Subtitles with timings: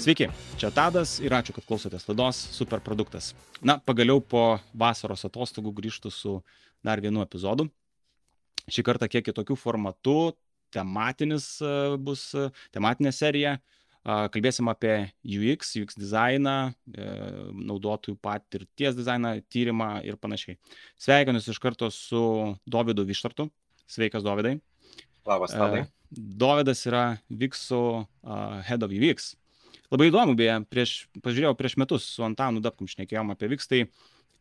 [0.00, 3.34] Sveiki, čia Tadas ir ačiū, kad klausotės laidos Superproduktas.
[3.60, 6.30] Na, pagaliau po vasaros atostogų grįžtų su
[6.80, 7.66] dar vienu epizodu.
[8.72, 10.14] Šį kartą kiek kitokių formatų,
[10.72, 13.58] tematinis e, bus e, tematinė serija.
[14.00, 16.54] Kalbėsim apie UX, UX dizainą,
[16.96, 17.10] e,
[17.68, 20.56] naudotojų patirties dizainą, tyrimą ir panašiai.
[20.96, 22.22] Sveikinus iš karto su
[22.64, 23.50] Dovydu Vištartu.
[23.84, 24.56] Sveikas, Dovydai.
[25.28, 25.84] Labas, Tadai.
[26.08, 27.84] Dovydas yra Vixų
[28.64, 29.34] Head of UX
[29.90, 33.80] Labai įdomu, beje, prieš, pažiūrėjau, prieš metus su Antanu Dapkum šnekėjom apie Viks, tai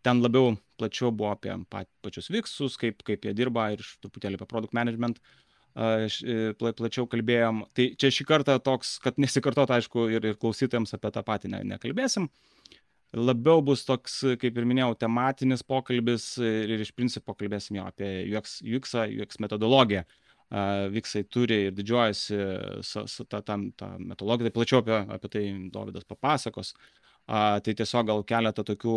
[0.05, 1.55] ten labiau plačiau buvo apie
[2.05, 5.17] pačius Viksus, kaip, kaip jie dirba ir truputėlį apie product management
[5.73, 7.63] pla, plačiau kalbėjom.
[7.73, 11.63] Tai čia šį kartą toks, kad nesikartot, aišku, ir, ir klausytojams apie tą patį ne,
[11.73, 12.29] nekalbėsim.
[13.18, 18.59] Labiau bus toks, kaip ir minėjau, tematinis pokalbis ir iš principo kalbėsim jo apie UX,
[18.62, 20.05] UX, UX metodologiją.
[20.05, 22.37] Uh, Viksai turi ir didžiuojasi
[22.82, 25.43] su, su ta, ta, ta metodologija, tai plačiau apie, apie tai
[25.74, 26.74] Davidas papasakos.
[27.29, 28.96] A, tai tiesiog gal keletą tokių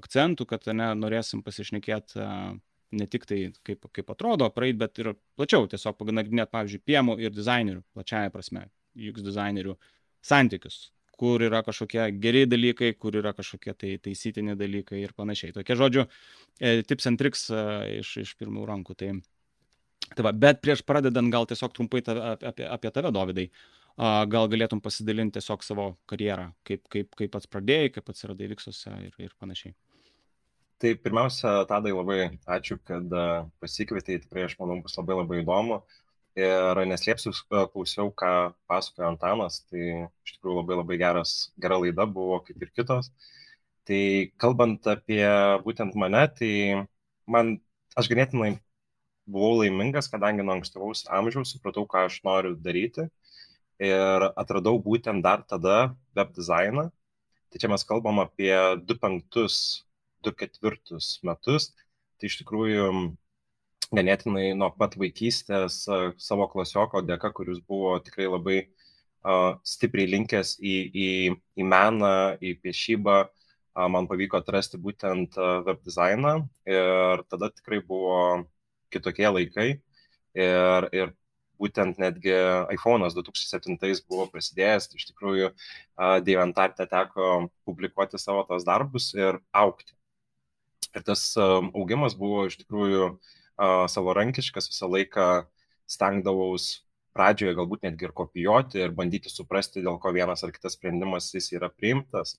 [0.00, 2.24] akcentų, kad ne, norėsim pasišnekėti
[2.94, 7.34] ne tik tai, kaip, kaip atrodo praeit, bet ir plačiau, tiesiog paganagrinėti, pavyzdžiui, piemų ir
[7.34, 9.76] dizainerių, plačiaja prasme, juk dizainerių
[10.24, 10.78] santykius,
[11.18, 15.54] kur yra kažkokie geri dalykai, kur yra kažkokie tai taisytini dalykai ir panašiai.
[15.56, 16.06] Tokie žodžiu,
[16.60, 17.64] e, tips and tricks e,
[18.00, 18.96] iš, iš pirmų rankų.
[18.98, 19.12] Tai
[20.12, 23.48] Tai va, bet prieš pradedant gal tiesiog trumpai tave, apie, apie tave, Dovydai,
[24.30, 29.16] gal galėtum pasidalinti tiesiog savo karjerą, kaip, kaip, kaip pats pradėjai, kaip atsiradai Viksuose ir,
[29.22, 29.74] ir panašiai.
[30.82, 32.18] Tai pirmiausia, Tadai, labai
[32.50, 33.12] ačiū, kad
[33.62, 35.80] pasikvietei, tikrai aš manau bus labai labai įdomu.
[36.34, 38.30] Ir neslėpsiu, klausiau, ką
[38.66, 39.84] pasakojo Antanas, tai
[40.26, 43.12] iš tikrųjų labai labai geras, gera laida buvo, kaip ir kitos.
[43.86, 44.02] Tai
[44.42, 45.22] kalbant apie
[45.62, 46.50] būtent mane, tai
[47.30, 47.54] man,
[47.94, 48.56] aš ganėtinai
[49.26, 53.04] buvau laimingas, kadangi nuo ankstyvaus amžiaus supratau, ką aš noriu daryti
[53.82, 56.90] ir atradau būtent dar tada web dizainą.
[57.50, 58.54] Tai čia mes kalbam apie
[58.90, 61.62] 25-24 metus.
[62.18, 62.84] Tai iš tikrųjų
[63.94, 65.74] ganėtinai nuo pat vaikystės
[66.18, 70.74] savo klasioko dėka, kuris buvo tikrai labai uh, stipriai linkęs į,
[71.04, 71.08] į,
[71.60, 76.34] į meną, į piešybą, uh, man pavyko atrasti būtent web dizainą
[76.70, 78.44] ir tada tikrai buvo
[78.94, 81.12] kitokie laikai ir, ir
[81.60, 82.34] būtent netgi
[82.74, 83.78] iPhone'as 2007
[84.10, 85.50] buvo prasidėjęs, tai iš tikrųjų
[86.26, 89.94] Dievantarte teko publikuoti savo tos darbus ir aukti.
[90.94, 93.14] Ir tas augimas buvo iš tikrųjų
[93.90, 95.28] savarankiškas, visą laiką
[95.90, 96.84] stengdavaus
[97.14, 101.52] pradžioje galbūt netgi ir kopijuoti ir bandyti suprasti, dėl ko vienas ar kitas sprendimas jis
[101.54, 102.36] yra priimtas.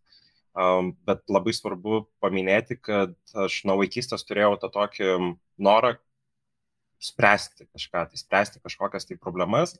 [1.07, 5.15] Bet labai svarbu paminėti, kad aš nuo vaikystės turėjau tą tokį
[5.67, 5.95] norą
[7.01, 9.75] spręsti kažką, tai spręsti kažkokias tai problemas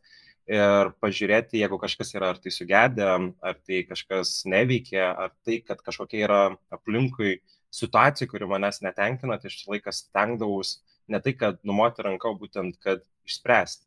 [0.46, 3.08] ir pažiūrėti, jeigu kažkas yra ar tai sugedę,
[3.42, 6.42] ar tai kažkas neveikia, ar tai, kad kažkokia yra
[6.74, 7.40] aplinkui
[7.74, 10.78] situacija, kuri manęs netenkina, tai aš laiką stengdavaus
[11.10, 13.86] ne tai, kad numoti ranką, būtent, kad išspręsti.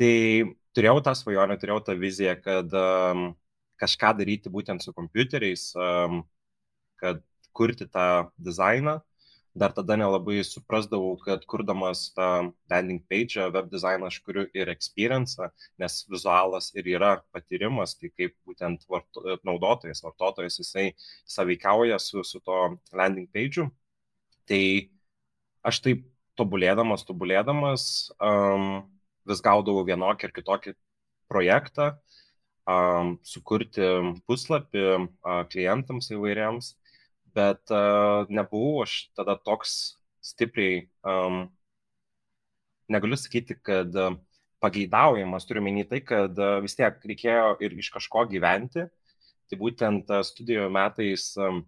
[0.00, 0.14] Tai
[0.76, 3.30] turėjau tą svajonę, turėjau tą viziją, kad um,
[3.80, 6.22] kažką daryti būtent su kompiuteriais, um,
[7.00, 7.22] kad
[7.56, 9.00] kurti tą dizainą
[9.54, 15.50] dar tada nelabai suprasdavau, kad kurdamas tą landing page, web dizainą aš kuriu ir experience,
[15.78, 20.90] nes vizualas ir yra patyrimas, tai kaip būtent varto, naudotojas, vartotojas, jisai
[21.26, 22.60] saveikiauja su, su to
[22.94, 23.66] landing page.
[24.46, 24.62] Tai
[25.66, 26.06] aš taip
[26.38, 27.84] tobulėdamas, tobulėdamas,
[28.22, 28.84] um,
[29.28, 30.76] vis gaudavau vienokį ir kitokį
[31.30, 31.90] projektą,
[32.70, 33.90] um, sukurti
[34.30, 36.74] puslapį uh, klientams įvairiams
[37.36, 41.44] bet uh, nebuvau aš tada toks stipriai, um,
[42.90, 44.16] negaliu sakyti, kad uh,
[44.60, 48.86] pageidaujamas, turiu menį tai, kad uh, vis tiek reikėjo ir iš kažko gyventi.
[49.50, 51.64] Tai būtent uh, studijų metais um,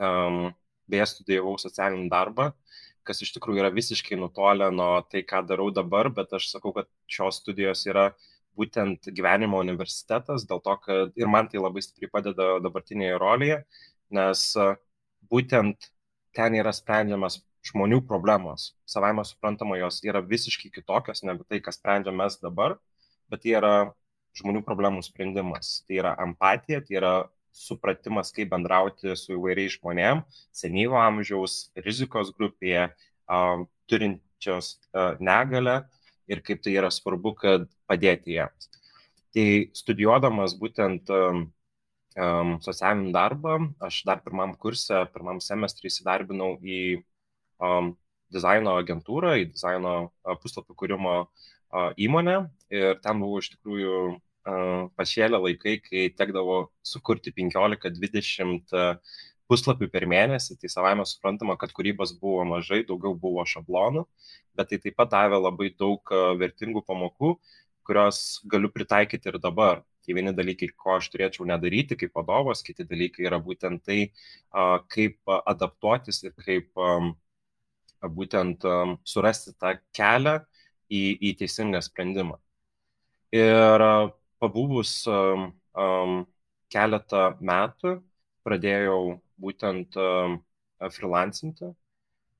[0.00, 0.46] um,
[0.90, 2.50] beje studijavau socialinį darbą,
[3.06, 6.88] kas iš tikrųjų yra visiškai nutolę nuo tai, ką darau dabar, bet aš sakau, kad
[7.10, 8.10] šios studijos yra
[8.56, 13.60] būtent gyvenimo universitetas, dėl to, kad ir man tai labai stipriai padeda dabartinėje rolėje,
[14.12, 14.42] nes
[15.30, 15.90] būtent
[16.36, 18.70] ten yra sprendžiamas žmonių problemos.
[18.86, 22.76] Savaime suprantama, jos yra visiškai kitokios negu tai, kas sprendžiam mes dabar,
[23.30, 23.72] bet tai yra
[24.36, 25.80] žmonių problemų sprendimas.
[25.88, 27.14] Tai yra empatija, tai yra
[27.56, 30.22] supratimas, kaip bendrauti su įvairiais žmonėm,
[30.54, 32.90] senyvo amžiaus, rizikos grupėje,
[33.88, 35.80] turinčios uh, negalę
[36.28, 38.68] ir kaip tai yra svarbu, kad padėti jiems.
[39.34, 41.46] Tai studijuodamas būtent um,
[42.16, 43.58] um, socialinį darbą.
[43.84, 46.80] Aš dar pirmam kursė, pirmam semestrį įsidarbinau į
[47.62, 47.94] um,
[48.32, 52.38] dizaino agentūrą, į dizaino uh, puslapio kūrimo uh, įmonę
[52.74, 54.20] ir ten buvau iš tikrųjų
[54.94, 58.76] pašėlę laikai, kai tekdavo sukurti 15-20
[59.50, 64.04] puslapių per mėnesį, tai savai mes suprantama, kad kūrybos buvo mažai, daugiau buvo šablonų,
[64.54, 67.32] bet tai taip pat davė labai daug vertingų pamokų,
[67.86, 69.82] kurios galiu pritaikyti ir dabar.
[70.06, 74.12] Tai vieni dalykai, ko aš turėčiau nedaryti kaip vadovas, kiti dalykai yra būtent tai,
[74.94, 76.70] kaip adaptuotis ir kaip
[78.16, 78.62] būtent
[79.02, 80.36] surasti tą kelią
[80.86, 82.38] į, į teisingą sprendimą.
[83.34, 83.82] Ir
[84.38, 85.00] pabuvus
[86.70, 87.96] keletą metų
[88.46, 89.00] pradėjau
[89.42, 89.98] būtent
[90.94, 91.72] freelancinti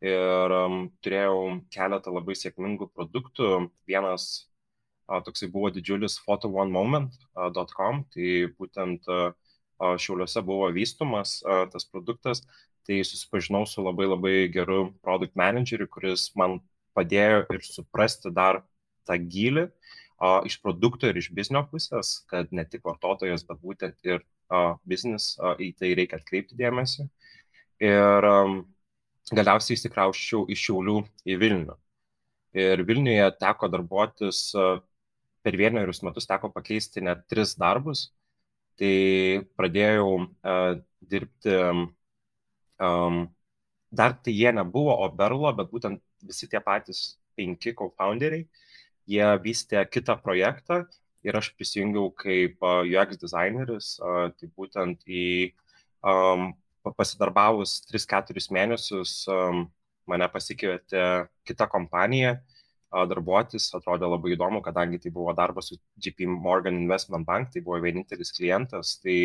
[0.07, 0.55] ir
[1.03, 1.41] turėjau
[1.73, 3.71] keletą labai sėkmingų produktų.
[3.89, 4.47] Vienas
[5.07, 9.07] toksai buvo didžiulis photoonemoment.com, tai būtent
[9.79, 11.39] šiauliuose buvo vystomas
[11.73, 12.43] tas produktas,
[12.87, 16.61] tai susipažinau su labai labai geru produkt manageriu, kuris man
[16.97, 18.63] padėjo ir suprasti dar
[19.07, 19.69] tą gilį
[20.49, 24.23] iš produkto ir iš biznio pusės, kad ne tik vartotojas, bet būtent ir
[24.89, 27.05] biznis į tai reikia atkreipti dėmesį.
[27.85, 28.29] Ir
[29.37, 31.77] galiausiai įsikrauščiau iš Šiaulių į Vilnių.
[32.57, 34.55] Ir Vilniuje teko darbuotis
[35.47, 38.09] per vienerius metus teko pakeisti net tris darbus.
[38.77, 38.97] Tai
[39.57, 40.73] pradėjau uh,
[41.13, 41.55] dirbti,
[42.83, 43.21] um,
[43.89, 47.05] dar tai jie nebuvo Oberlo, bet būtent visi tie patys
[47.39, 48.45] penki co-founderiai,
[49.07, 50.83] jie vystė kitą projektą
[51.25, 55.55] ir aš prisijungiau kaip uh, UX dizaineris, uh, tai būtent į
[56.03, 56.51] um,
[56.99, 59.65] pasidarbavus 3-4 mėnesius um,
[60.11, 61.07] mane pasikvietė
[61.49, 62.56] kita kompanija, uh,
[63.11, 67.81] darbuotis, atrodė labai įdomu, kadangi tai buvo darbas su JP Morgan Investment Bank, tai buvo
[67.85, 69.17] vienintelis klientas, tai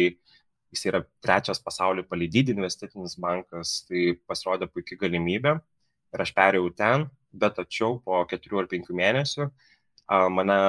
[0.71, 5.57] jis yra trečias pasaulyje palydydį investicinis bankas, tai pasirodė puikia galimybė
[6.11, 9.47] ir aš perėjau ten, bet tačiau po keturių ar penkių mėnesių
[10.35, 10.59] mane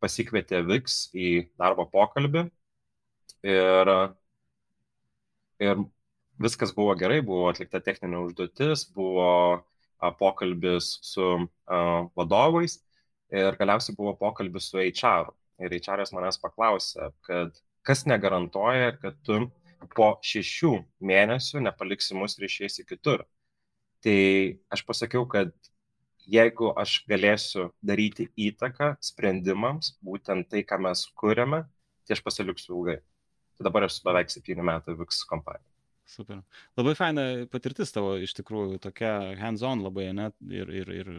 [0.00, 1.30] pasikvietė VIX į
[1.60, 2.46] darbo pokalbį
[3.48, 3.92] ir,
[5.60, 5.82] ir
[6.40, 9.30] viskas buvo gerai, buvo atlikta techninė užduotis, buvo
[10.18, 11.26] pokalbis su
[12.16, 12.78] vadovais
[13.30, 15.32] ir galiausiai buvo pokalbis su HR.
[15.60, 17.56] Ir HR manęs paklausė, kad
[17.86, 19.42] kas negarantuoja, kad tu
[19.96, 20.72] po šešių
[21.10, 23.24] mėnesių nepaliksi mus ir išeisi kitur.
[24.04, 24.20] Tai
[24.72, 25.52] aš pasakiau, kad
[26.30, 31.64] jeigu aš galėsiu daryti įtaką sprendimams, būtent tai, ką mes kūrėme,
[32.06, 33.00] tai aš pasiliksiu ilgai.
[33.56, 35.69] Tai dabar esu beveik septynių metų VIX kompanija.
[36.10, 36.40] Super.
[36.78, 40.30] Labai faina patirtis tavo iš tikrųjų, tokia hands-on labai, ne?
[40.50, 41.10] Ir, ir, ir,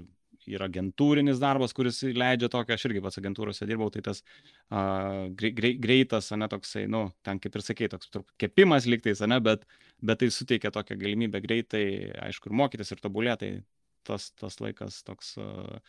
[0.52, 5.76] ir agentūrinis darbas, kuris leidžia tokia, aš irgi pats agentūrose dirbau, tai tas uh, grei,
[5.80, 8.12] greitas, ne toksai, nu, ten kaip ir sakei, toks
[8.42, 9.64] kepimas liktais, ne, bet,
[10.04, 11.86] bet tai suteikia tokią galimybę greitai,
[12.28, 15.80] aišku, ir mokytis, ir tobulėti, tai tas, tas laikas toks, uh,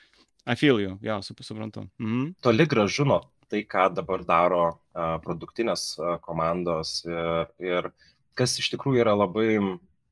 [0.47, 1.89] I feel you, jo, suprantu.
[2.03, 2.35] Mhm.
[2.43, 3.23] Toli gražu nuo
[3.53, 9.15] tai, ką dabar daro uh, produktinės uh, komandos ir, ir uh, kas iš tikrųjų yra
[9.17, 9.57] labai,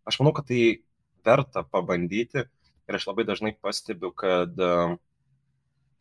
[0.08, 0.82] aš manau, kad tai
[1.26, 4.72] verta pabandyti ir aš labai dažnai pastebiu, kad e,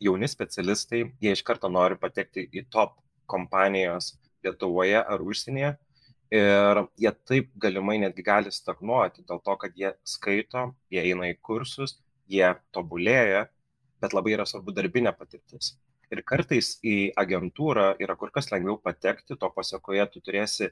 [0.04, 2.98] jauni specialistai, jie iš karto nori patekti į top
[3.30, 5.74] kompanijos Lietuvoje ar užsienyje
[6.32, 11.36] ir jie taip galimai netgi gali stagnuoti dėl to, kad jie skaito, jie eina į
[11.42, 11.98] kursus,
[12.30, 13.48] jie tobulėja,
[14.00, 15.74] bet labai yra svarbu darbinė patirtis.
[16.10, 20.70] Ir kartais į agentūrą yra kur kas lengviau patekti, to pasiekoje tu turėsi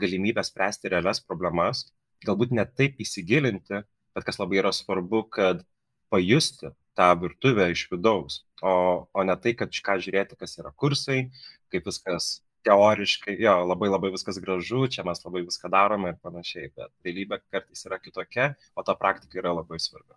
[0.00, 1.86] galimybę spręsti realias problemas,
[2.26, 3.82] galbūt net taip įsigilinti,
[4.14, 5.64] bet kas labai yra svarbu, kad
[6.12, 11.28] pajusti tą virtuvę iš vidaus, o, o ne tai, kad ką žiūrėti, kas yra kursai,
[11.72, 16.72] kaip viskas teoriškai, jo, labai labai viskas gražu, čia mes labai viską darome ir panašiai,
[16.74, 20.16] bet realybė kartais yra kitokia, o ta praktika yra labai svarbi.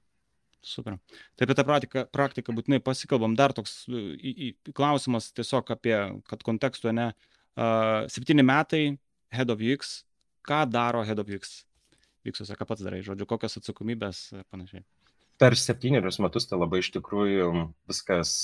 [0.61, 0.97] Super.
[1.35, 3.33] Tai apie tą praktiką, praktiką būtinai pasikalbam.
[3.37, 5.95] Dar toks į, į, klausimas tiesiog apie,
[6.29, 7.07] kad kontekstu, ne,
[8.13, 8.83] septyni metai,
[9.31, 10.01] Head of UX,
[10.47, 11.61] ką daro Head of UX?
[12.27, 14.83] Vyksuose, ką pats darai, žodžiu, kokios atsakomybės ir panašiai.
[15.41, 17.47] Per septynerius metus tai labai iš tikrųjų
[17.89, 18.35] viskas,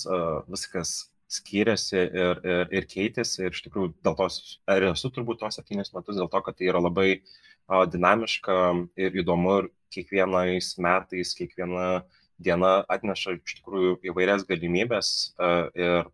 [0.49, 0.95] viskas
[1.27, 4.39] skiriasi ir, ir, ir keitėsi ir iš tikrųjų dėl tos,
[4.71, 8.57] ir esu turbūt tos septynis metus dėl to, kad tai yra labai uh, dinamiška
[9.03, 12.05] ir įdomu ir kiekvienais metais, kiekviena
[12.39, 16.07] diena atneša iš tikrųjų įvairias galimybės uh, ir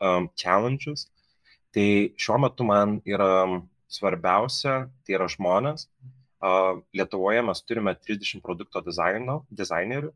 [0.00, 1.08] um, challenges.
[1.74, 3.28] Tai šiuo metu man yra
[3.90, 5.88] svarbiausia, tai yra žmonės.
[6.94, 10.12] Lietuvoje mes turime 30 produkto dizaino, dizainerių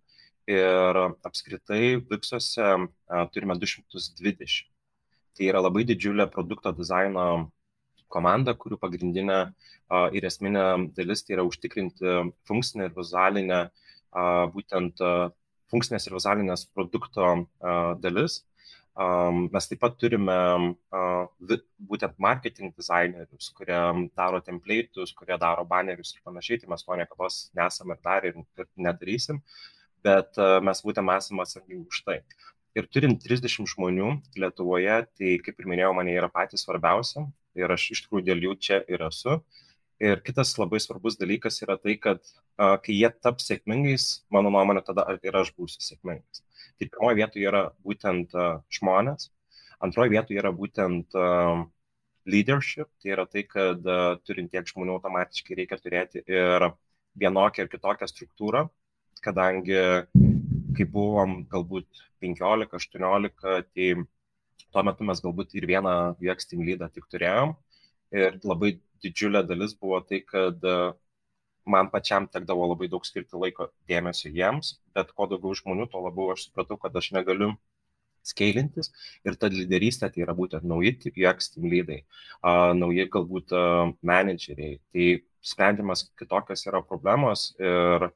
[0.54, 2.68] ir apskritai Vipsuose
[3.34, 4.60] turime 220.
[5.34, 7.26] Tai yra labai didžiulė produkto dizaino
[8.12, 9.40] komanda, kurių pagrindinė
[10.14, 12.14] ir esminė dalis tai yra užtikrinti
[12.48, 13.64] funkcinę ir vizualinę,
[14.54, 15.02] būtent
[15.74, 17.34] funkcinės ir vizualinės produkto
[18.04, 18.44] dalis
[18.98, 20.36] mes taip pat turime
[21.90, 23.78] būtent marketing dizainerius, kurie
[24.18, 27.28] daro template'us, kurie daro banerius ir panašiai, tai mes to niekada
[27.60, 29.38] nesame ir darę ir, ir nedarysim,
[30.02, 32.18] bet mes būtent esame atsakingi už tai.
[32.74, 37.22] Ir turint 30 žmonių Lietuvoje, tai kaip ir minėjau, man jie yra patys svarbiausi
[37.58, 39.38] ir aš iš tikrųjų dėl jų čia ir esu.
[39.98, 42.22] Ir kitas labai svarbus dalykas yra tai, kad
[42.58, 46.44] kai jie taps sėkmingais, mano nuomonė, tada ir aš būsiu sėkmingas.
[46.78, 49.30] Tai pirmoje vietoje yra būtent uh, žmonės,
[49.82, 51.64] antroje vietoje yra būtent uh,
[52.28, 56.68] leadership, tai yra tai, kad uh, turint tiek žmonių automatiškai reikia turėti ir
[57.18, 58.68] vienokią ir kitokią struktūrą,
[59.24, 59.80] kadangi
[60.78, 63.42] kai buvom galbūt 15-18,
[63.74, 63.88] tai
[64.72, 67.56] tuo metu mes galbūt ir vieną UX team lydą tik turėjom.
[68.14, 70.62] Ir labai didžiulė dalis buvo tai, kad
[71.70, 76.32] man pačiam tekdavo labai daug skirti laiko dėmesio jiems, bet kuo daugiau žmonių, tuo labiau
[76.34, 77.54] aš supratau, kad aš negaliu
[78.26, 78.90] skailintis
[79.26, 82.02] ir ta lyderystė tai yra būtent nauji UX team lydai,
[82.42, 84.78] uh, nauji galbūt uh, manageriai.
[84.92, 85.08] Tai
[85.48, 88.08] sprendžiamas kitokios yra problemos ir,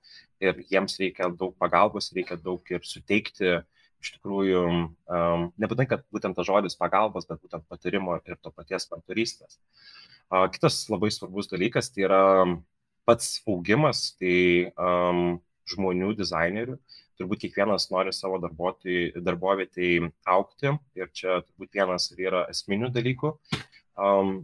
[0.43, 3.61] ir jiems reikia daug pagalbos, reikia daug ir suteikti
[4.03, 4.63] iš tikrųjų,
[5.15, 9.61] um, nebūtinai, kad būtent tas žodis pagalbos, bet būtent patarimo ir to paties mentorystės.
[10.27, 12.23] Uh, kitas labai svarbus dalykas tai yra
[13.09, 15.41] pats augimas, tai um,
[15.73, 16.77] žmonių, dizainerių,
[17.21, 23.35] turbūt kiekvienas nori savo darbovietėje aukti ir čia turbūt vienas ir yra esminių dalykų.
[24.01, 24.35] Um,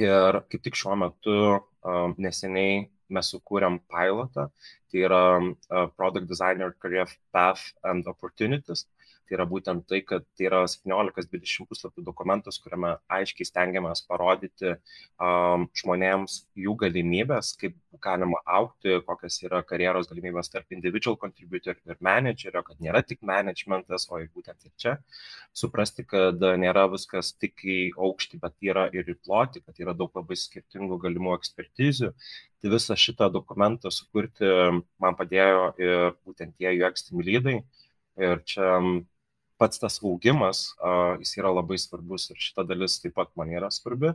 [0.00, 4.48] ir kaip tik šiuo metu um, neseniai mes sukūrėm pilotą,
[4.90, 8.86] tai yra uh, Product Designer Career Path and Opportunities.
[9.30, 15.68] Tai yra būtent tai, kad tai yra 17-20 puslapių dokumentas, kuriame aiškiai stengiamės parodyti um,
[15.78, 22.64] žmonėms jų galimybės, kaip galima aukti, kokios yra karjeros galimybės tarp individual contributor ir managerio,
[22.66, 24.96] kad nėra tik managementas, o ir būtent ir čia.
[25.54, 30.10] Suprasti, kad nėra viskas tik į aukštį, bet yra ir į plotį, kad yra daug
[30.18, 32.10] labai skirtingų galimų ekspertizių.
[32.58, 34.50] Tai visą šitą dokumentą sukurti
[34.98, 37.60] man padėjo ir būtent tie UX team lydai.
[38.20, 38.74] Ir čia
[39.60, 40.70] pats tas augimas,
[41.20, 44.14] jis yra labai svarbus ir šita dalis taip pat man yra svarbi.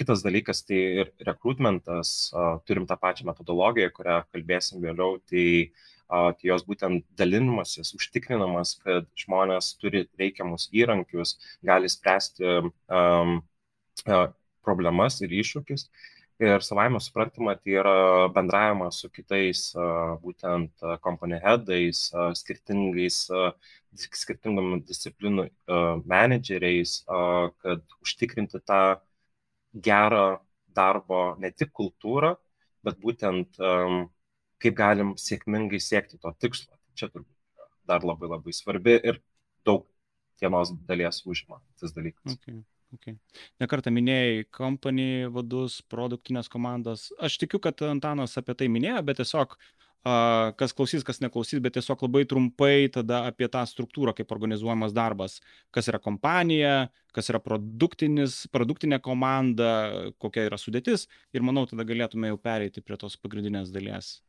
[0.00, 2.30] Kitas dalykas tai ir rekrutmentas,
[2.64, 5.44] turim tą pačią metodologiją, kurią kalbėsim vėliau, tai,
[6.08, 13.42] tai jos būtent dalinimasis, užtikrinamas, kad žmonės turi reikiamus įrankius, gali spręsti um,
[14.64, 15.90] problemas ir iššūkius.
[16.38, 19.72] Ir savaime suprantama, tai yra bendravimas su kitais
[20.22, 22.04] būtent company headais,
[22.38, 23.24] skirtingais
[23.98, 25.48] skirtingom disciplinų
[26.06, 27.00] menedžeriais,
[27.64, 28.82] kad užtikrinti tą
[29.74, 30.38] gerą
[30.78, 32.36] darbo ne tik kultūrą,
[32.86, 36.78] bet būtent kaip galim sėkmingai siekti to tikslo.
[36.94, 37.34] Čia turbūt
[37.90, 39.18] dar labai labai svarbi ir
[39.66, 39.90] daug
[40.38, 42.38] dienos dalies užima tas dalykas.
[42.38, 42.62] Okay.
[42.96, 43.18] Okay.
[43.60, 47.10] Nekartą minėjai company vadus, produktinės komandas.
[47.20, 49.58] Aš tikiu, kad Antanas apie tai minėjo, bet tiesiog
[50.56, 55.40] kas klausys, kas neklausys, bet tiesiog labai trumpai tada apie tą struktūrą, kaip organizuojamas darbas,
[55.74, 59.72] kas yra kompanija, kas yra produktinė komanda,
[60.22, 64.20] kokia yra sudėtis ir manau, tada galėtume jau pereiti prie tos pagrindinės dalies.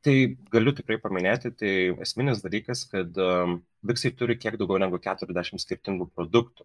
[0.00, 0.14] Tai
[0.48, 6.08] galiu tikrai paminėti, tai esminis dalykas, kad um, Biksai turi kiek daugiau negu 40 skirtingų
[6.16, 6.64] produktų.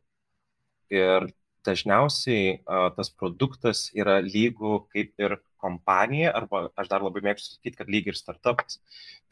[0.93, 1.27] Ir
[1.65, 7.79] dažniausiai a, tas produktas yra lygų kaip ir kompanija, arba aš dar labai mėgstu sakyti,
[7.79, 8.79] kad lygiai ir startupas.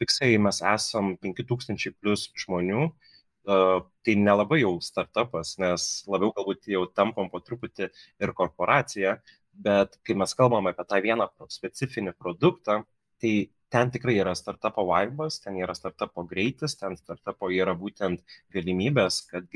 [0.02, 3.58] Fiksai mes esam 5000 plus žmonių, a,
[4.06, 9.18] tai nelabai jau startupas, nes labiau galbūt jau tampam po truputį ir korporacija,
[9.54, 12.82] bet kai mes kalbam apie tą vieną specifinį produktą,
[13.22, 13.34] tai
[13.74, 18.22] ten tikrai yra startupo vibas, ten yra startupo greitis, ten startupo yra būtent
[18.54, 19.46] galimybės, kad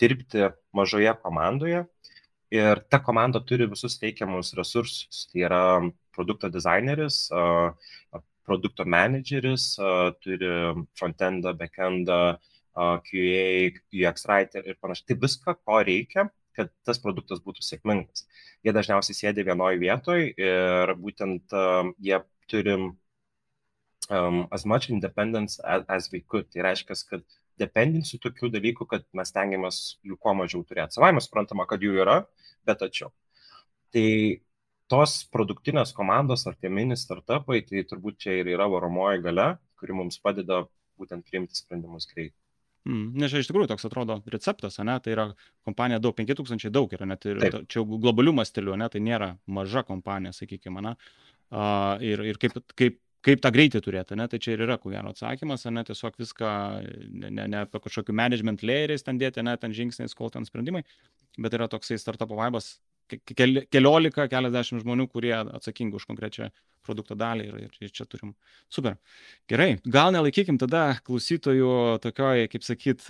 [0.00, 1.84] dirbti mažoje komandoje
[2.54, 5.26] ir ta komanda turi visus teikiamus resursus.
[5.32, 5.62] Tai yra
[6.16, 7.26] produkto dizaineris,
[8.46, 9.74] produkto manageris,
[10.22, 10.52] turi
[10.98, 12.20] frontendą, backendą,
[12.76, 15.08] QA, UX writer ir panašiai.
[15.10, 18.26] Tai viską, ko reikia, kad tas produktas būtų sėkmingas.
[18.64, 25.84] Jie dažniausiai sėdi vienoje vietoje ir būtent uh, jie turi um, as much independence as,
[25.88, 26.48] as we could.
[26.52, 27.24] Tai reiškia, kad
[27.60, 30.98] dependencijų tokių dalykų, kad mes tengiamės jų kuo mažiau turėti.
[30.98, 32.20] Savai mes suprantama, kad jų yra,
[32.68, 33.12] bet tačiau.
[33.94, 34.08] Tai
[34.92, 39.96] tos produktinės komandos ar tie mini startupai, tai turbūt čia ir yra varomoji gale, kuri
[39.96, 40.64] mums padeda
[41.00, 42.36] būtent priimti sprendimus greitai.
[42.86, 44.94] Mm, nes čia iš tikrųjų toks atrodo receptas, ne?
[45.02, 45.24] tai yra
[45.66, 47.64] kompanija daug, 5000 daug yra, net ir Taip.
[47.72, 48.86] čia globalių mastelių, ne?
[48.92, 50.94] tai nėra maža kompanija, sakykime, ne?
[51.46, 52.96] Uh, ir, ir kaip, kaip
[53.26, 56.50] kaip tą greitį turėti, ne, tai čia ir yra, ko gero atsakymas, ne, tiesiog viską,
[57.10, 60.84] ne, ne, ne apie kažkokių management layeriais ten dėti, ne, ten žingsniais, kol ten sprendimai,
[61.38, 62.76] bet yra toksai startup vaibas,
[63.10, 66.50] keliolika, keliasdešimt žmonių, kurie atsakingi už konkrečią
[66.86, 68.32] produkto dalį ir, ir, ir čia turim.
[68.72, 68.96] Super.
[69.50, 71.70] Gerai, gal nelaikykim tada klausytojų
[72.04, 73.06] tokioj, kaip sakyt,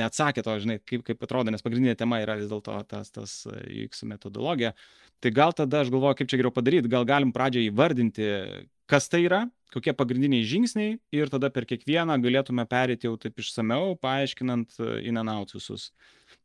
[0.00, 4.04] neatsakė to, žinai, kaip, kaip atrodo, nes pagrindinė tema yra vis dėlto tas, tas UX
[4.10, 4.74] metodologija.
[5.22, 8.26] Tai gal tada aš galvoju, kaip čia geriau padaryti, gal galim pradžiai įvardinti,
[8.90, 9.44] kas tai yra,
[9.74, 15.32] kokie pagrindiniai žingsniai ir tada per kiekvieną galėtume perėti jau taip išsameu, paaiškinant in and
[15.32, 15.88] out visus.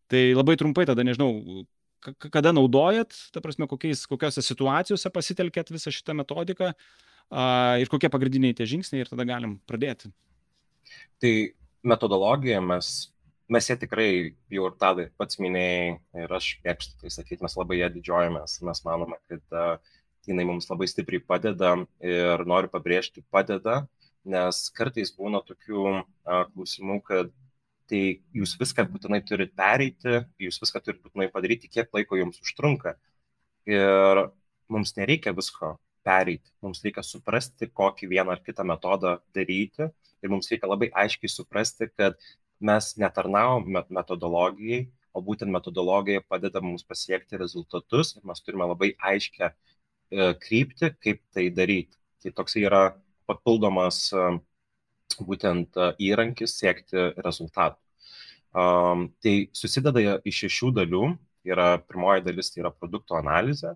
[0.09, 1.65] Tai labai trumpai tada nežinau,
[2.31, 6.71] kada naudojat, ta prasme, kokiais, kokiose situacijose pasitelkėt visą šitą metodiką
[7.83, 10.09] ir kokie pagrindiniai tie žingsniai ir tada galim pradėti.
[11.21, 11.33] Tai
[11.85, 13.11] metodologija mes,
[13.49, 14.09] mes ją tikrai
[14.53, 18.83] jau ir tadai pats minėjai ir aš mėgstu tai sakyti, mes labai ją didžiuojamės, mes
[18.85, 19.95] manome, kad uh,
[20.29, 21.75] jinai mums labai stipriai padeda
[22.05, 23.81] ir noriu pabrėžti padeda,
[24.29, 27.33] nes kartais būna tokių uh, klausimų, kad
[27.89, 28.03] tai
[28.37, 32.93] jūs viską būtinai turit pereiti, jūs viską turit būtinai padaryti, kiek laiko jums užtrunka.
[33.69, 34.27] Ir
[34.69, 35.73] mums nereikia visko
[36.05, 41.31] pereiti, mums reikia suprasti, kokį vieną ar kitą metodą daryti ir mums reikia labai aiškiai
[41.31, 42.19] suprasti, kad
[42.59, 49.49] mes netarnavom metodologijai, o būtent metodologija padeda mums pasiekti rezultatus ir mes turime labai aiškę
[49.49, 49.53] e,
[50.43, 51.97] kryptį, kaip tai daryti.
[52.23, 52.83] Tai toksai yra
[53.29, 54.09] papildomas
[55.25, 57.79] būtent įrankis siekti rezultatų.
[58.49, 61.03] Um, tai susideda iš šešių dalių.
[61.47, 63.71] Yra pirmoji dalis, tai yra produkto analizė,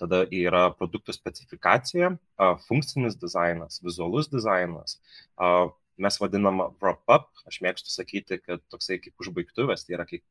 [0.00, 2.08] tada yra produktų specifikacija,
[2.64, 4.96] funkcinis dizainas, vizualus dizainas.
[6.02, 10.24] Mes vadinam wrap-up, aš mėgstu sakyti, kad toksai kaip užbaigtuvės, tai yra kaip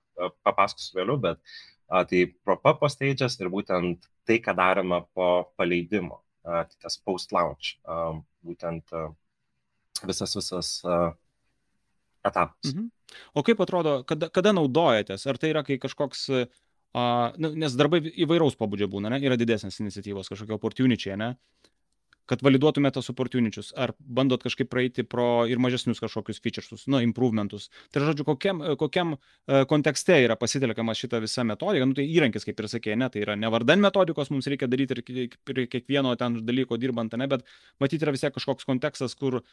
[0.46, 6.64] papasakosiu vėliau, bet uh, tai wrap-up stages ir būtent tai, ką darome po paleidimo, uh,
[6.68, 9.12] tai tas post-launch, uh, būtent uh,
[10.08, 11.12] visas, visas uh,
[12.28, 12.74] etapas.
[12.74, 12.90] Mhm.
[13.36, 15.26] O kaip atrodo, kada, kada naudojatės?
[15.28, 19.20] Ar tai yra, kai kažkoks, uh, nes darbai įvairaus pabudžio būna, ne?
[19.24, 21.34] yra didesnės iniciatyvos, kažkokio opportunity, ne?
[22.30, 27.70] Kad validuotumėte tas opportunities, ar bandot kažkaip praeiti pro ir mažesnius kažkokius featuresus, nu, improvementus.
[27.94, 32.62] Tai žodžiu, kokiam, kokiam uh, kontekste yra pasitelkiama šita visa metodika, nu, tai įrankis, kaip
[32.62, 35.04] ir sakė, ne, tai yra ne vardan metodikos mums reikia daryti ir,
[35.34, 37.46] ir kiekvieno ten dalyko dirbant, ne, bet
[37.84, 39.46] matyti yra vis tiek kažkoks kontekstas, kur uh,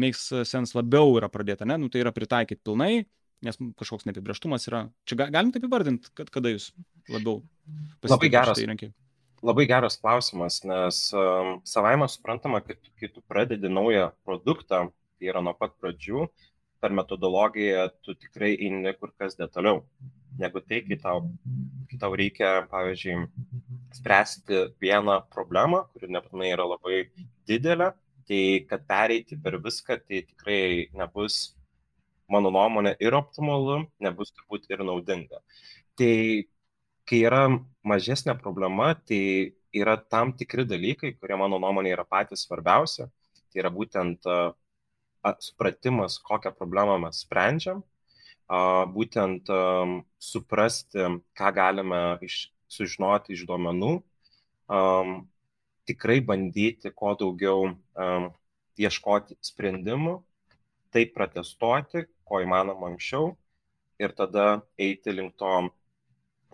[0.00, 3.06] makes sense labiau yra pradėta, ne, nu, tai yra pritaikyti pilnai,
[3.46, 4.88] nes kažkoks neapibrieštumas yra.
[5.06, 6.72] Čia galim taip įvardinti, kad kada jūs
[7.08, 7.44] labiau
[8.02, 8.94] pasitelkite įrankį
[9.42, 11.00] labai geras klausimas, nes
[11.68, 16.26] savaime suprantama, kad kai tu pradedi naują produktą, tai yra nuo pat pradžių,
[16.80, 19.82] per metodologiją tu tikrai eini kur kas detaliau.
[20.38, 21.24] Negu tai, kai tau,
[21.90, 23.16] kai tau reikia, pavyzdžiui,
[23.98, 27.00] spręsti vieną problemą, kuri nebūtinai yra labai
[27.50, 27.90] didelė,
[28.28, 30.60] tai kad pereiti per viską, tai tikrai
[30.98, 31.56] nebus,
[32.30, 35.42] mano nuomonė, ir optimalu, nebus turbūt ir naudinga.
[35.98, 36.12] Tai
[37.08, 37.44] kai yra
[37.88, 43.08] mažesnė problema, tai yra tam tikri dalykai, kurie mano nuomonė yra patys svarbiausia.
[43.48, 44.52] Tai yra būtent uh,
[45.40, 53.92] supratimas, kokią problemą mes sprendžiam, uh, būtent um, suprasti, ką galime iš, sužinoti iš duomenų,
[54.68, 55.16] um,
[55.88, 58.30] tikrai bandyti kuo daugiau um,
[58.78, 60.18] ieškoti sprendimų,
[60.92, 63.32] tai protestuoti, ko įmanoma anksčiau
[63.98, 65.70] ir tada eiti link to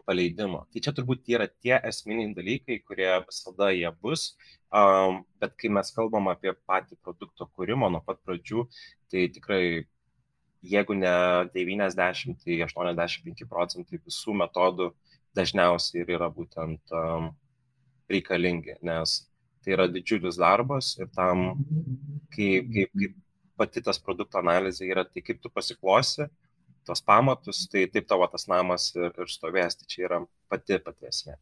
[0.07, 0.65] paleidimo.
[0.73, 4.35] Tai čia turbūt yra tie esminiai dalykai, kurie visada jie bus,
[4.69, 8.67] um, bet kai mes kalbam apie patį produkto kūrimą nuo pat pradžių,
[9.13, 9.65] tai tikrai
[10.65, 11.15] jeigu ne
[11.55, 14.91] 90, tai 85 procentai visų metodų
[15.37, 17.33] dažniausiai ir yra būtent um,
[18.11, 19.19] reikalingi, nes
[19.65, 21.53] tai yra didžiulis darbas ir tam,
[22.35, 23.21] kaip, kaip, kaip
[23.59, 26.29] pati tas produkto analizė yra, tai kaip tu pasiklosi,
[26.87, 31.11] tos pamatus, tai taip tavo tas namas ir, ir stovės, tai čia yra pati pati
[31.11, 31.37] esmė.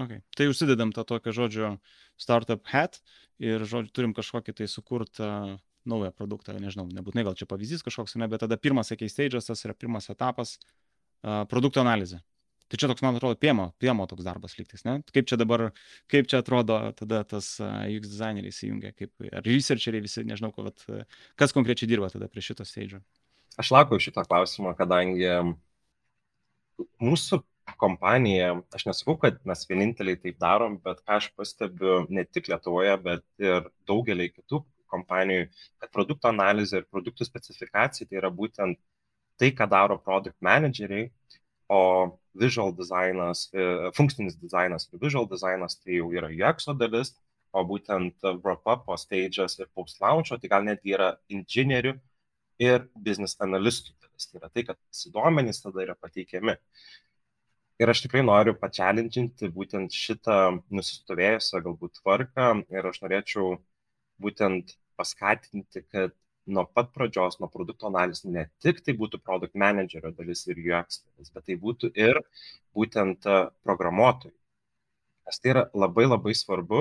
[0.00, 0.22] Okay.
[0.38, 1.72] Tai užsidedam tą tokią žodžio
[2.20, 3.00] startup hat
[3.42, 8.28] ir žodžiu turim kažkokį tai sukurtą naują produktą, nežinau, nebūtinai gal čia pavyzdys kažkoks, ne,
[8.30, 12.20] bet tada pirmas, sakai, stage'as, tas yra pirmas etapas uh, produkto analizė.
[12.70, 15.00] Tai čia toks, man atrodo, piemo, piemo toks darbas lygtis, ne?
[15.10, 15.70] Kaip čia dabar,
[16.12, 20.84] kaip čia atrodo tada tas UX designeriai įsijungia, kaip, ar researcheriai visi, nežinau, ko, vat,
[21.40, 23.02] kas konkrečiai dirba tada prie šito stage'o.
[23.58, 25.26] Aš laukiu šito klausimo, kadangi
[27.02, 27.40] mūsų
[27.80, 32.96] kompanija, aš nesakau, kad mes vieninteliai taip darom, bet ką aš pastebiu ne tik Lietuvoje,
[33.04, 35.48] bet ir daugelį kitų kompanijų,
[35.82, 38.78] kad produkto analizė ir produktų specifikacija tai yra būtent
[39.40, 41.10] tai, ką daro produkt manageriai,
[41.70, 47.14] o visual dizainas, e, funkcinis dizainas ir visual dizainas tai jau yra UX dalis,
[47.54, 51.94] o būtent wrap-up stage'as ir post-launcho, tai gal netgi yra inžinierių
[52.60, 54.28] ir business analistų dalis.
[54.28, 54.78] Tai yra tai, kad
[55.14, 56.56] duomenys tada yra pateikiami.
[57.80, 63.54] Ir aš tikrai noriu pačialinti būtent šitą nusistovėjusią galbūt tvarką ir aš norėčiau
[64.20, 66.12] būtent paskatinti, kad
[66.50, 71.00] nuo pat pradžios, nuo produkto analizės ne tik tai būtų produkt managerio dalis ir UX
[71.06, 72.20] dalis, bet tai būtų ir
[72.76, 73.28] būtent
[73.64, 74.34] programuotojų.
[75.30, 76.78] Nes tai yra labai labai svarbu,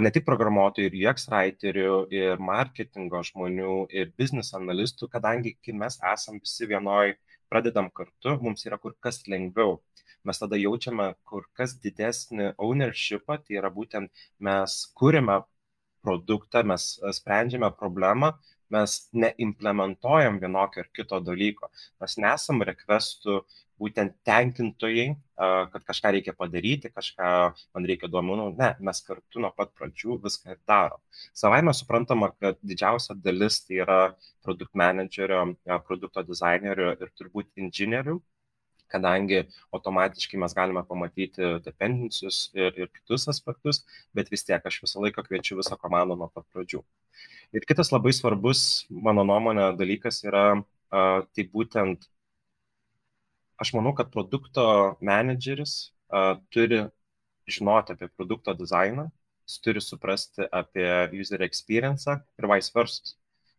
[0.00, 5.98] ne tik programuotojų, ir UX writerių, ir marketingo žmonių, ir business analistų, kadangi kai mes
[6.12, 7.12] esam visi vienoj,
[7.52, 9.82] pradedam kartu, mums yra kur kas lengviau.
[10.24, 15.42] Mes tada jaučiame kur kas didesnį ownershipą, tai yra būtent mes kūrėme
[16.08, 18.32] produktą, mes sprendžiame problemą,
[18.74, 21.70] mes neimplementuojam vienokio ar kito dalyko.
[22.02, 23.42] Mes nesam requestų
[23.80, 25.06] būtent tenkintojai,
[25.72, 27.30] kad kažką reikia padaryti, kažką
[27.74, 28.50] man reikia duomenų.
[28.58, 31.02] Ne, mes kartu nuo pat pradžių viską ir darom.
[31.34, 33.98] Savai mes suprantama, kad didžiausia dalis tai yra
[34.46, 35.42] produkt managerio,
[35.88, 38.20] produkto dizainerio ir turbūt inžinierių,
[38.94, 39.42] kadangi
[39.74, 43.82] automatiškai mes galime pamatyti dependencijus ir, ir kitus aspektus,
[44.14, 46.84] bet vis tiek aš visą laiką kviečiu visą komandą nuo pat pradžių.
[47.54, 52.08] Ir kitas labai svarbus, mano nuomonė, dalykas yra, uh, tai būtent,
[53.62, 54.64] aš manau, kad produkto
[55.04, 55.74] menedžeris
[56.10, 56.82] uh, turi
[57.46, 59.06] žinoti apie produkto dizainą,
[59.46, 60.88] jis turi suprasti apie
[61.20, 63.14] user experience ir vice versa.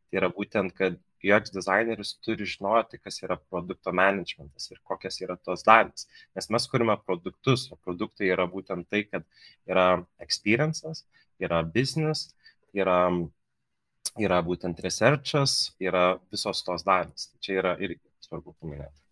[0.10, 5.38] Tai yra būtent, kad UX dizaineris turi žinoti, kas yra produkto managementas ir kokias yra
[5.38, 6.06] tos dalis.
[6.38, 9.26] Nes mes kurime produktus, o produktai yra būtent tai, kad
[9.70, 9.88] yra
[10.22, 11.06] experiences,
[11.42, 12.36] yra business,
[12.78, 13.00] yra,
[14.22, 17.30] yra būtent researchas, yra visos tos dalis.
[17.32, 19.04] Tai čia yra irgi svarbu paminėti.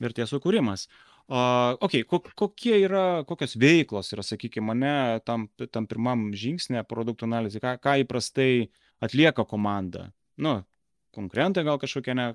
[0.00, 0.88] Vertės sukūrimas.
[1.30, 2.00] Uh, ok,
[2.34, 7.92] kokie yra, kokios veiklos yra, sakykime, mane tam, tam pirmam žingsnė produktų analizė, ką, ką
[8.02, 8.64] įprastai
[8.98, 10.08] atlieka komanda.
[10.42, 10.56] Nu,
[11.14, 12.32] konkurentai gal kažkokie, ne,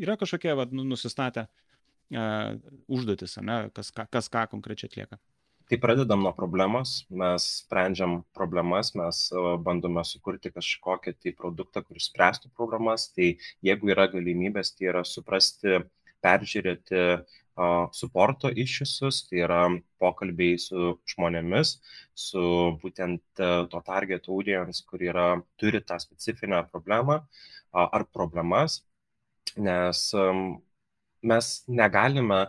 [0.00, 2.58] yra kažkokie vat, nu, nusistatę uh,
[2.90, 5.20] užduotis, ne, kas, kas ką konkrečiai atlieka.
[5.64, 9.20] Tai pradedam nuo problemos, mes sprendžiam problemas, mes
[9.64, 13.06] bandome sukurti kažkokią tai produktą, kuris spręstų problemas.
[13.16, 13.30] Tai
[13.64, 15.78] jeigu yra galimybės, tai yra suprasti,
[16.24, 19.62] peržiūrėti uh, suporto iššūsius, tai yra
[20.00, 21.78] pokalbiai su žmonėmis,
[22.26, 22.44] su
[22.82, 25.28] būtent uh, to target audience, kur yra,
[25.60, 28.82] turi tą specifinę problemą, uh, ar problemas,
[29.56, 30.10] nes
[31.24, 32.40] mes negalime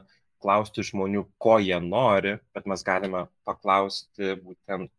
[0.46, 4.92] klausti žmonių, ko jie nori, bet mes galime paklausti būtent,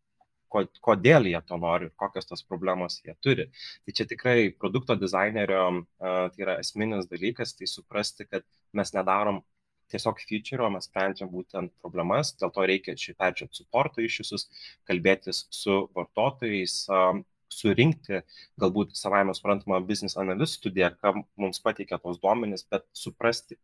[0.83, 3.47] kodėl jie to nori ir kokios tos problemos jie turi.
[3.85, 5.67] Tai čia tikrai produkto dizainerio
[6.01, 9.43] tai yra esminis dalykas, tai suprasti, kad mes nedarom
[9.93, 14.49] tiesiog feature, mes sprendžiam būtent problemas, dėl to reikia šį peržiūrėti suporto iššūkius,
[14.89, 16.81] kalbėtis su vartotojais,
[17.53, 18.23] surinkti
[18.61, 23.59] galbūt savaime suprantama business analistų dėka mums pateikia tos duomenys, bet suprasti,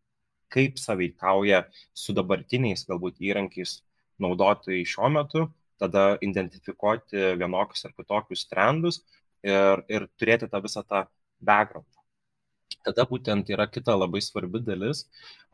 [0.53, 1.65] kaip saveikauja
[1.97, 3.81] su dabartiniais galbūt įrankiais
[4.23, 5.47] naudotojai šiuo metu,
[5.81, 9.01] tada identifikuoti vienokius ar kitokius trendus
[9.43, 11.07] ir, ir turėti tą visą tą
[11.41, 11.89] background.
[12.87, 15.05] Tada būtent yra kita labai svarbi dalis,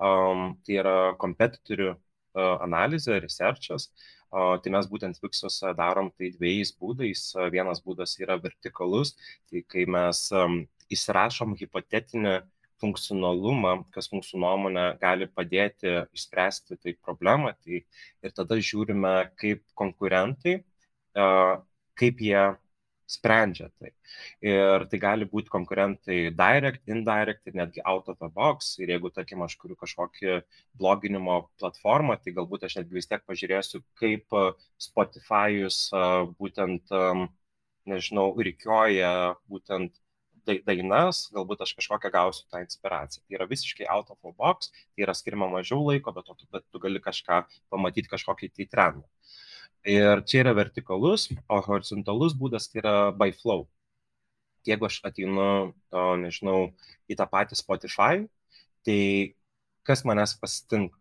[0.01, 3.89] um, tai yra kompetitorių uh, analizė, researchas.
[3.89, 7.23] Uh, Tai mes būtent Vixuose darom tai dviejais būdais.
[7.53, 9.15] Vienas būdas yra vertikalus,
[9.49, 10.21] tai kai mes
[10.93, 12.35] įsirašom hipotetinį
[12.83, 20.61] funkcionalumą, kas mūsų nuomonė gali padėti išspręsti tai problemą, tai ir tada žiūrime, kaip konkurentai,
[21.99, 22.47] kaip jie
[23.09, 23.91] sprendžia tai.
[24.45, 28.75] Ir tai gali būti konkurentai direct, indirect ir netgi out of the box.
[28.83, 30.43] Ir jeigu, tarkim, aš kuriu kažkokį
[30.79, 34.37] bloginimo platformą, tai galbūt aš netgi vis tiek pažiūrėsiu, kaip
[34.85, 35.81] Spotify'us
[36.37, 36.93] būtent,
[37.89, 39.15] nežinau, rikioja
[39.49, 39.97] būtent
[40.67, 43.23] dainas, galbūt aš kažkokią gausiu tą inspiraciją.
[43.25, 46.67] Tai yra visiškai out of the box, tai yra skirima mažiau laiko, bet, tu, bet
[46.73, 49.07] tu gali kažką pamatyti, kažkokį tai trendą.
[49.89, 53.67] Ir čia yra vertikalus, o horizontalus būdas tai yra by flow.
[54.67, 56.59] Jeigu aš ateinu, to, nežinau,
[57.09, 58.25] į tą patį Spotify,
[58.85, 59.01] tai
[59.87, 60.99] kas manęs pasitinka?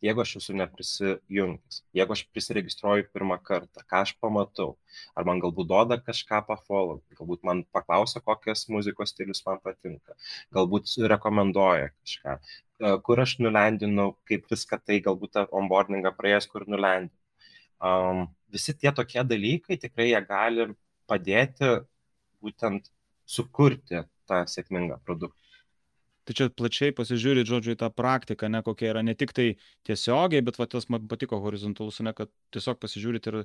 [0.00, 4.70] Jeigu aš esu neprisijungęs, jeigu aš prisiregistruoju pirmą kartą, ką aš pamatau,
[5.12, 10.16] ar man galbūt duoda kažką pafollow, galbūt man paklausia, kokias muzikos stilius man patinka,
[10.56, 12.36] galbūt rekomenduoja kažką,
[13.04, 17.16] kur aš nulendinu, kaip viską tai galbūt onboardingą praėjęs, kur nulendinu.
[17.80, 20.66] Um, visi tie tokie dalykai tikrai jie gali
[21.08, 21.70] padėti
[22.44, 22.90] būtent
[23.24, 25.39] sukurti tą sėkmingą produktą.
[26.28, 29.54] Tai čia plačiai pasižiūri, žodžiu, į tą praktiką, ne kokia yra ne tik tai
[29.88, 33.38] tiesiogiai, bet va, tas man patiko horizontalus, ne kad tiesiog pasižiūrite ir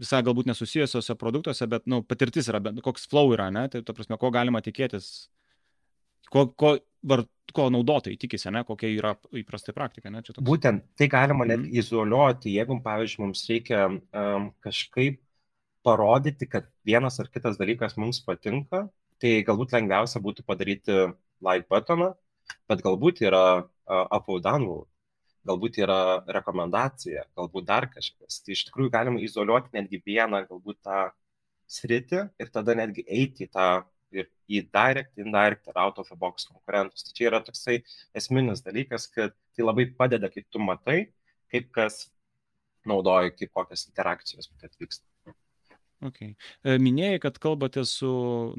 [0.00, 3.96] visai galbūt nesusijusiuose produktuose, bet, nu, patirtis yra, bet koks flow yra, ne, tai, ta
[3.96, 5.10] prasme, ko galima tikėtis,
[6.32, 7.24] ko, ko, var,
[7.56, 10.46] ko naudotojai tikisi, ne, kokia yra įprastai praktika, ne, čia toks.
[10.46, 11.72] Būtent, tai galima net mm.
[11.82, 15.20] izoliuoti, jeigu, pavyzdžiui, mums reikia um, kažkaip
[15.86, 18.86] parodyti, kad vienas ar kitas dalykas mums patinka,
[19.22, 21.06] tai galbūt lengviausia būtų padaryti
[21.44, 22.12] like buttoną,
[22.70, 23.46] bet galbūt yra
[23.86, 24.86] up or download
[25.46, 25.98] galbūt yra
[26.36, 28.40] rekomendacija, galbūt dar kažkas.
[28.42, 31.02] Tai iš tikrųjų galima izoliuoti netgi vieną, galbūt tą
[31.70, 33.68] sritį ir tada netgi eiti į tą
[34.14, 37.06] ir į direct, indirect ir out of the box konkurentus.
[37.06, 37.80] Tai čia yra toksai
[38.16, 40.98] esminis dalykas, kad tai labai padeda, kai tu matai,
[41.52, 42.06] kaip kas
[42.86, 45.04] naudoja, kaip kokios interakcijos vyksta.
[46.04, 46.34] Okay.
[46.60, 48.08] E, minėjai, kad kalbate su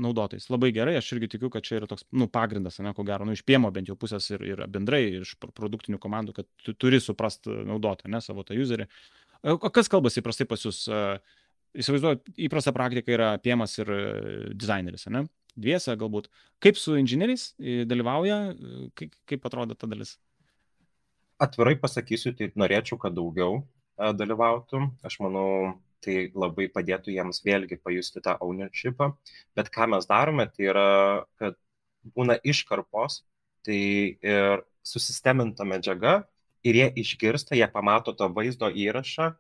[0.02, 0.48] naudotojais.
[0.50, 3.36] Labai gerai, aš irgi tikiu, kad čia yra toks nu, pagrindas, ne, ko gero, nu,
[3.38, 7.54] iš piemo bent jau pusės ir, ir bendrai iš produktinių komandų, kad tu turi suprasti
[7.70, 8.90] naudotoją, ne savo tą userį.
[8.90, 10.82] E, o kas kalbasi įprastai pas jūs?
[10.90, 11.04] E,
[11.78, 13.92] įsivaizduoju, įprasta praktika yra piemas ir
[14.58, 15.28] dizaineris, ne?
[15.58, 16.32] Dviese galbūt.
[16.64, 17.52] Kaip su inžinieriais
[17.90, 18.38] dalyvauja,
[18.98, 20.16] kaip, kaip atrodo ta dalis?
[21.42, 23.60] Atvirai pasakysiu, tai norėčiau, kad daugiau
[23.98, 24.88] dalyvautų.
[25.06, 29.12] Aš manau, tai labai padėtų jiems vėlgi pajusti tą ownershipą.
[29.58, 30.90] Bet ką mes darome, tai yra,
[31.42, 31.58] kad
[32.16, 33.24] būna iškarpos,
[33.66, 33.82] tai
[34.22, 36.22] ir susisteminta medžiaga
[36.68, 39.34] ir jie išgirsta, jie pamato tą vaizdo įrašą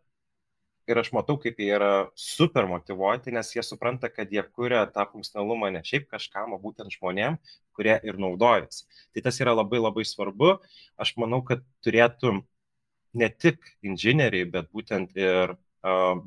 [0.87, 5.03] ir aš matau, kaip jie yra super motivuoti, nes jie supranta, kad jie kuria tą
[5.11, 7.37] funkcionalumą ne šiaip kažkam, o būtent žmonėm,
[7.75, 8.85] kurie ir naudojasi.
[9.15, 10.55] Tai tas yra labai labai svarbu.
[10.95, 12.37] Aš manau, kad turėtų
[13.19, 15.57] ne tik inžinieriai, bet būtent ir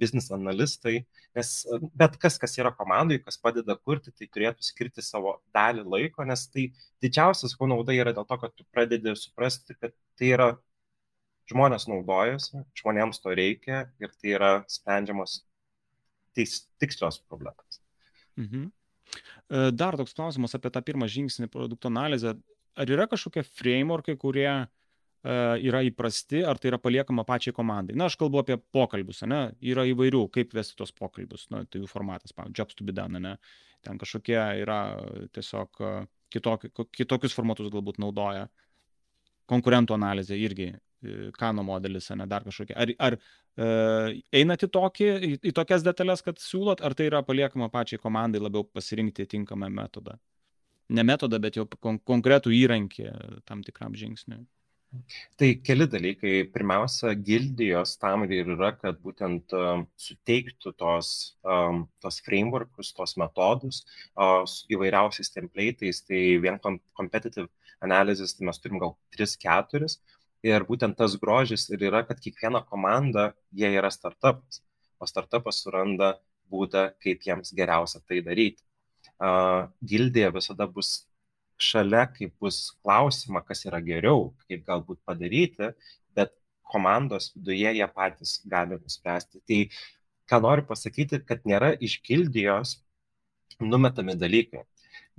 [0.00, 1.04] biznis analistai,
[1.36, 1.50] nes
[1.98, 6.46] bet kas, kas yra komandai, kas padeda kurti, tai turėtų skirti savo dalį laiko, nes
[6.52, 6.70] tai
[7.04, 10.48] didžiausias ko nauda yra dėl to, kad tu pradedi suprasti, kad tai yra
[11.50, 15.40] žmonės naudojasi, žmonėms to reikia ir tai yra sprendžiamos
[16.36, 17.80] tikslios problemos.
[18.38, 18.68] Mhm.
[19.50, 22.36] E, dar toks klausimas apie tą pirmą žingsnį produkto analizę.
[22.78, 24.68] Ar yra kažkokie frameworkai, kurie uh,
[25.20, 27.96] yra įprasti, ar tai yra paliekama pačiai komandai.
[27.98, 29.50] Na, aš kalbu apie pokalbius, ne?
[29.60, 33.20] Yra įvairių, kaip vesti tos pokalbius, na, tai jų formatas, pavyzdžiui, jobs to be done,
[33.20, 33.34] ne?
[33.84, 34.80] Ten kažkokie yra
[35.34, 35.90] tiesiog e,
[36.32, 38.46] kitoki, kitokius formatus galbūt naudoja.
[39.50, 42.76] Konkurentų analizė irgi, e, kano modelis, ne dar kažkokie.
[42.76, 43.70] Ar, ar e,
[44.42, 48.42] einat į, tokį, į, į tokias detalės, kad siūlot, ar tai yra paliekama pačiai komandai
[48.42, 50.18] labiau pasirinkti tinkamą metodą?
[50.90, 53.12] Ne metodą, bet jau kon konkretų įrankį
[53.46, 54.42] tam tikram žingsniui.
[55.38, 56.32] Tai keli dalykai.
[56.50, 59.52] Pirmiausia, gildijos tam ir yra, kad būtent
[60.04, 61.10] suteiktų tos,
[62.02, 63.84] tos frameworkus, tos metodus
[64.50, 66.02] su įvairiausiais templatais.
[66.08, 66.58] Tai vien
[66.98, 67.46] competitive
[67.86, 69.92] analysis, tai mes turim gal 3-4.
[70.50, 74.62] Ir būtent tas grožis ir yra, kad kiekviena komanda, jie yra startupas.
[75.00, 76.16] O startupas suranda
[76.50, 78.64] būdą, kaip jiems geriausia tai daryti.
[79.20, 81.04] Uh, gildija visada bus
[81.62, 85.70] šalia, kaip bus klausima, kas yra geriau, kaip galbūt padaryti,
[86.16, 86.32] bet
[86.70, 89.42] komandos viduje jie patys gali nuspręsti.
[89.46, 89.60] Tai
[90.30, 92.78] ką noriu pasakyti, kad nėra iš gildijos
[93.60, 94.64] numetami dalykai.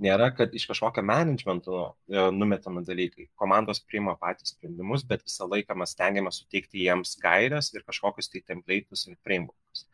[0.02, 3.28] Nėra, kad iš kažkokio managemento e, numetami dalykai.
[3.38, 8.42] Komandos priima patys sprendimus, bet visą laiką mes stengiamės suteikti jiems gairias ir kažkokius tai
[8.48, 9.86] template'us ir frameworkus.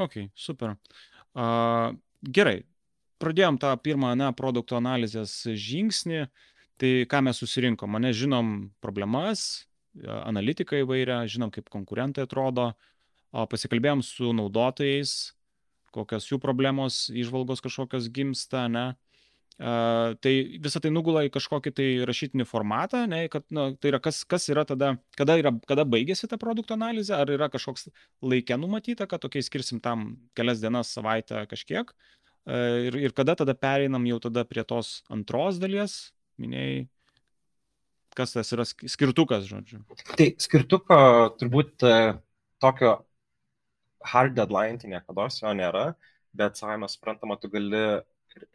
[0.00, 0.76] Ok, super.
[1.32, 2.62] Uh, gerai,
[3.22, 6.26] pradėjom tą pirmą, na, produkto analizės žingsnį,
[6.82, 9.68] tai ką mes susirinkom, mane žinom problemas,
[10.02, 12.72] analitiką įvairią, žinom, kaip konkurentai atrodo,
[13.32, 15.32] pasikalbėjom su naudotojais,
[15.92, 18.92] kokios jų problemos, išvalgos kažkokios gimsta, ne.
[19.62, 24.00] Uh, tai visą tai nugula į kažkokį tai rašytinį formatą, ne, kad na, tai yra
[24.02, 27.90] kas, kas yra tada, kada, yra, kada baigėsi ta produkto analizė, ar yra kažkoks
[28.24, 33.54] laikė numatyta, kad tokiai skirsim tam kelias dienas, savaitę kažkiek, E, ir, ir kada tada
[33.54, 36.86] pereinam jau tada prie tos antros dalies, minėjai,
[38.18, 39.82] kas tas yra skirtukas, žodžiu.
[40.18, 40.98] Tai skirtuko
[41.40, 41.96] turbūt e,
[42.62, 42.96] tokio
[44.12, 45.92] hard deadline tai niekada jo nėra,
[46.36, 48.02] bet savai mes suprantama, tu gali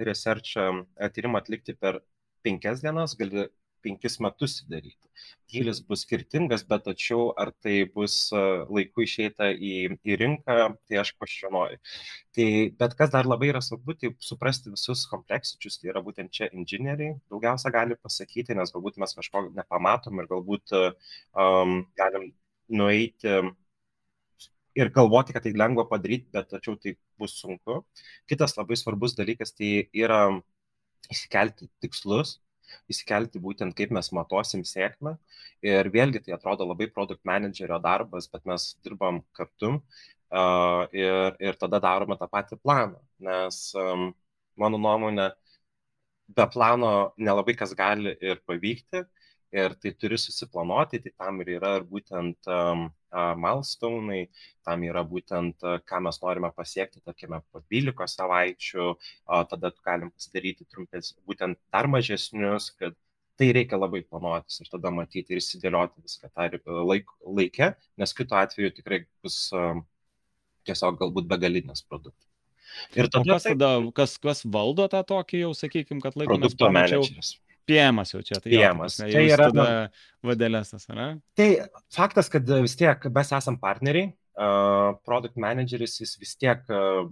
[0.01, 0.67] research e,
[1.13, 2.01] tyrimą atlikti per
[2.45, 3.47] penkias dienas, gali
[3.87, 5.07] penkis metus daryti.
[5.47, 9.73] Tylis bus skirtingas, bet tačiau ar tai bus e, laiku išeita į,
[10.03, 10.57] į rinką,
[10.89, 11.79] tai aš paščionuoju.
[12.35, 12.47] Tai,
[12.81, 17.15] bet kas dar labai yra svarbu, tai suprasti visus kompleksičius, tai yra būtent čia inžinieriai
[17.31, 22.33] daugiausia gali pasakyti, nes galbūt mes kažko nepamatom ir galbūt um, galim
[22.67, 23.39] nueiti
[24.77, 27.79] ir galvoti, kad tai lengva padaryti, bet tačiau tai bus sunku.
[28.29, 30.27] Kitas labai svarbus dalykas tai yra
[31.09, 32.37] įsikelti tikslus
[32.91, 35.15] įsikelti būtent, kaip mes matosim sėkmę.
[35.65, 41.59] Ir vėlgi tai atrodo labai produkt managerio darbas, bet mes dirbam kartu uh, ir, ir
[41.59, 43.01] tada darome tą patį planą.
[43.27, 44.09] Nes um,
[44.59, 45.31] mano nuomonė,
[46.35, 49.05] be plano nelabai kas gali ir pavykti.
[49.55, 54.27] Ir tai turi susiplanuoti, tai tam ir yra ir būtent um, milestonai,
[54.67, 58.87] tam yra būtent, ką mes norime pasiekti, tarkime, po 12 savaičių,
[59.51, 62.97] tada galim pasidaryti trumpes, būtent dar mažesnius, kad
[63.37, 66.47] tai reikia labai planuotis ir tada matyti ir įsidėlioti viską tą
[66.89, 69.51] laik, laikę, nes kitu atveju tikrai bus
[70.67, 72.25] tiesiog galbūt begalinės produktas.
[72.97, 76.71] Ir tada, o kas tada, kas, kas valdo tą tokį jau, sakykime, kad laikomas produkto
[76.73, 77.37] menedžeris.
[77.67, 78.97] Piemas jau čia, tai Piemas.
[79.01, 79.67] Jo, tai yra tada
[80.25, 81.07] vadėlės tas, ne?
[81.37, 81.47] Tai
[81.93, 87.09] faktas, kad vis tiek mes esam partneriai, uh, product manageris jis vis tiek, uh,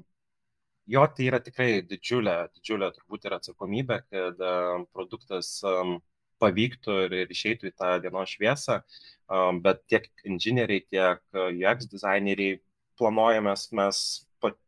[0.96, 5.98] jo tai yra tikrai didžiulė, didžiulė turbūt yra atsakomybė, kad uh, produktas um,
[6.44, 8.80] pavyktų ir, ir išeitų į tą dienos šviesą,
[9.28, 12.62] um, bet tiek inžinieriai, tiek UX dizaineriai
[13.00, 14.06] planuojamės mes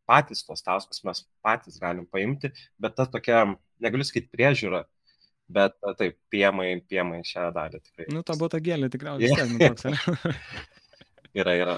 [0.08, 3.44] patys tos taskus mes patys galim paimti, bet ta tokia,
[3.82, 4.82] negaliu sakyti, priežiūra,
[5.48, 8.06] Bet taip, piemai, piemai šią dalį tikrai.
[8.12, 9.32] Nu, ta būtų gėlė tikriausiai.
[9.32, 9.48] Yeah.
[9.48, 9.86] Nu, toks,
[11.40, 11.76] yra, yra.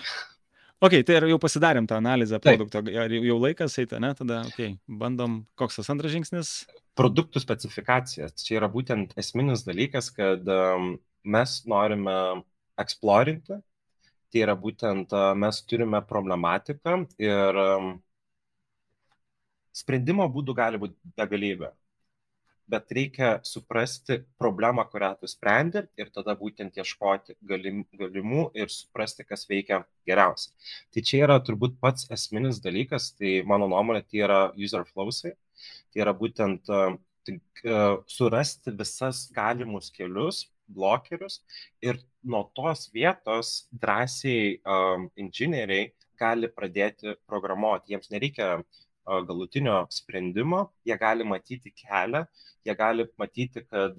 [0.83, 4.11] Ok, tai jau pasidarėm tą analizę produkto, ar jau laikas eiti, ne?
[4.17, 6.53] Tada, ok, bandom, koks tas antras žingsnis?
[6.99, 8.31] Produktų specifikacija.
[8.43, 12.17] Čia yra būtent esminis dalykas, kad um, mes norime
[12.81, 13.61] eksplorinti,
[14.33, 17.93] tai yra būtent uh, mes turime problematiką ir um,
[19.77, 21.71] sprendimo būdų gali būti begalybė
[22.71, 29.27] bet reikia suprasti problemą, kurią tu sprendi ir tada būtent ieškoti galim, galimų ir suprasti,
[29.27, 30.55] kas veikia geriausiai.
[30.95, 35.35] Tai čia yra turbūt pats esminis dalykas, tai mano nuomonė, tai yra user flowsai,
[35.91, 36.95] tai yra būtent uh,
[38.09, 41.41] surasti visas galimus kelius, blokerius
[41.83, 47.95] ir nuo tos vietos drąsiai um, inžinieriai gali pradėti programuoti.
[47.95, 48.61] Jiems nereikia
[49.05, 52.25] galutinio sprendimo, jie gali matyti kelią,
[52.67, 53.99] jie gali matyti, kad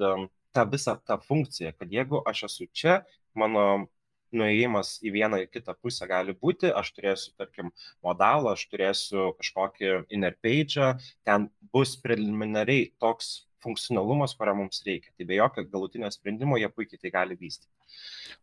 [0.51, 3.01] ta visa ta funkcija, kad jeigu aš esu čia,
[3.33, 3.87] mano
[4.35, 7.71] nuėjimas į vieną į kitą pusę gali būti, aš turėsiu, tarkim,
[8.05, 10.93] modalą, aš turėsiu kažkokį inner page,
[11.27, 13.33] ten bus preliminariai toks
[13.63, 15.11] funkcionalumas, kurio mums reikia.
[15.17, 17.69] Tai be jokio galutinio sprendimo jie puikiai tai gali vystyti.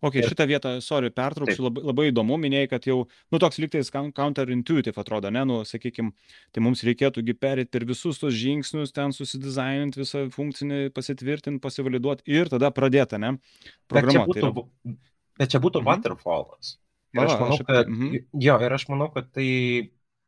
[0.04, 0.28] Ok, ir...
[0.31, 2.98] šitą vietą, sorry, pertrauksiu, labai, labai įdomu, minėjai, kad jau,
[3.35, 6.12] nu, toks liktais counterintuitive atrodo, ne, nu, sakykime,
[6.54, 12.52] tai mums reikėtųgi perėti per visus tos žingsnius, ten susidizaininti visą funkcinį, pasitvirtinti, pasivaliduoti ir
[12.52, 13.35] tada pradėti, ne,
[13.90, 14.38] programuoti.
[14.38, 14.98] Bet čia būtų, tai yra...
[15.42, 15.90] bet čia būtų mhm.
[15.90, 16.76] waterfallas.
[17.16, 18.18] Ir aš manau, kad, mhm.
[18.44, 19.48] jo, ir aš manau, kad tai,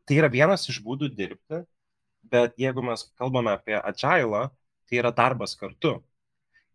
[0.09, 1.62] tai yra vienas iš būdų dirbti,
[2.31, 4.48] bet jeigu mes kalbame apie agilą,
[4.90, 6.00] tai yra darbas kartu.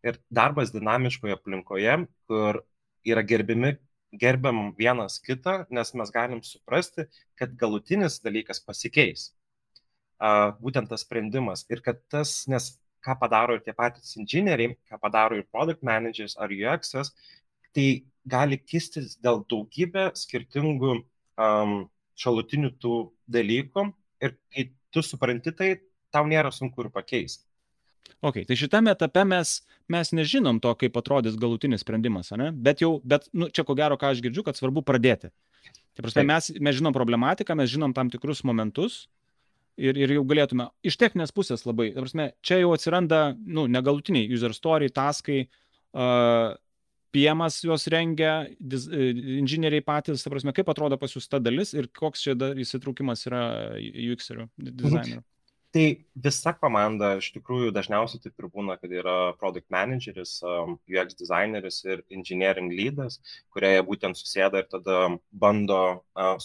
[0.06, 1.98] Ir darbas dinamiškoje aplinkoje,
[2.30, 2.62] kur
[3.06, 3.76] yra gerbimi,
[4.16, 9.32] gerbiam vienas kitą, nes mes galim suprasti, kad galutinis dalykas pasikeis.
[10.62, 11.66] Būtent tas sprendimas.
[11.70, 12.72] Ir kad tas, nes
[13.06, 16.96] ką padaro ir tie patys inžinieriai, ką padaro ir product managers ar UX,
[17.76, 21.76] tai gali kistis dėl daugybę skirtingų um,
[22.16, 22.96] šalutinių tų
[23.36, 23.90] dalykų
[24.24, 25.76] ir kai tu supranti tai,
[26.16, 27.44] tau nėra sunku ir pakeisti.
[28.26, 29.58] Ok, tai šitame etape mes,
[29.92, 32.52] mes nežinom to, kaip atrodys galutinis sprendimas, ne?
[32.52, 35.32] bet jau, bet nu, čia ko gero, ką aš girdžiu, kad svarbu pradėti.
[35.96, 39.06] Tai prasme, mes, mes žinom problematiką, mes žinom tam tikrus momentus
[39.78, 44.28] ir, ir jau galėtume iš techninės pusės labai, ta prasme, čia jau atsiranda, nu, negalutiniai
[44.32, 45.46] user story, taskai,
[45.96, 46.56] uh,
[47.16, 51.88] PM'as juos rengia, diz, inžinieriai patys, ta prasme, kaip atrodo pas jūs ta dalis ir
[51.96, 53.46] koks čia įsitraukimas yra
[53.80, 55.24] UX-erių, dizainerių.
[55.76, 55.90] Tai
[56.24, 61.82] visa komanda iš tikrųjų dažniausiai taip ir būna, kad yra product manageris, um, UX designeris
[61.84, 63.18] ir engineering leadas,
[63.52, 65.02] kurie būtent susėda ir tada
[65.46, 65.82] bando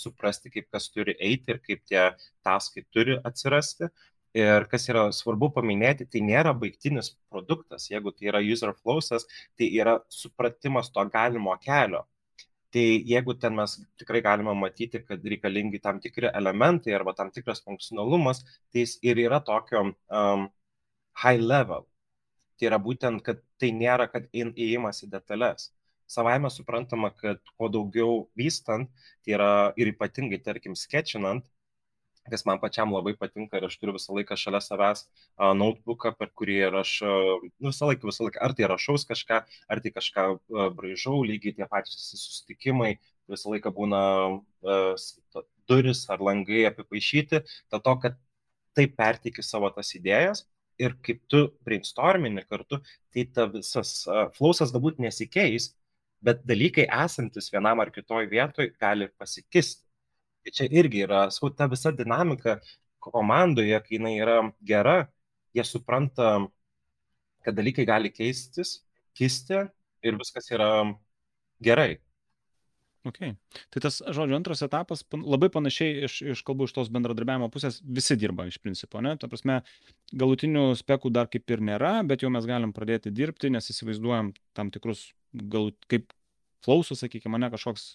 [0.01, 2.09] suprasti, kaip kas turi eiti ir kaip tie
[2.43, 3.93] taskai turi atsirasti.
[4.35, 7.87] Ir kas yra svarbu paminėti, tai nėra baigtinis produktas.
[7.91, 12.03] Jeigu tai yra user flowsas, tai yra supratimas to galimo kelio
[12.73, 17.63] tai jeigu ten mes tikrai galime matyti kad reikalingi tam tikri elementai arba tam tikras
[17.67, 19.83] funkcionalumas tai jis ir yra tokio
[20.19, 20.49] um,
[21.23, 21.87] high level.
[22.59, 25.71] Tai yra būtent kad tai nėra kad įėjimas į detalės.
[26.11, 28.91] Savaime suprantama kad kuo daugiau vystant
[29.25, 31.47] tai yra ir ypatingai tarkim sketchinant
[32.31, 36.31] kas man pačiam labai patinka ir aš turiu visą laiką šalia savęs uh, notebooką, per
[36.39, 39.41] kurį aš uh, visą laiką, visą laiką, ar tai rašaus kažką,
[39.75, 42.95] ar tai kažką uh, braižau, lygiai tie patys susitikimai,
[43.31, 44.03] visą laiką būna
[44.39, 48.17] uh, duris ar langai apipaišyti, dėl to, kad
[48.79, 50.47] taip perteikiu savo tas idėjas
[50.81, 52.81] ir kaip tu brainstormini kartu,
[53.13, 55.75] tai ta visas uh, flausas galbūt nesikeis,
[56.25, 59.85] bet dalykai esantis vienam ar kitoj vietoj gali pasikisti.
[60.45, 62.59] Tai čia irgi yra, sakau, ta visa dinamika
[63.05, 64.97] komandoje, kai jinai yra gera,
[65.57, 66.33] jie supranta,
[67.45, 68.79] kad dalykai gali keistis,
[69.17, 69.65] kisti
[70.07, 70.71] ir viskas yra
[71.65, 71.99] gerai.
[73.09, 73.33] Okay.
[73.73, 78.17] Tai tas, žodžiu, antras etapas labai panašiai iš, iš kalbų iš tos bendradarbiavimo pusės visi
[78.21, 79.15] dirba iš principo, ne?
[79.17, 79.63] Ta prasme,
[80.13, 84.73] galutinių spekų dar kaip ir nėra, bet jau mes galim pradėti dirbti, nes įsivaizduojam tam
[84.75, 86.13] tikrus, gal kaip
[86.65, 87.87] flausų, sakykime, ne kažkoks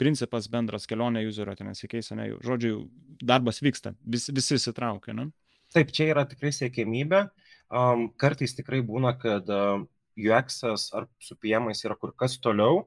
[0.00, 2.30] principas bendras kelionė userio ten nesikeis, ne?
[2.44, 2.84] Žodžiu,
[3.22, 5.28] darbas vyksta, vis, visi įsitraukia, ne?
[5.74, 7.26] Taip, čia yra tikrai siekėmybė.
[7.74, 12.84] Um, kartais tikrai būna, kad uh, UX ar su PM yra kur kas toliau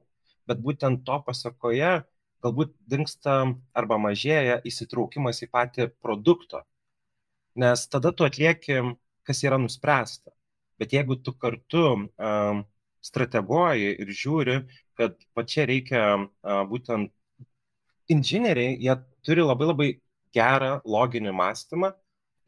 [0.48, 1.92] bet būtent to pasakoje
[2.44, 3.36] galbūt dinksta
[3.76, 6.62] arba mažėja įsitraukimas į patį produktą.
[7.58, 8.94] Nes tada tu atlieki,
[9.26, 10.30] kas yra nuspręsta.
[10.78, 12.62] Bet jeigu tu kartu um,
[13.04, 14.58] strateguoji ir žiūri,
[14.98, 16.02] kad pačia reikia
[16.70, 17.12] būtent
[18.10, 18.94] inžinieriai, jie
[19.26, 19.88] turi labai labai
[20.34, 21.92] gerą loginį mąstymą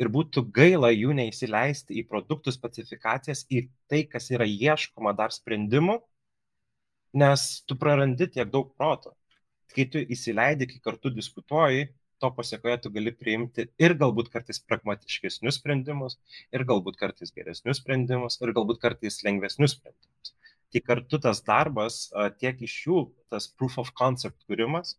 [0.01, 5.99] ir būtų gaila jų neįsileisti į produktų specifikacijas, į tai, kas yra ieškoma dar sprendimų,
[7.21, 9.15] nes tu prarandi tiek daug proto.
[9.71, 11.91] Kai tu įsileidi, kai kartu diskutuoji,
[12.21, 16.19] to pasiekoje tu gali priimti ir galbūt kartais pragmatiškesnius sprendimus,
[16.53, 20.35] ir galbūt kartais geresnius sprendimus, ir galbūt kartais lengvesnius sprendimus.
[20.71, 22.05] Tai kartu tas darbas,
[22.39, 23.01] tiek iš jų
[23.33, 24.95] tas proof of concept kūrimas,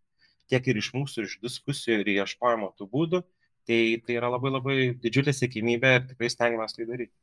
[0.51, 3.22] tiek ir iš mūsų, iš diskusijų ir ieškojimo tų būdų,
[3.69, 7.15] tai, tai yra labai labai didžiulė sėkmybė ir tikrai stengiamės tai daryti.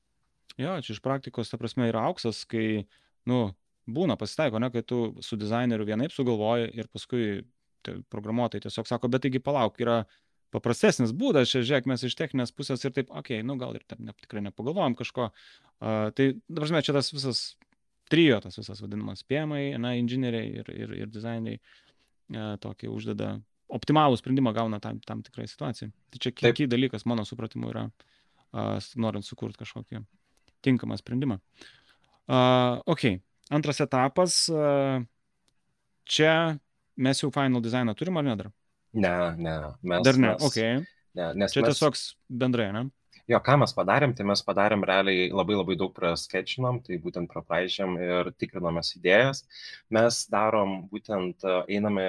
[0.58, 2.86] Jo, čia iš praktikos, ta prasme, yra auksas, kai,
[3.28, 3.50] nu,
[3.88, 7.28] būna, pasitaiko, ne, kai tu su dizaineriu vienaip sugalvoji ir paskui
[8.12, 10.02] programuotojai tiesiog sako, bet taigi palauk, yra
[10.54, 13.84] paprastesnis būdas, čia žiūrėk, mes iš techninės pusės ir taip, okei, okay, nu gal ir
[13.88, 15.28] ten ne, tikrai nepagalvojom kažko.
[15.78, 17.42] Uh, tai, dabar čia tas visas
[18.12, 23.36] trijo, tas visas vadinamas spėjimai, na, inžinieriai ir, ir, ir dizaineriai uh, tokį uždeda
[23.78, 25.92] optimalų sprendimą gauna tam, tam tikrai situacijai.
[26.12, 27.86] Tai čia kiek dalykas, mano supratimu, yra,
[28.56, 30.02] uh, norint sukurti kažkokį
[30.64, 31.38] tinkamą sprendimą.
[32.28, 34.42] Uh, ok, Antras etapas,
[36.04, 36.32] čia
[37.00, 38.50] mes jau final dizainą turim ar ne dar?
[38.92, 39.54] Ne, ne.
[39.80, 40.58] Mes, dar ne, mes, ok.
[41.16, 41.96] Ne, nes čia mes, tiesiog
[42.42, 42.84] bendrai, ne?
[43.28, 47.98] Jo, ką mes padarėm, tai mes padarėm realiai labai labai daug prasketčinom, tai būtent prapraežėm
[48.00, 49.42] ir tikrinomės idėjas.
[49.92, 52.06] Mes darom būtent, einame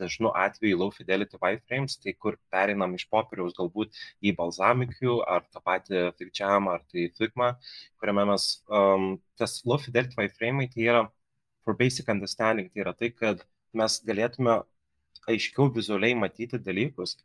[0.00, 5.60] dažnu atveju low fidelity wireframes, tai kur pereinam iš popieriaus galbūt į balzamikių ar tą
[5.60, 7.52] patį figčiam ar tai figma,
[8.00, 11.06] kuriame mes, um, tas low fidelity wireframe tai yra
[11.66, 13.44] for basic understanding, tai yra tai, kad
[13.76, 14.62] mes galėtume
[15.28, 17.18] aiškiau vizualiai matyti dalykus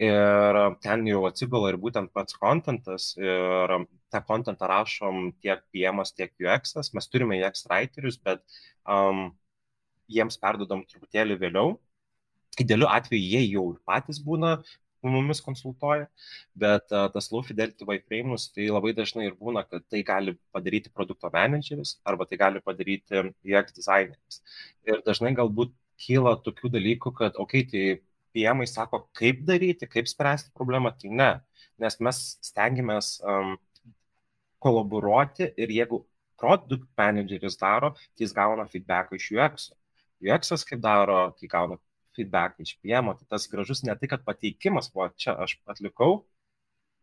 [0.00, 3.76] ir ten jau atsigula ir būtent pats kontentas ir
[4.10, 8.42] tą kontentą rašom tiek PM, tiek UX, mes turime UX writerius, bet
[8.88, 9.28] um,
[10.10, 11.78] jiems perdodam truputėlį vėliau
[12.58, 14.56] Idealiu atveju jie jau ir patys būna
[15.06, 16.08] mumis konsultuoja,
[16.62, 20.92] bet uh, tas low fidelity wireframes tai labai dažnai ir būna, kad tai gali padaryti
[20.92, 23.22] produkto manageris arba tai gali padaryti
[23.54, 24.42] UX dizaineris.
[24.90, 25.72] Ir dažnai galbūt
[26.04, 27.86] kyla tokių dalykų, kad, okei, okay, tai
[28.34, 31.30] PM sako, kaip daryti, kaip spręsti problemą, tai ne,
[31.80, 33.56] nes mes stengiamės um,
[34.60, 36.04] kolaboruoti ir jeigu
[36.40, 39.70] produkt manageris daro, tai jis gauna feedback iš UX.
[40.24, 41.80] UX kaip daro, tai gauna
[42.16, 46.22] feedback iš PM, tai tas gražus ne tai, kad pateikimas, o čia aš atlikau,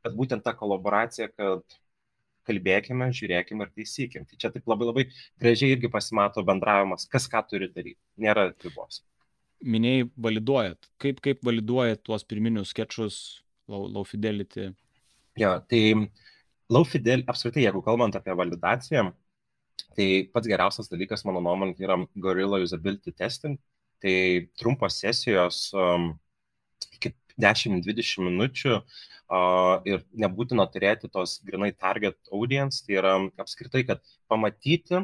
[0.05, 1.78] bet būtent ta kolaboracija, kad
[2.47, 4.25] kalbėkime, žiūrėkime ir taisykim.
[4.28, 5.05] Tai čia taip labai labai
[5.41, 7.99] gražiai irgi pasimato bendravimas, kas ką turi daryti.
[8.23, 9.01] Nėra ribos.
[9.66, 10.89] Minėjai, validuojat.
[11.01, 13.18] Kaip, kaip validuojat tuos pirminius sketchus
[13.68, 14.70] low, low fidelity?
[15.38, 15.82] Jo, tai
[16.74, 19.08] low fidelity, apskritai, jeigu kalbant apie validaciją,
[19.97, 23.58] tai pats geriausias dalykas, mano nuomonė, yra Gorilla Usability Testing.
[24.03, 24.14] Tai
[24.62, 26.12] trumpos sesijos um,
[26.93, 34.03] iki 10-20 minučių uh, ir nebūtina turėti tos grinai target audience, tai yra apskritai, kad
[34.30, 35.01] pamatyti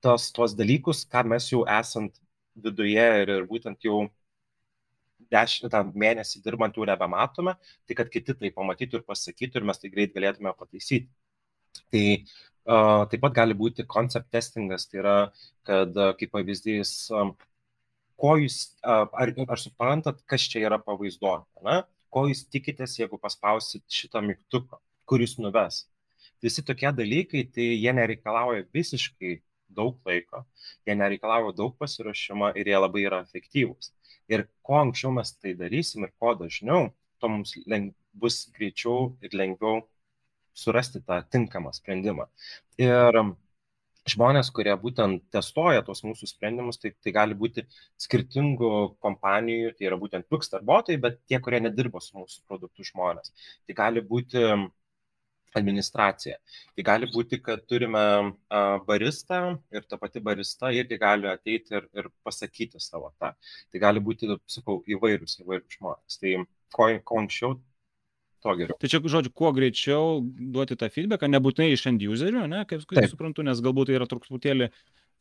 [0.00, 2.16] tos, tos dalykus, ką mes jau esant
[2.56, 4.04] viduje ir, ir būtent jau
[5.30, 7.54] dešimtą mėnesį dirbant jau nebematome,
[7.86, 11.10] tai kad kiti tai pamatytų ir pasakytų ir mes tai greit galėtume pataisyti.
[11.92, 15.16] Tai uh, taip pat gali būti concept testingas, tai yra,
[15.68, 17.34] kad uh, kaip pavyzdys, um,
[18.20, 21.78] ko jūs, ar, ar suprantat, kas čia yra pavaizduota,
[22.12, 25.84] ko jūs tikitės, jeigu paspausit šitą mygtuką, kur jūs nuves.
[26.44, 29.38] Visi tokie dalykai, tai jie nereikalauja visiškai
[29.76, 30.44] daug laiko,
[30.86, 33.92] jie nereikalauja daug pasiruošimo ir jie labai yra efektyvūs.
[34.30, 36.90] Ir kuo anksčiau mes tai darysim ir kuo dažniau,
[37.20, 39.84] to mums leng, bus greičiau ir lengviau
[40.54, 42.26] surasti tą tinkamą sprendimą.
[42.80, 43.18] Ir
[44.10, 47.66] žmonės, kurie būtent testuoja tos mūsų sprendimus, tai, tai gali būti
[48.00, 48.72] skirtingų
[49.04, 53.34] kompanijų, tai yra būtent Wix darbuotojai, bet tie, kurie nedirba su mūsų produktų žmonės.
[53.66, 54.46] Tai gali būti
[55.58, 56.36] administracija.
[56.76, 58.02] Tai gali būti, kad turime
[58.86, 59.40] baristą
[59.74, 63.32] ir ta pati barista irgi gali ateiti ir, ir pasakyti savo tą.
[63.72, 66.20] Tai gali būti, sakau, įvairius, įvairius žmonės.
[66.22, 66.36] Tai
[66.76, 67.58] ko, ko anksčiau,
[68.44, 68.78] to geriau.
[68.80, 73.10] Tai čia, žodžiu, kuo greičiau duoti tą feedbacką, nebūtinai iš end userių, ne, kaip, kaip
[73.12, 74.70] suprantu, nes galbūt tai yra truputėlį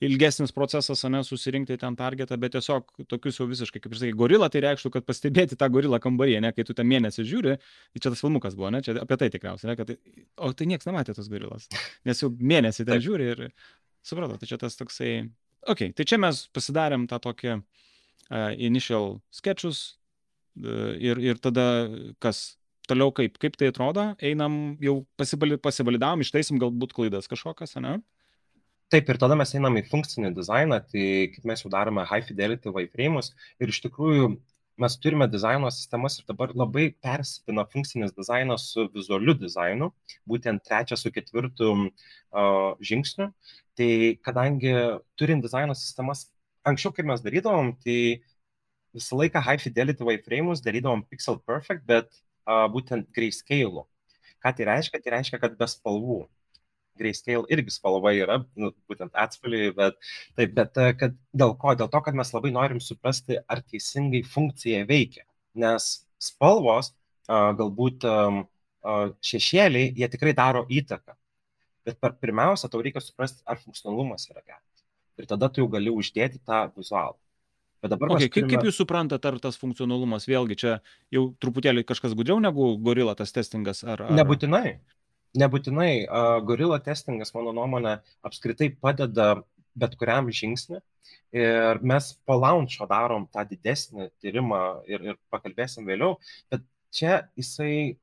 [0.03, 4.47] ilgesnis procesas, ne, susirinkti ten targetą, bet tiesiog tokius jau visiškai, kaip ir sakai, gorila,
[4.51, 8.13] tai reikštų, kad pastebėti tą gorilą kambaryje, ne, kai tu ten mėnesį žiūri, tai čia
[8.13, 11.17] tas filmukas buvo, ne, čia apie tai tikriausiai, ne, kad, tai, o tai niekas nematė
[11.17, 11.67] tos gorilas,
[12.07, 13.41] nes jau mėnesį ten žiūri ir,
[14.07, 15.11] supratau, tai čia tas toksai,
[15.67, 17.63] okei, okay, tai čia mes pasidarėm tą tokį uh,
[18.55, 19.81] initial sketchus
[20.63, 21.89] uh, ir, ir tada
[22.23, 22.55] kas,
[22.87, 27.99] toliau kaip, kaip tai atrodo, einam jau pasivalidavom, ištaisim galbūt klaidas kažkokias, ne?
[28.89, 32.71] Taip, ir tada mes einam į funkcinį dizainą, tai kaip mes jau darome high fidelity
[32.73, 33.27] wireframes
[33.61, 34.31] ir iš tikrųjų
[34.81, 39.91] mes turime dizaino sistemas ir dabar labai persipina funkcinis dizainas su vizualiu dizainu,
[40.31, 43.29] būtent trečia su ketvirtu uh, žingsniu.
[43.77, 43.91] Tai
[44.25, 44.73] kadangi
[45.19, 46.25] turint dizaino sistemas,
[46.65, 47.99] anksčiau kaip mes darydavom, tai
[48.97, 52.09] visą laiką high fidelity wireframes darydavom pixel perfect, bet
[52.73, 53.85] būtent grayscale.
[54.41, 55.03] Ką tai reiškia?
[55.03, 56.23] Tai reiškia, kad be spalvų.
[56.99, 59.97] Grayscale irgi spalva yra, nu, būtent atspalviai, bet
[60.37, 61.73] taip, bet kad dėl ko?
[61.79, 65.23] Dėl to, kad mes labai norim suprasti, ar teisingai funkcija veikia.
[65.59, 65.89] Nes
[66.21, 66.93] spalvos,
[67.29, 68.05] galbūt
[69.25, 71.15] šešėliai, jie tikrai daro įtaką.
[71.87, 74.85] Bet per, pirmiausia, tau reikia suprasti, ar funkcionalumas yra geras.
[75.19, 77.17] Ir tada tu jau gali uždėti tą vizualą.
[77.79, 78.33] Bet dabar okay, turime...
[78.35, 80.73] kaip, kaip jūs suprantate, ar tas funkcionalumas vėlgi čia
[81.15, 83.85] jau truputėlį kažkas gudriau negu gorila tas testingas?
[83.87, 84.15] Ar, ar...
[84.17, 84.79] Nebūtinai.
[85.37, 86.07] Nebūtinai.
[86.47, 89.35] Gorila testingas, mano nuomonė, apskritai padeda
[89.79, 90.79] bet kuriam žingsnį.
[91.39, 96.17] Ir mes po launcho darom tą didesnį tyrimą ir, ir pakalbėsim vėliau,
[96.49, 96.63] bet
[96.93, 97.97] čia jisai,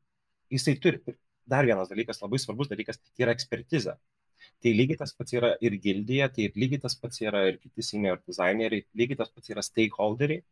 [0.53, 1.03] jisai turi.
[1.47, 3.95] Dar vienas dalykas, labai svarbus dalykas, tai yra ekspertizė.
[4.63, 8.19] Tai lygiai tas pats yra ir gildija, tai lygiai tas pats yra ir kiti senior
[8.27, 10.43] dizaineriai, lygiai tas pats yra stakeholderiai.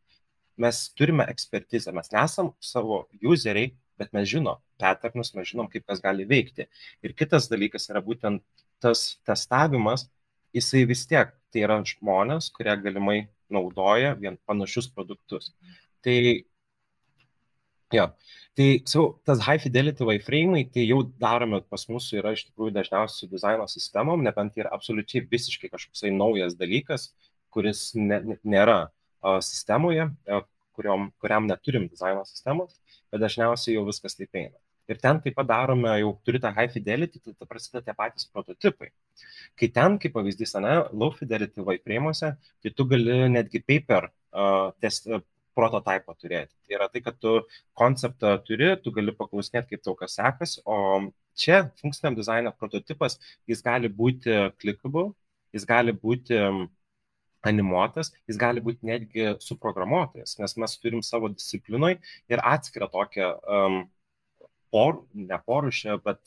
[0.62, 6.02] Mes turime ekspertizę, mes nesam savo useriai, bet mes žinom patternus, mes žinom, kaip kas
[6.04, 6.66] gali veikti.
[7.04, 8.42] Ir kitas dalykas yra būtent
[8.82, 10.08] tas testavimas,
[10.54, 13.18] jisai vis tiek, tai yra žmonės, kurie galimai
[13.52, 15.52] naudoja vien panašius produktus.
[16.04, 16.16] Tai
[17.94, 18.08] Jo.
[18.54, 23.24] Tai so, tas high fidelity wireframe, tai jau darome pas mus yra iš tikrųjų dažniausiai
[23.24, 27.08] su dizaino sistemom, nebent tai yra absoliučiai visiškai kažkoks naujas dalykas,
[27.54, 28.78] kuris ne, nėra
[29.42, 30.06] sistemoje,
[30.74, 32.78] kuriom, kuriam neturim dizaino sistemos,
[33.14, 34.58] bet dažniausiai jau viskas taip eina.
[34.90, 38.26] Ir ten taip pat darome, jau turi tą high fidelity, tai ta prasideda tie patys
[38.28, 38.90] prototipai.
[39.60, 45.08] Kai ten, kaip pavyzdys, ne, low fidelity wireframe'uose, tai tu gali netgi paper uh, test,
[45.54, 46.52] prototipą turėti.
[46.66, 47.34] Tai yra tai, kad tu
[47.78, 50.76] konceptą turi, tu gali paklausinėti, kaip tau kas sekasi, o
[51.38, 53.18] čia funkciniam dizaino prototipas,
[53.50, 55.12] jis gali būti clickable,
[55.54, 56.40] jis gali būti
[57.50, 61.96] animuotas, jis gali būti netgi suprogramuotas, nes mes turim savo disciplinoj
[62.32, 63.80] ir atskirą tokią um,
[64.74, 66.20] por, ne porušę, bet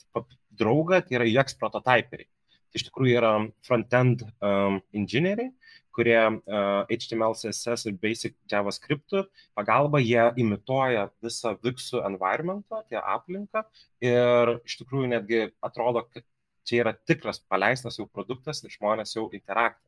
[0.58, 2.28] draugą, tai yra UX prototiperiai.
[2.68, 3.32] Tai iš tikrųjų yra
[3.64, 5.50] front-end um, inžinieriai,
[5.98, 9.16] kurie uh, HTML, CSS ir Basic JavaScript
[9.58, 13.64] pagalba jie imituoja visą Vixų environmentą, tie aplinką
[14.04, 16.24] ir iš tikrųjų netgi atrodo, kad
[16.68, 19.87] čia yra tikras paleistas jau produktas ir žmonės jau interaktyviai.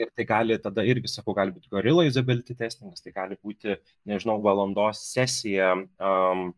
[0.00, 3.76] Ir tai gali tada irgi, sakau, gali būti gorilla usability testingas, tai gali būti,
[4.10, 6.48] nežinau, valandos sesija um,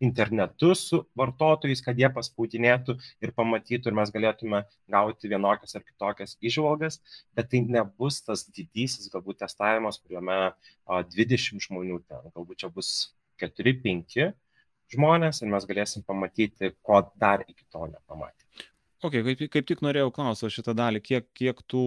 [0.00, 6.36] internetu su vartotojais, kad jie paspaudinėtų ir pamatytų ir mes galėtume gauti vienokias ar kitokias
[6.40, 7.00] išvalgas,
[7.36, 10.40] bet tai nebus tas didysis galbūt testavimas, kuriame
[10.88, 13.10] 20 žmonių ten, galbūt čia bus
[13.44, 14.30] 4-5
[14.90, 18.39] žmonės ir mes galėsim pamatyti, ko dar iki to nepamatė.
[19.00, 21.84] Ok, kaip, kaip tik norėjau klausyti šitą dalį, kiek, kiek tų,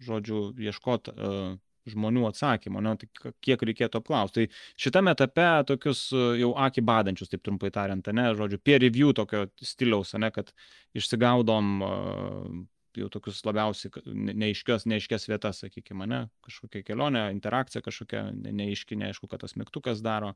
[0.00, 1.58] žodžiu, ieškot uh,
[1.90, 4.46] žmonių atsakymų, ne, tai kiek reikėtų apklausti.
[4.46, 9.14] Tai šitame etape tokius e, jau akį badančius, taip trumpai tariant, ne, žodžiu, peer review
[9.16, 10.52] tokio stiliaus, ne, kad
[10.98, 12.58] išsigaudom uh,
[12.98, 14.04] jau tokius labiausiai
[14.42, 20.34] neaiškias, neaiškias vietas, sakykime, ne, kažkokia kelionė, interakcija kažkokia neaiški, neaišku, kad tas mygtukas daro.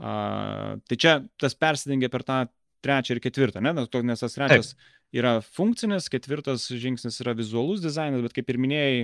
[0.00, 2.42] Uh, tai čia tas persidengia per tą
[2.82, 3.74] trečią ir ketvirtą, ne?
[3.76, 4.86] nes tas trečias Taip.
[5.16, 9.02] Yra funkcinis, ketvirtas žingsnis yra vizualus dizainas, bet kaip ir minėjai,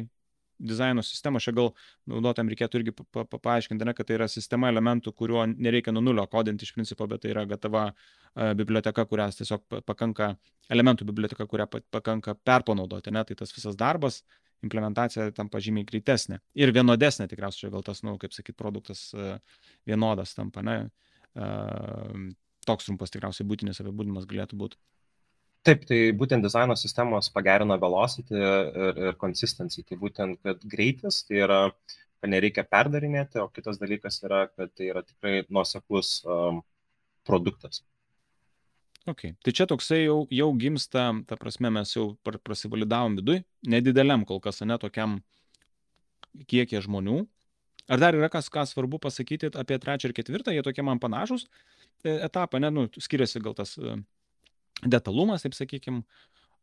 [0.59, 1.71] dizaino sistemos, čia gal
[2.11, 6.03] naudotam reikėtų irgi pa, pa, paaiškinti, ne, kad tai yra sistema elementų, kuriuo nereikia nuo
[6.03, 10.33] nulio kodinti iš principo, bet tai yra gatava uh, biblioteka, kurias tiesiog pakanka,
[10.75, 14.25] elementų biblioteka, kurią pakanka perpanaudoti, ne, tai tas visas darbas,
[14.67, 19.39] implementacija tampa žymiai greitesnė ir vienodesnė tikriausiai, gal tas, na, nu, kaip sakyt, produktas uh,
[19.87, 20.81] vienodas tampa, ne.
[21.39, 22.31] Uh,
[22.67, 24.81] toks trumpas tikriausiai būtinis apibūdinimas galėtų būti.
[25.69, 29.83] Taip, tai būtent dizaino sistemos pagerina velocity ir, ir consistency.
[29.85, 31.59] Tai būtent, kad greitis tai yra,
[32.23, 36.63] kad nereikia perdarinėti, o kitas dalykas yra, kad tai yra tikrai nuoseklus um,
[37.29, 37.83] produktas.
[39.09, 44.41] Ok, tai čia toksai jau, jau gimsta, ta prasme, mes jau prasivalidavom vidui, nedideliam kol
[44.45, 45.21] kas, ne tokiam
[46.49, 47.23] kiekie žmonių.
[47.93, 51.47] Ar dar yra kas, ką svarbu pasakyti apie trečią ir ketvirtą, jie tokie man panašus
[52.05, 53.97] e, etapą, ne, nu, skiriasi gal tas uh,
[54.85, 56.03] detalumas, taip sakykim.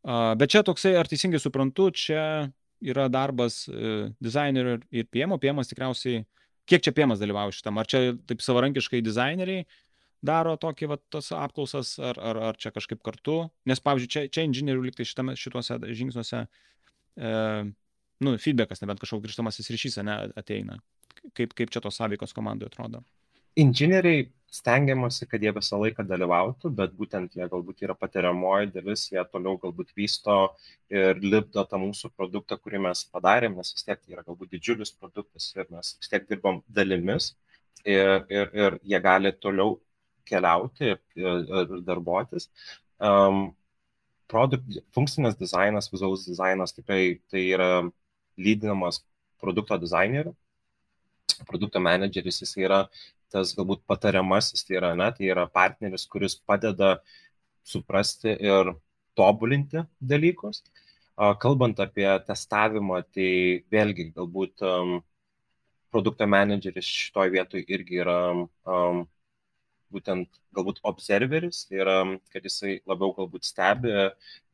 [0.06, 2.52] Bet čia toksai, ar teisingai suprantu, čia
[2.86, 6.26] yra darbas e, dizainerio ir piemo, piemas tikriausiai,
[6.70, 9.66] kiek čia piemas dalyvauja šitam, ar čia taip savarankiškai dizaineriai
[10.26, 14.46] daro tokį, va, tas apklausas, ar, ar, ar čia kažkaip kartu, nes, pavyzdžiui, čia, čia
[14.48, 16.46] inžinierių liktai šitame, šituose žingsniuose,
[17.18, 17.34] e,
[18.26, 20.80] nu, feedbackas, nebent kažkoks grįžtamasis ryšys, ne, ateina.
[21.38, 23.04] Kaip, kaip čia tos sąveikos komandoje atrodo?
[23.56, 24.26] Inžinieriai
[24.56, 29.56] stengiamasi, kad jie visą laiką dalyvautų, bet būtent jie galbūt yra patiriamoji dalis, jie toliau
[29.62, 30.36] galbūt vysto
[30.92, 34.94] ir lipdo tą mūsų produktą, kurį mes padarėm, nes vis tiek tai yra galbūt didžiulis
[35.00, 37.34] produktas ir mes vis tiek dirbam dalimis
[37.84, 39.78] ir, ir, ir jie gali toliau
[40.28, 42.50] keliauti ir, ir darbuotis.
[43.00, 43.50] Um,
[44.32, 47.70] produkt, funkcinės dizainas, vizualus dizainas tikrai tai yra
[48.36, 49.04] lydinamas
[49.40, 50.36] produkto dizainerių
[51.44, 52.86] produkto menedžeris, jis yra
[53.34, 56.98] tas galbūt patariamasis, tai yra, ne, tai yra partneris, kuris padeda
[57.66, 58.74] suprasti ir
[59.18, 60.62] tobulinti dalykus.
[61.16, 63.30] Kalbant apie testavimą, tai
[63.72, 64.98] vėlgi galbūt um,
[65.94, 69.06] produkto menedžeris šitoje vietoje irgi yra um,
[69.96, 71.98] būtent galbūt observeris, tai yra,
[72.34, 73.94] kad jisai labiau galbūt stebi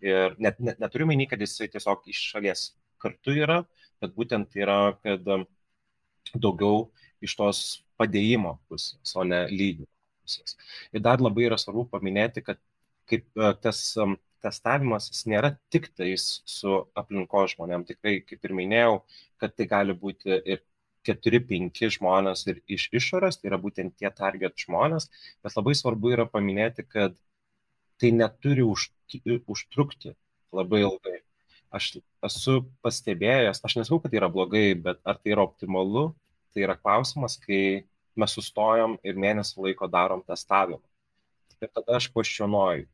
[0.06, 2.66] ir net, net neturiu menį, kad jisai tiesiog iš šalies
[3.02, 3.62] kartu yra,
[4.02, 5.26] bet būtent yra, kad
[6.36, 6.92] daugiau
[7.26, 7.62] iš tos
[8.02, 9.88] padėjimo pusės, o ne lygio
[10.26, 10.58] pusės.
[10.92, 12.60] Ir dar labai yra svarbu paminėti, kad
[13.10, 13.82] kaip e, tas
[14.42, 17.86] testavimas jis nėra tik tais su aplinko žmonėm.
[17.88, 19.02] Tikrai, kaip ir minėjau,
[19.42, 20.64] kad tai gali būti ir
[21.08, 25.10] 4-5 žmonės ir iš išorės, tai yra būtent tie target žmonės,
[25.42, 27.18] bet labai svarbu yra paminėti, kad
[28.02, 28.90] tai neturi už,
[29.50, 30.16] užtrukti
[30.54, 31.20] labai ilgai.
[31.72, 31.94] Aš
[32.28, 36.12] esu pastebėjęs, aš nesakau, kad tai yra blogai, bet ar tai yra optimalu,
[36.52, 40.82] tai yra klausimas, kai mes sustojom ir mėnesį laiko darom testavimą.
[41.62, 42.88] Ir tada aš kvestionuoju,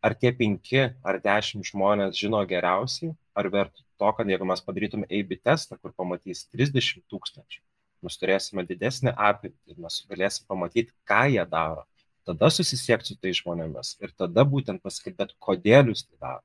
[0.00, 5.08] ar tie penki ar dešimt žmonės žino geriausiai, ar vertų to, kad jeigu mes padarytume
[5.10, 7.60] AB testą, kur pamatys 30 tūkstančių,
[8.06, 11.84] mes turėsime didesnį apimtį ir mes galėsime pamatyti, ką jie daro.
[12.28, 16.44] Tada susisiekti su tai žmonėmis ir tada būtent pasakyti, kodėl jūs tai daro.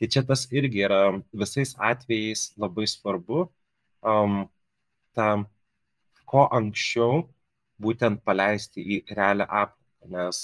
[0.00, 1.00] Tai čia tas irgi yra
[1.32, 3.46] visais atvejais labai svarbu
[4.02, 4.44] um,
[5.16, 5.46] tam
[6.32, 7.22] ko anksčiau
[7.82, 9.80] būtent paleisti į realią aplinką.
[10.12, 10.38] Nes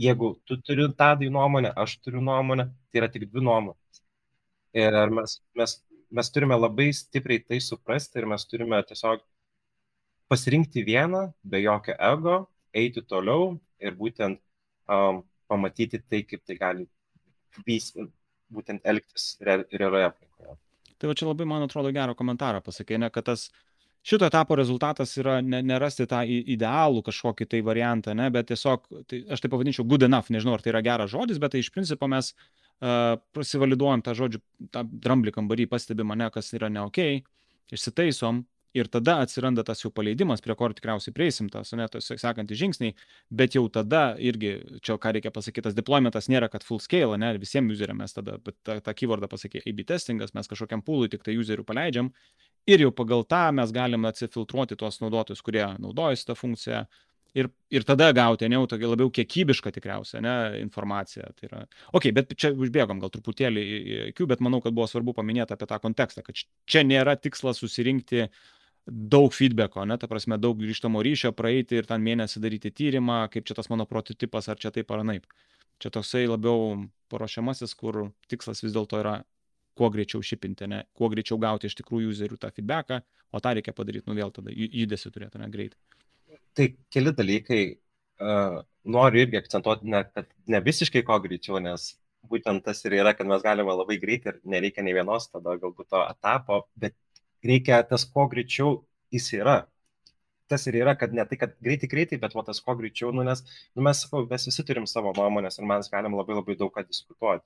[0.00, 4.02] jeigu tu turi tadai nuomonę, aš turiu nuomonę, tai yra tik dvi nuomonės.
[4.76, 5.76] Ir mes, mes,
[6.18, 9.22] mes turime labai stipriai tai suprasti ir mes turime tiesiog
[10.28, 12.36] pasirinkti vieną, be jokio ego,
[12.74, 14.40] eiti toliau ir būtent
[14.90, 16.86] um, pamatyti tai, kaip tai gali
[17.66, 17.92] vis,
[18.52, 20.56] būtent elgtis realioje aplinkoje.
[20.96, 23.48] Tai va čia labai, man atrodo, gerą komentarą pasakė, ne, kad tas
[24.06, 29.22] šito etapo rezultatas yra ne, nerasti tą idealų kažkokį tai variantą, ne, bet tiesiog, tai
[29.34, 32.08] aš tai pavadinčiau good enough, nežinau, ar tai yra geras žodis, bet tai iš principo
[32.10, 34.42] mes uh, prasivaliduojam tą žodžių,
[34.74, 37.02] tą dramblį kambarį, pastebim mane, kas yra ne ok,
[37.74, 38.44] išsitaisom
[38.76, 42.94] ir tada atsiranda tas jau paleidimas, prie ko tikriausiai prieisim, tas, ne, tas sekantys žingsniai,
[43.32, 44.52] bet jau tada irgi,
[44.84, 48.36] čia ką reikia pasakyti, tas deploymentas nėra, kad full scale, ne, visiems useriam mes tada,
[48.66, 52.12] tą, tą keywordą pasakė AB testingas, mes kažkokiam poolui tik tai userių paleidžiam
[52.66, 56.84] ir jau pagal tą mes galim atsifiltruoti tuos naudotojus, kurie naudojasi tą funkciją
[57.36, 61.28] ir, ir tada gauti, ne, tokia labiau kiekybiška tikriausia, ne, informacija.
[61.36, 61.62] Tai yra,
[61.96, 65.68] ok, bet čia užbėgom gal truputėlį į akių, bet manau, kad buvo svarbu paminėti apie
[65.70, 68.26] tą kontekstą, kad čia nėra tikslas susirinkti
[68.86, 73.48] daug feedbacko, ne, ta prasme, daug grįžtamo ryšio, praeiti ir ten mėnesį daryti tyrimą, kaip
[73.48, 75.26] čia tas mano prototipas, ar čia taip ar naip.
[75.82, 79.18] Čia toksai labiau paruošiamasis, kur tikslas vis dėlto yra
[79.76, 83.00] kuo greičiau šipinti, ne, kuo greičiau gauti iš tikrųjų userių tą feedbacką,
[83.32, 85.78] o tą reikia padaryti, nu vėl tada judesi turėtų, ne greitai.
[86.56, 87.60] Tai keli dalykai,
[88.24, 88.58] uh,
[88.96, 91.92] noriu irgi akcentuoti, ne, kad ne visiškai kuo greičiau, nes
[92.30, 95.90] būtent tas ir yra, kad mes galime labai greitai ir nereikia nei vienos tada galbūt
[95.92, 96.96] to etapo, bet
[97.46, 98.80] reikia tas kuo greičiau
[99.14, 99.58] jis yra.
[100.50, 103.24] Tas ir yra, kad ne tai, kad greitai, greitai, bet va tas kuo greičiau, nu,
[103.26, 103.42] nes
[103.74, 106.84] nu, mes, sakau, mes visi turim savo nuomonės ir mes galim labai labai daug ką
[106.86, 107.42] diskutuoti.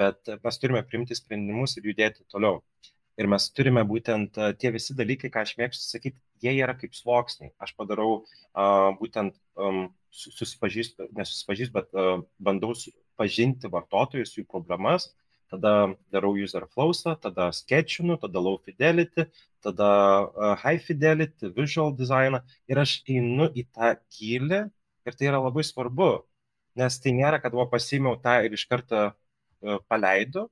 [0.00, 2.62] Bet mes turime priimti sprendimus ir judėti toliau.
[3.20, 7.52] Ir mes turime būtent tie visi dalykai, ką aš mėgstu sakyti, jie yra kaip sluoksniai.
[7.60, 12.72] Aš padarau uh, būtent um, susipažįstu, nesusipažįstu, bet uh, bandau
[13.20, 15.10] pažinti vartotojus, jų problemas,
[15.50, 19.26] tada darau user flowsą, tada sketchinu, tada low fidelity,
[19.64, 19.90] tada
[20.24, 22.40] uh, high fidelity, visual designą
[22.70, 24.64] ir aš einu į tą gilį
[25.06, 26.12] ir tai yra labai svarbu,
[26.78, 29.10] nes tai nėra, kad va pasimiau tą ir iš karto
[29.64, 30.48] uh, paleidau.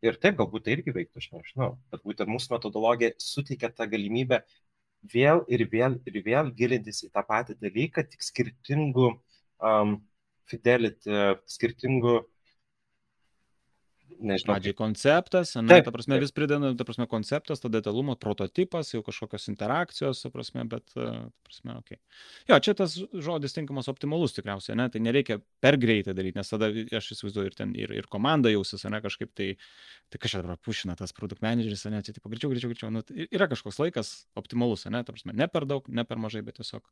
[0.00, 4.40] Ir taip, galbūt tai irgi veiktų, aš nežinau, bet būtent mūsų metodologija suteikia tą galimybę
[5.12, 9.98] vėl ir vėl ir vėl gilintis į tą patį dalyką, tik skirtingų um,
[10.48, 11.12] fidelity,
[11.48, 12.16] skirtingų
[14.18, 14.54] nežinau.
[14.54, 16.24] Pradžiai konceptas, ne, taip, ta prasme, taip.
[16.24, 21.06] vis prideda, ta prasme, konceptas, tada detalumo, prototipas, jau kažkokios interakcijos, ta prasme, bet, e,
[21.06, 21.98] ta prasme, okei.
[22.00, 22.18] Okay.
[22.50, 26.70] Jo, čia tas žodis tinkamas optimalus tikriausiai, ne, tai nereikia per greitai daryti, nes tada
[27.00, 29.50] aš įsivaizduoju ir ten ir, ir komanda jausis, ne, kažkaip tai,
[30.12, 33.28] tai kažkaip dabar pušina tas produkt manageris, ne, čia, tipo, greičiau, greičiau, greičiau, nu, tai
[33.30, 36.86] yra kažkoks laikas optimalus, ne, ta prasme, ne per daug, ne per mažai, bet tiesiog.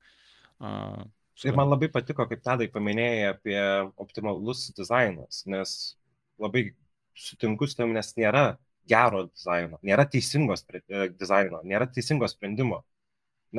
[0.59, 1.07] Uh,
[1.47, 3.59] Ir man labai patiko, kaip tadai paminėjai apie
[4.03, 5.75] optimalus dizainas, nes
[6.43, 6.73] labai
[7.19, 8.45] sutinku su tam, nes nėra
[8.89, 12.83] gero dizaino, nėra teisingos e, dizaino, nėra teisingo sprendimo.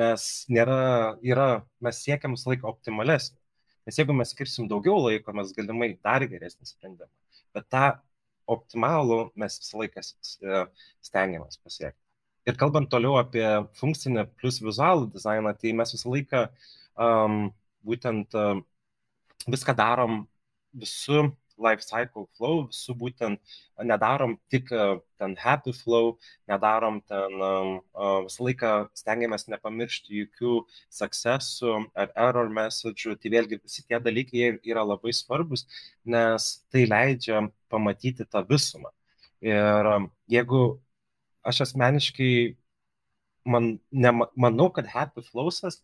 [0.00, 1.48] Nes nėra, yra,
[1.82, 3.36] mes siekiam visą laiką optimalesnį.
[3.88, 7.10] Nes jeigu mes skirsim daugiau laiko, mes galimai dar geresnį sprendimą.
[7.56, 7.86] Bet tą
[8.50, 10.62] optimalų mes visą laiką e,
[11.06, 11.98] stengiamės pasiekti.
[12.48, 13.44] Ir kalbant toliau apie
[13.78, 16.46] funkcinę plus vizualų dizainą, tai mes visą laiką
[16.96, 17.50] um,
[17.86, 18.62] būtent uh,
[19.48, 20.24] viską darom
[20.76, 21.30] visų
[21.60, 23.40] life cycle flow, su būtent
[23.84, 24.70] nedarom tik
[25.20, 26.16] ten happy flow,
[26.50, 27.36] nedarom ten
[28.26, 30.54] visą laiką stengiamės nepamiršti jokių
[31.00, 35.66] successų ar error message'ų, tai vėlgi visi tie dalykai yra labai svarbus,
[36.04, 38.92] nes tai leidžia pamatyti tą visumą.
[39.44, 39.92] Ir
[40.28, 40.80] jeigu
[41.46, 42.32] aš asmeniškai
[43.48, 45.80] man, ne, manau, kad happy flowsas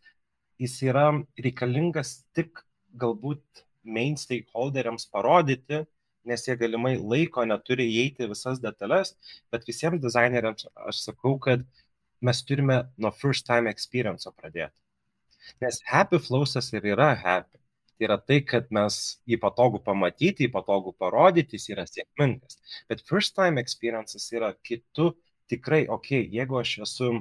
[0.61, 1.09] jis yra
[1.41, 2.63] reikalingas tik
[2.97, 5.85] galbūt main stakeholderiams parodyti,
[6.27, 9.15] nes jie galimai laiko neturi įeiti visas detalės,
[9.55, 11.63] bet visiems dizaineriams aš sakau, kad
[12.21, 14.75] mes turime nuo first time experience pradėti.
[15.63, 17.55] Nes happy flowsas ir yra happy.
[17.97, 18.97] Tai yra tai, kad mes
[19.31, 22.59] jį patogų pamatyti, jį patogų parodyti, jis yra sėkmingas.
[22.91, 25.15] Bet first time experiences yra kitų
[25.49, 27.13] tikrai, okei, okay, jeigu aš esu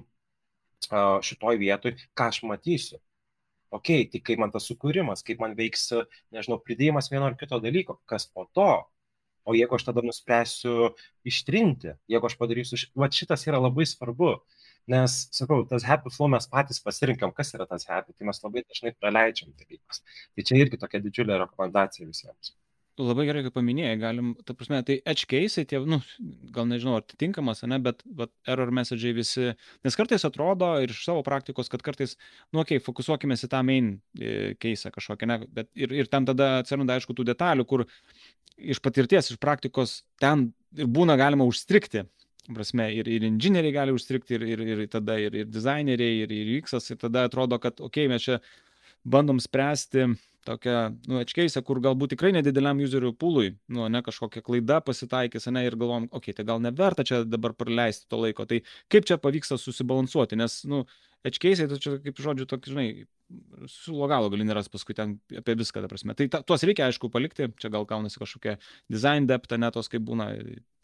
[1.30, 3.00] šitoj vietoj, ką aš matysiu
[3.78, 5.90] okei, okay, tai kaip man tas sukūrimas, kaip man veiks,
[6.36, 8.70] nežinau, pridėjimas vieno ar kito dalyko, kas po to.
[9.46, 10.90] O jeigu aš tada nuspręsiu
[11.30, 14.32] ištrinti, jeigu aš padarysiu, va šitas yra labai svarbu,
[14.90, 18.66] nes, sakau, tas happy flow mes patys pasirinkam, kas yra tas happy, tai mes labai
[18.66, 20.02] dažnai praleidžiam dalykus.
[20.34, 22.56] Tai čia irgi tokia didžiulė rekomendacija visiems.
[22.96, 25.98] Labai gerai, kad paminėjai, galim, ta prasme, tai edge case, tie, nu,
[26.56, 29.50] gal nežinau, ar tinkamas, ne, bet, bet error message'ai visi,
[29.84, 32.14] nes kartais atrodo ir iš savo praktikos, kad kartais,
[32.54, 36.28] nu, okei, okay, fokusuokime į tą main e, case kažkokią, ne, bet ir, ir ten
[36.30, 37.84] tada atsiranda, aišku, tų detalių, kur
[38.56, 42.06] iš patirties, iš praktikos ten ir būna galima užstrikti.
[42.46, 46.54] Prasme, ir, ir inžinieriai gali užstrikti, ir, ir, ir tada ir, ir dizaineriai, ir, ir
[46.62, 48.40] X, ir tada atrodo, kad, okei, okay, mes čia
[49.04, 50.06] bandom spręsti
[50.46, 50.76] tokią,
[51.10, 55.78] nu, atškeisę, kur galbūt tikrai nedideliam userių pūlui, nu, ne kažkokia klaida pasitaikys, ne, ir
[55.80, 58.62] galvom, okei, tai gal neverta čia dabar praleisti to laiko, tai
[58.94, 60.84] kaip čia pavyksta susibalansuoti, nes, nu,
[61.26, 62.88] atškeisai, tai čia kaip žodžiu, tokį, žinai,
[63.72, 66.14] su logalo gali neras paskui ten apie viską, ta prasme.
[66.18, 68.60] Tai ta, tuos reikia, aišku, palikti, čia gal kaunasi kažkokia
[68.92, 70.30] design depth, ne tos, kaip būna,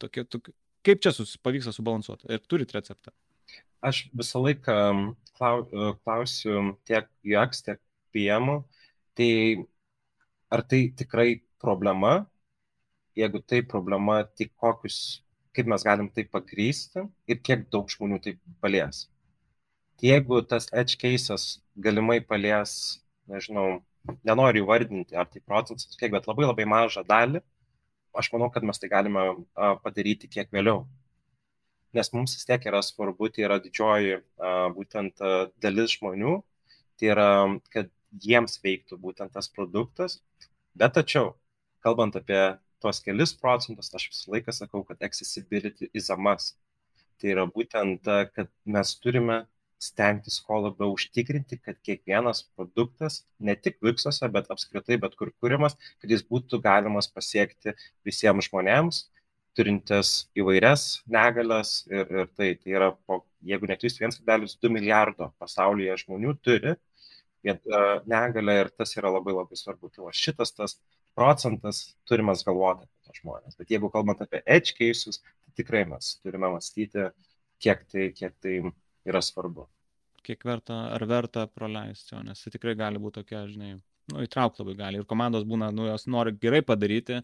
[0.01, 0.55] tokie, tokie,
[0.87, 3.13] kaip čia sus, pavyksta subalansuoti ir turit receptą.
[3.85, 4.75] Aš visą laiką
[5.37, 7.81] klausiu tiek UX, tiek
[8.13, 8.61] PM,
[9.21, 9.67] Tai
[10.49, 12.27] ar tai tikrai problema?
[13.15, 15.21] Jeigu tai problema, tai kokius,
[15.53, 19.03] kaip mes galim tai pagrysti ir kiek daug žmonių tai palies.
[19.99, 22.73] Tai jeigu tas edge cases galimai palies,
[23.29, 23.83] nežinau,
[24.25, 27.45] nenoriu įvardinti, ar tai procentas, kiek, bet labai labai mažą dalį,
[28.17, 29.29] aš manau, kad mes tai galime
[29.85, 30.87] padaryti kiek vėliau.
[31.93, 34.23] Nes mums vis tiek yra svarbu, tai yra didžioji
[34.81, 35.21] būtent
[35.61, 36.39] dalis žmonių,
[36.97, 37.31] tai yra,
[37.69, 40.19] kad jiems veiktų būtent tas produktas.
[40.75, 41.35] Bet tačiau,
[41.83, 42.41] kalbant apie
[42.81, 46.57] tuos kelis procentus, aš visą laiką sakau, kad accessibility is a must.
[47.21, 49.43] Tai yra būtent, kad mes turime
[49.81, 55.77] stengtis kuo labiau užtikrinti, kad kiekvienas produktas, ne tik Vipsuose, bet apskritai bet kur kūrimas,
[56.01, 57.73] kad jis būtų galimas pasiekti
[58.05, 59.05] visiems žmonėms
[59.57, 66.35] turintis įvairias negalias ir, ir tai, tai yra, po, jeigu neklystu, 1,2 milijardo pasaulyje žmonių
[66.45, 66.75] turi
[67.43, 69.91] negalę ir tas yra labai labai svarbu.
[69.93, 70.77] Tai va, šitas tas
[71.17, 73.57] procentas turimas galvoti apie tos žmonės.
[73.59, 77.09] Bet jeigu kalbant apie edge cases, tai tikrai mes turime mąstyti,
[77.61, 78.57] kiek tai, kiek tai
[79.07, 79.67] yra svarbu.
[80.25, 83.71] Kiek verta, ar verta praleisti, nes tai tikrai gali būti tokia, žinai,
[84.11, 85.01] nu, įtrauk labai gali.
[85.01, 87.21] Ir komandos būna, nu, jos nori gerai padaryti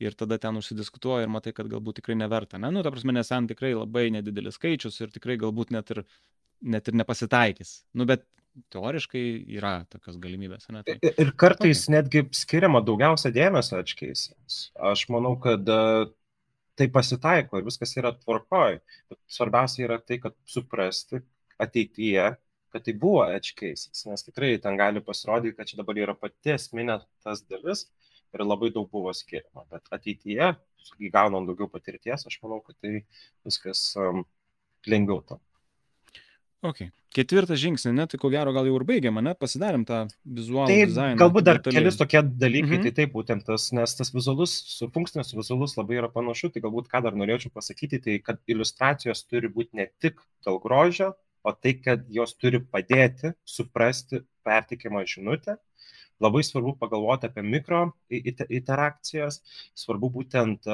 [0.00, 2.58] ir tada ten užsidiskutuoja ir matai, kad galbūt tikrai neverta.
[2.58, 6.02] Ne, nu, ta prasme, nes ten tikrai labai nedidelis skaičius ir tikrai galbūt net ir,
[6.74, 7.74] net ir nepasitaikys.
[7.94, 8.26] Nu, bet
[8.74, 9.24] teoriškai
[9.56, 10.68] yra tokios galimybės.
[10.74, 10.82] Ne?
[10.86, 10.96] Tai...
[11.10, 11.94] Ir kartais okay.
[11.96, 14.60] netgi skiriama daugiausia dėmesio atškeisams.
[14.90, 16.08] Aš manau, kad uh,
[16.80, 18.78] tai pasitaiko ir viskas yra tvarkoj.
[19.10, 21.20] Bet svarbiausia yra tai, kad suprasti
[21.60, 22.30] ateityje,
[22.72, 23.26] kad tai buvo
[23.58, 27.88] cases, nes tikrai ten gali pasirodyti, kad čia dabar yra pati esminė tas dalis
[28.32, 29.66] ir labai daug buvo skiriama.
[29.70, 30.54] Bet ateityje,
[31.02, 33.02] įgaunant daugiau patirties, aš manau, kad tai
[33.44, 34.24] viskas um,
[34.86, 35.42] lengviau tam.
[36.60, 36.82] Ok.
[37.10, 40.02] Ketvirtas žingsnis, ne, tai ko gero gal jau ir baigiam, ne, pasidarėm tą
[40.38, 41.18] vizualų tai dizainą.
[41.18, 41.80] Galbūt dar detaliai.
[41.80, 42.84] kelis tokie dalykai, mhm.
[42.84, 46.90] tai taip būtent tas, nes tas vizualus, su funkcinis vizualus labai yra panašu, tai galbūt
[46.92, 51.74] ką dar norėčiau pasakyti, tai kad iliustracijos turi būti ne tik dėl grožio, o tai,
[51.80, 55.56] kad jos turi padėti suprasti pertikimą žinutę.
[56.20, 59.40] Labai svarbu pagalvoti apie mikro interakcijas,
[59.72, 60.68] svarbu būtent,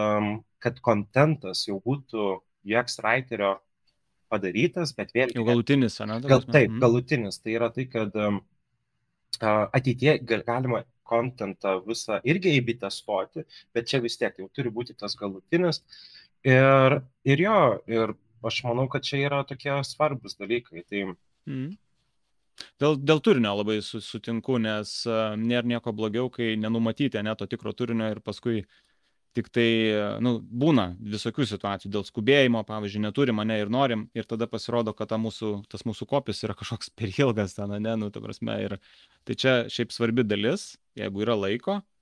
[0.58, 2.32] kad kontentas jau būtų
[2.66, 3.54] UX writerio
[4.32, 5.38] padarytas, bet vėlgi.
[5.38, 6.18] Jau galutinis, ne?
[6.26, 6.82] Gal, taip, mm.
[6.82, 7.40] galutinis.
[7.42, 8.42] Tai yra tai, kad um,
[9.40, 13.46] ateitie galima kontentą visą irgi įbi testuoti,
[13.76, 15.82] bet čia vis tiek jau turi būti tas galutinis.
[16.46, 17.58] Ir, ir jo,
[17.90, 18.14] ir
[18.46, 20.84] aš manau, kad čia yra tokie svarbus dalykai.
[20.86, 21.04] Tai,
[21.50, 21.74] mm.
[22.80, 24.92] Dėl, dėl turinio labai sutinku, nes
[25.40, 28.62] nėra nieko blogiau, kai nenumatyti ne to tikro turinio ir paskui
[29.36, 29.68] tik tai,
[30.24, 35.12] nu, būna visokių situacijų dėl skubėjimo, pavyzdžiui, neturim mane ir norim, ir tada pasirodo, kad
[35.12, 38.78] ta mūsų, tas mūsų kopis yra kažkoks per ilgas ten, ne, nu, ta prasme, ir
[39.28, 41.92] tai čia šiaip svarbi dalis, jeigu yra laiko, uh,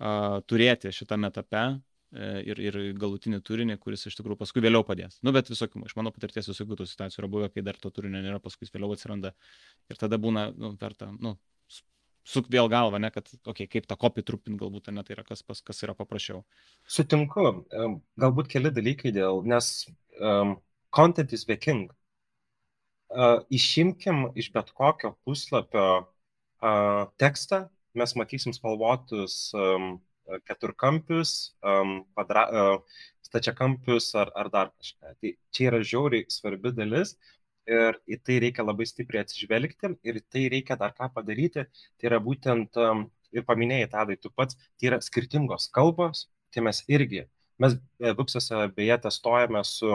[0.00, 5.18] turėti šitame etape e, ir, ir galutinį turinį, kuris iš tikrųjų paskui vėliau padės.
[5.22, 8.22] Nu, bet visokių, iš mano patirties visokių tų situacijų yra buvę, kai dar to turinio
[8.24, 9.34] nėra, paskui vėliau atsiranda
[9.90, 11.36] ir tada būna, nu, verta, nu,
[12.26, 15.24] suk vėl galvą, ne, kad, okei, okay, kaip tą kopį trupint galbūt, ne, tai yra
[15.26, 16.42] kas, pas, kas yra paprasčiau.
[16.88, 17.64] Sutinku,
[18.20, 19.70] galbūt keli dalykai dėl, nes
[20.20, 20.58] um,
[20.94, 21.90] content is the king.
[23.10, 27.64] Uh, išimkim iš bet kokio puslapio uh, tekstą,
[27.98, 29.96] mes matysim spalvotus um,
[30.46, 35.16] keturkampius, um, kvadra, uh, stačiakampius ar, ar dar kažką.
[35.18, 37.16] Tai čia yra žiauriai svarbi dalis,
[37.68, 41.66] ir į tai reikia labai stipriai atsižvelgti ir tai reikia dar ką padaryti,
[41.98, 42.78] tai yra būtent,
[43.34, 47.26] ir paminėjai tadai, tu pats, tai yra skirtingos kalbos, tai mes irgi,
[47.62, 49.92] mes e, Vipsuose beje testuojame su,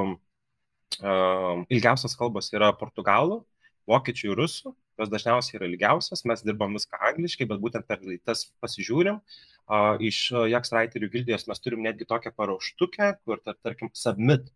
[1.01, 3.41] um, ilgiausias kalbos yra portugalų,
[3.89, 8.45] vokiečių ir rusų, jos dažniausiai yra ilgiausias, mes dirbam viską angliškai, bet būtent per tas
[8.63, 9.19] pasižiūrim.
[9.65, 14.47] Uh, iš Jaks Writerių gildijos mes turim netgi tokią paruoštukę, kur, tar, tarkim, submit,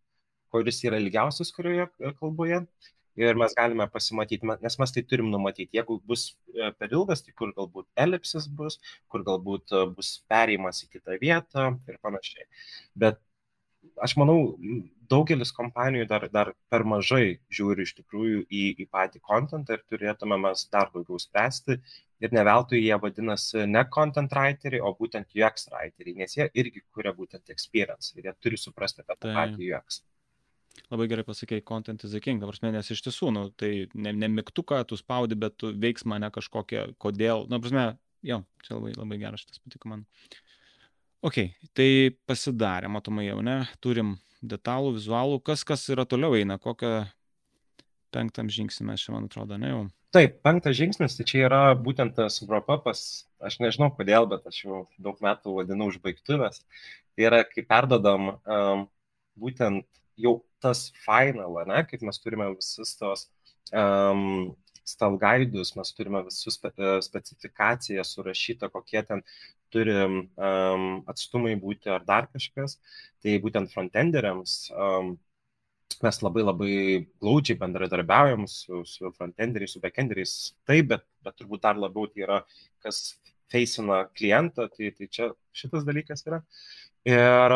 [0.53, 2.64] kuris yra ilgiausias kurioje e, kalboje
[3.20, 5.78] ir mes galime pasimatyti, nes mes tai turim numatyti.
[5.80, 8.80] Jeigu bus e, per ilgas, tai kur galbūt elipsis bus,
[9.11, 12.47] kur galbūt e, bus perėjimas į kitą vietą ir panašiai.
[13.05, 13.20] Bet
[14.03, 14.38] aš manau,
[15.11, 20.38] daugelis kompanijų dar, dar per mažai žiūri iš tikrųjų į, į patį kontentą ir turėtume
[20.45, 21.80] mes dar daugiau spręsti.
[22.20, 26.84] Ir ne veltui jie vadinasi ne content writeriai, o būtent UX writeriai, nes jie irgi
[26.91, 29.36] kuria būtent experience ir jie turi suprasti apie tą tai.
[29.38, 30.01] patį UX
[30.89, 34.30] labai gerai pasakei, content is the king, dabar nes iš tiesų, nu, tai ne, ne
[34.32, 37.86] mygtuką tu spaudi, bet tu veiksmą ne kažkokią, kodėl, na, nu, prasme,
[38.26, 40.07] jo, čia labai, labai geras šitas patiko man.
[41.26, 41.41] Ok,
[41.76, 41.89] tai
[42.30, 47.03] pasidarė, matomai jau, ne, turim detalų, vizualų, kas kas yra toliau eina, kokią
[48.15, 49.82] penktam žingsnį mes čia, man atrodo, ne jau.
[50.15, 53.01] Taip, penktas žingsnis, tai čia yra būtent tas wrap-upas,
[53.45, 56.63] aš nežinau kodėl, bet aš jau daug metų vadinu užbaigtuvės.
[57.13, 58.88] Tai yra, kai perdodam um,
[59.38, 59.86] būtent
[60.20, 63.28] jau tas final, ne, kaip mes turime visus tos
[63.72, 64.51] um,
[64.89, 69.24] stalgaidus, mes turime visus spe, e, specifikaciją surašytą, kokie ten
[69.74, 72.80] turi um, atstumai būti ar dar kažkas.
[73.22, 75.13] Tai būtent frontenderiams um,
[76.03, 76.74] mes labai labai
[77.22, 80.36] glaudžiai bendradarbiaujam su, su frontenderiais, su backenderiais,
[80.70, 82.39] taip, bet, bet turbūt dar labiau tai yra,
[82.84, 83.20] kas
[83.51, 86.43] facina klientą, tai, tai čia šitas dalykas yra.
[87.09, 87.55] Ir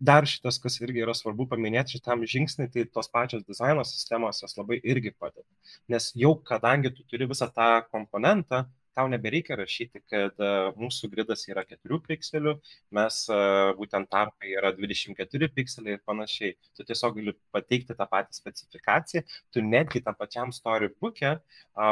[0.00, 4.56] dar šitas, kas irgi yra svarbu paminėti šitam žingsniui, tai tos pačios dizaino sistemos jos
[4.58, 5.46] labai irgi padeda.
[5.88, 8.64] Nes jau kadangi tu turi visą tą komponentą,
[8.96, 12.54] tau nebereikia rašyti, kad uh, mūsų gridas yra 4 pikselių,
[12.94, 16.54] mes uh, būtent tarpai yra 24 pikseliai ir panašiai.
[16.78, 19.24] Tu tiesiog gali pateikti tą patį specifikaciją,
[19.54, 21.34] tu netgi tam pačiam storybook'e,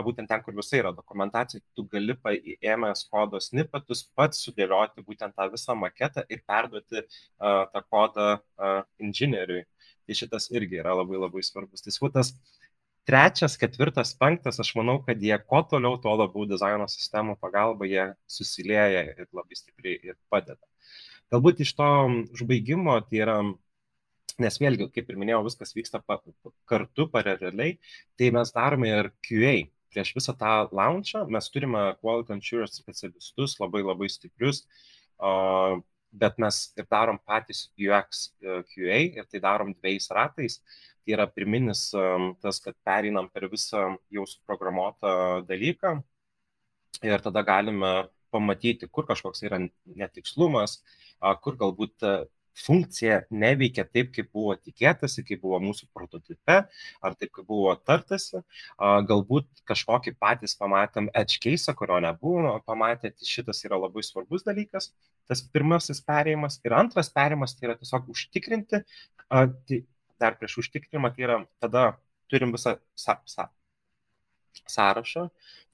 [0.07, 5.49] būtent ten, kur visai yra dokumentacija, tu gali paėmęs kodo snippetus pats sudėlioti būtent tą
[5.53, 7.05] visą maketą ir perduoti
[7.39, 8.29] tą kodą
[9.03, 9.65] inžinieriui.
[10.07, 11.85] Tai šitas irgi yra labai labai svarbus.
[11.85, 12.33] Tai tas
[13.09, 18.07] trečias, ketvirtas, penktas, aš manau, kad jie kuo toliau, tuo labiau dizaino sistemų pagalba jie
[18.31, 20.61] susilieja ir labai stipriai ir padeda.
[21.33, 21.89] Galbūt iš to
[22.37, 23.37] užbaigimo tai yra,
[24.43, 26.21] nes vėlgi, kaip ir minėjau, viskas vyksta pa,
[26.69, 27.79] kartu paraleliai,
[28.21, 29.57] tai mes darome ir QA.
[29.93, 34.63] Prieš visą tą launchą mes turime quality assurance specialistus labai labai stiprius,
[35.21, 35.81] uh,
[36.13, 38.29] bet mes ir darom patys UX
[38.73, 40.59] QA ir tai darom dviejais ratais.
[41.03, 41.89] Tai yra pirminis
[42.43, 45.97] tas, kad pereinam per visą jau suprogramuotą dalyką
[47.03, 47.93] ir tada galime
[48.33, 49.59] pamatyti, kur kažkoks yra
[49.99, 50.79] netikslumas,
[51.43, 52.07] kur galbūt
[52.59, 56.59] funkcija neveikia taip, kaip buvo tikėtasi, kaip buvo mūsų prototipe,
[57.03, 58.43] ar taip, kaip buvo tartasi.
[58.79, 64.93] Galbūt kažkokį patys pamatėm edge case, kurio nebuvo pamatę, tai šitas yra labai svarbus dalykas,
[65.31, 66.61] tas pirmasis perėjimas.
[66.67, 68.85] Ir antras perėjimas tai yra tiesiog užtikrinti,
[69.29, 69.83] tai
[70.23, 71.93] dar prieš užtikrinimą, tai yra tada
[72.33, 73.49] turim visą sa, sa,
[74.69, 75.29] sąrašą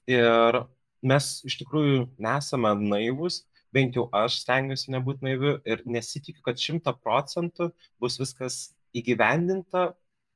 [0.09, 0.63] ir
[1.05, 3.43] mes iš tikrųjų nesame naivus
[3.75, 8.59] bent jau aš stengiuosi nebūti naiviu ir nesitikiu, kad šimta procentų bus viskas
[8.97, 9.91] įgyvendinta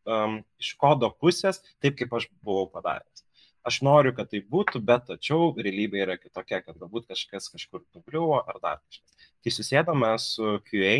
[0.05, 3.25] um, iš kodo pusės, taip kaip aš buvau padaręs.
[3.63, 8.41] Aš noriu, kad tai būtų, bet tačiau realybė yra kitokia, kad galbūt kažkas kažkur nugriuvo
[8.41, 9.29] ar dar kažkas.
[9.43, 10.95] Tai susėdame su QA,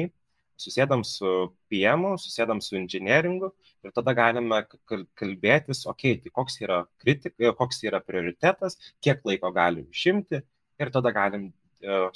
[0.64, 1.34] susėdam su
[1.72, 3.50] PM, susėdam su inžinieringu
[3.84, 4.62] ir tada galime
[5.20, 10.40] kalbėtis, okei, okay, tai koks yra kritika, koks yra prioritetas, kiek laiko galim išimti
[10.80, 11.52] ir tada galim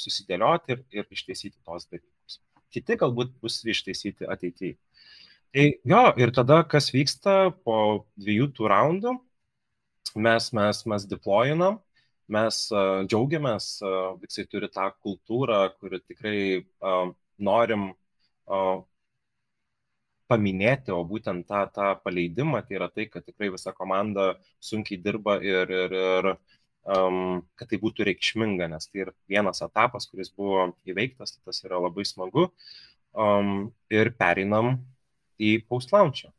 [0.01, 2.39] susidėlioti ir, ir ištaisyti tos dalykus.
[2.73, 4.77] Kiti galbūt bus ištaisyti ateityje.
[5.55, 7.77] Tai jo, ir tada kas vyksta po
[8.19, 9.13] dviejų tų raundų,
[10.27, 11.79] mes, mes, mes deployinam,
[12.27, 18.83] mes uh, džiaugiamės, uh, visi turi tą kultūrą, kuri tikrai uh, norim uh,
[20.27, 25.37] paminėti, o būtent tą, tą paleidimą, tai yra tai, kad tikrai visa komanda sunkiai dirba
[25.39, 26.29] ir, ir, ir
[26.87, 31.63] um, kad tai būtų reikšminga, nes tai yra vienas etapas, kuris buvo įveiktas, tai tas
[31.65, 32.49] yra labai smagu.
[33.17, 34.75] Um, ir pereinam
[35.41, 36.29] į post-launchą.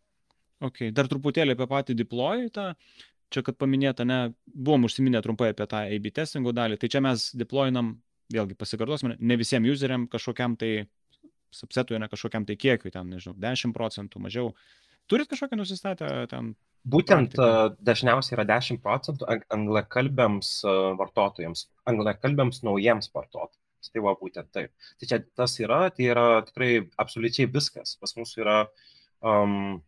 [0.62, 2.72] Ok, dar truputėlį apie patį deploy, tą,
[3.34, 7.28] čia kad paminėta, ne, buvom užsiminę trumpai apie tą AB testingo dalį, tai čia mes
[7.38, 7.96] deployinam,
[8.32, 10.88] vėlgi pasikartosime, ne visiems useriam kažkokiam tai
[11.54, 14.52] subsetui, ne kažkokiam tai kiekiui, ten, nežinau, 10 procentų mažiau.
[15.08, 16.54] Turit kažkokią nusistatę ten
[16.88, 17.76] Būtent praktika.
[17.84, 20.52] dažniausiai yra 10 procentų anglakalbėms
[21.00, 23.90] vartotojams, anglakalbėms naujiems vartotojams.
[23.92, 24.72] Tai va būtent taip.
[25.00, 27.94] Tai čia tas yra, tai yra tikrai absoliučiai viskas.
[28.00, 28.56] Pas mus yra,
[29.24, 29.78] um,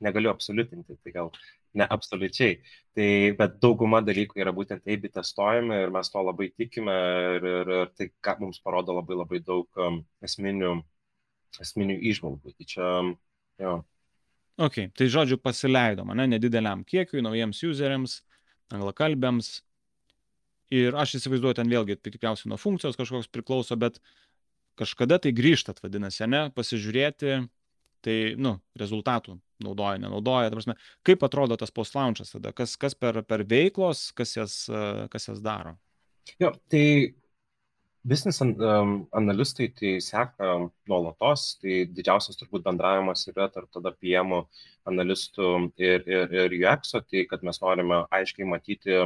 [0.00, 1.30] negaliu absoliutinti, tai gal
[1.76, 2.58] ne absoliučiai.
[2.96, 3.08] Tai,
[3.38, 6.96] bet dauguma dalykų yra būtent taip testuojami ir mes to labai tikime
[7.36, 10.72] ir, ir, ir tai mums parodo labai labai daug um, esminių,
[11.64, 12.54] esminių išvalgų.
[12.56, 12.90] Tai čia,
[13.62, 13.76] jo.
[14.56, 18.20] Ok, tai žodžiu pasileidom, ne, nedideliam kiekiui, naujiems useriams,
[18.72, 19.50] anglakalbėms.
[20.74, 24.00] Ir aš įsivaizduoju, ten vėlgi tikriausiai nuo funkcijos kažkoks priklauso, bet
[24.80, 27.36] kažkada tai grįžtat, vadinasi, ne, pasižiūrėti,
[28.06, 30.76] tai, nu, rezultatų naudoja, nenaudoja, ta prasme,
[31.06, 34.56] kaip atrodo tas post-launchas tada, kas, kas per, per veiklos, kas jas,
[35.12, 35.76] kas jas daro.
[36.42, 36.82] Jo, tai
[38.06, 40.50] Business analistai tai seka
[40.86, 44.36] nuolatos, tai didžiausias turbūt bendravimas yra tarp tada PM
[44.86, 45.48] analistų
[45.82, 49.00] ir, ir, ir UX, tai kad mes norime aiškiai matyti,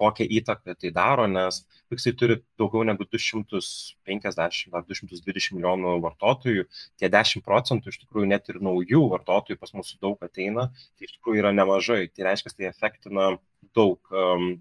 [0.00, 6.64] kokią įtaką tai daro, nes Pixai turi daugiau negu 250 ar 220 milijonų vartotojų,
[7.00, 11.16] tie 10 procentų iš tikrųjų net ir naujų vartotojų pas mūsų daug ateina, tai iš
[11.18, 13.28] tikrųjų yra nemažai, tai reiškia, tai efektina
[13.76, 14.00] daug,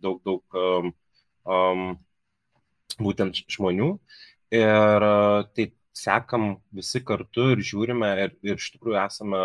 [0.03, 0.59] daug, daug
[1.47, 1.95] um,
[2.99, 3.93] būtent žmonių.
[4.53, 5.05] Ir
[5.55, 9.41] tai sekam visi kartu ir žiūrime ir, ir iš tikrųjų esame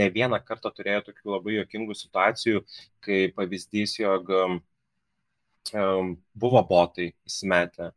[0.00, 2.62] ne vieną kartą turėję tokių labai jokingų situacijų,
[3.04, 4.60] kai pavyzdys, jog um,
[6.34, 7.90] buvo botai įsimetę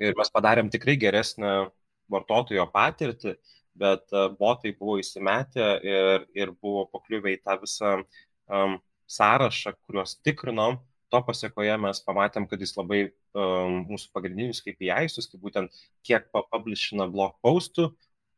[0.00, 1.68] ir mes padarėm tikrai geresnę
[2.12, 3.36] vartotojo patirtį,
[3.76, 8.78] bet uh, botai buvo įsimetę ir, ir buvo pakliuvę į tą visą um,
[9.12, 10.80] sąrašą, kuriuos tikrinom,
[11.12, 17.06] to pasiekoje mes pamatėm, kad jis labai um, mūsų pagrindinius KPIs, tai būtent kiek publishina
[17.10, 17.90] blog postų,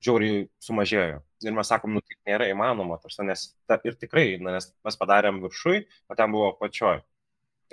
[0.05, 1.21] žiauriai sumažėjo.
[1.47, 4.99] Ir mes sakom, nu tai nėra įmanoma, tarsi, nes ta, ir tikrai, na, nes mes
[5.01, 7.01] padarėm viršui, o ten buvo pačioj.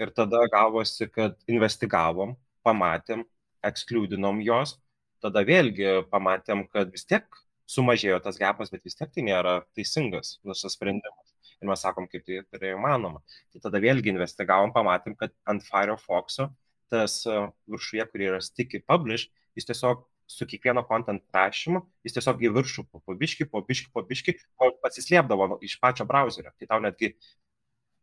[0.02, 2.36] Ir tada gavosi, kad investigavom,
[2.66, 3.24] pamatėm,
[3.66, 4.76] ekskliudinom jos,
[5.24, 7.26] tada vėlgi pamatėm, kad vis tiek
[7.70, 11.25] sumažėjo tas gepas, bet vis tiek tai nėra teisingas visas sprendimas.
[11.62, 13.22] Ir mes sakom, kaip tai yra įmanoma.
[13.54, 16.50] Tai tada vėlgi investigavom, pamatėm, kad ant Firefox'o
[16.92, 17.38] tas e,
[17.72, 22.86] viršuje, kur yra sticky publish, jis tiesiog su kiekvieno content prašymu, jis tiesiog į viršų
[22.90, 26.54] po biški, po biški, po biški, kol pasislėpdavo iš pačio browserio.
[26.60, 27.14] Tai tau netgi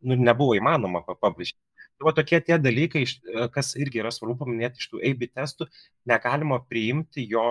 [0.06, 1.54] nu, nebuvo įmanoma papublish.
[1.98, 5.68] Tai va tokie tie dalykai, e, kas irgi yra svarbu paminėti iš tų AB testų,
[6.08, 7.46] negalima priimti jo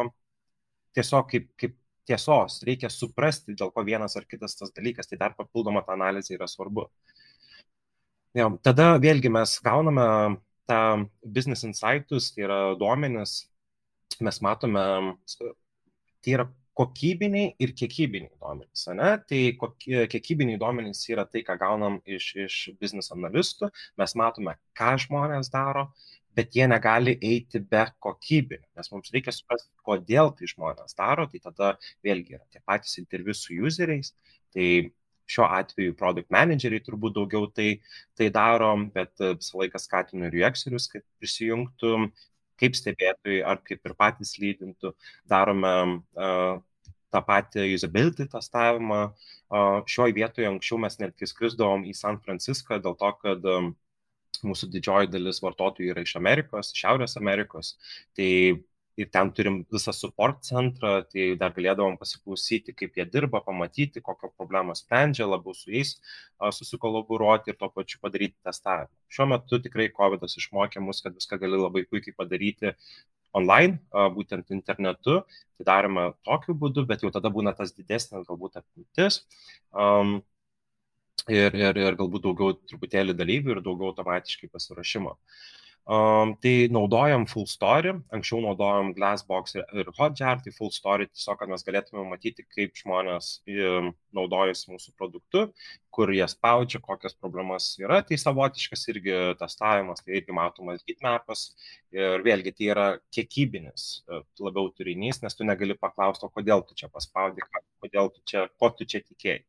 [0.95, 1.77] tiesiog kaip, kaip
[2.11, 6.35] tiesos, reikia suprasti, dėl ko vienas ar kitas tas dalykas, tai dar papildoma ta analizė
[6.37, 6.89] yra svarbu.
[8.37, 10.07] Ja, tada vėlgi mes gauname
[10.69, 10.81] tą
[11.23, 13.41] business insightus, tai yra duomenis,
[14.23, 14.83] mes matome,
[16.21, 16.47] tai yra
[16.77, 18.85] kokybiniai ir kiekybiniai duomenys.
[18.95, 19.09] Ne?
[19.27, 24.95] Tai kokie, kiekybiniai duomenys yra tai, ką gaunam iš, iš business analistų, mes matome, ką
[25.03, 25.89] žmonės daro,
[26.37, 31.41] bet jie negali eiti be kokybinio, nes mums reikia suprasti, kodėl tai žmonės daro, tai
[31.43, 31.75] tada
[32.05, 34.13] vėlgi yra tie patys interviu su useriais,
[34.55, 34.67] tai
[35.31, 37.69] šiuo atveju product manageriai turbūt daugiau tai,
[38.19, 41.93] tai daro, bet visą laiką skatinu ir UXerius, kad prisijungtų
[42.61, 44.93] kaip stebėtojai ar kaip ir patys lydintų,
[45.29, 46.59] darome uh,
[47.11, 49.01] tą patį usability testavimą.
[49.51, 53.73] Uh, šioje vietoje anksčiau mes netgi skrisdavom į San Franciską dėl to, kad um,
[54.45, 57.75] mūsų didžioji dalis vartotojų yra iš Amerikos, Šiaurės Amerikos.
[58.17, 58.29] Tai
[58.99, 64.31] ir ten turim visą support centrą, tai dar galėdavom pasiklausyti, kaip jie dirba, pamatyti, kokią
[64.37, 65.95] problemą sprendžia, labiau su jais
[66.57, 68.91] susikolaboruoti ir tuo pačiu padaryti testavimą.
[69.11, 72.75] Šiuo metu tikrai COVID išmokė mus, kad viską gali labai puikiai padaryti
[73.37, 73.79] online,
[74.17, 75.21] būtent internetu.
[75.57, 79.23] Tai darome tokiu būdu, bet jau tada būna tas didesnis galbūt apimtis.
[79.71, 80.19] Um,
[81.29, 85.17] ir, ir, ir galbūt daugiau truputėlį dalyvių ir daugiau automatiškai pasirašymo.
[85.91, 91.39] Um, tai naudojam full story, anksčiau naudojam Glassbox ir, ir Hotjar, tai full story tiesiog,
[91.39, 93.31] kad mes galėtume matyti, kaip žmonės
[94.13, 95.47] naudojasi mūsų produktu,
[95.89, 98.03] kur jie spaudžia, kokias problemas yra.
[98.05, 101.47] Tai savotiškas irgi testavimas, tai irgi matomas gitmapas
[101.97, 106.93] ir vėlgi tai yra kiekybinis e, labiau turinys, nes tu negali paklausti, kodėl tu čia
[106.93, 107.41] paspaudai,
[107.81, 109.41] kodėl tu čia, ko tu čia tikėjai.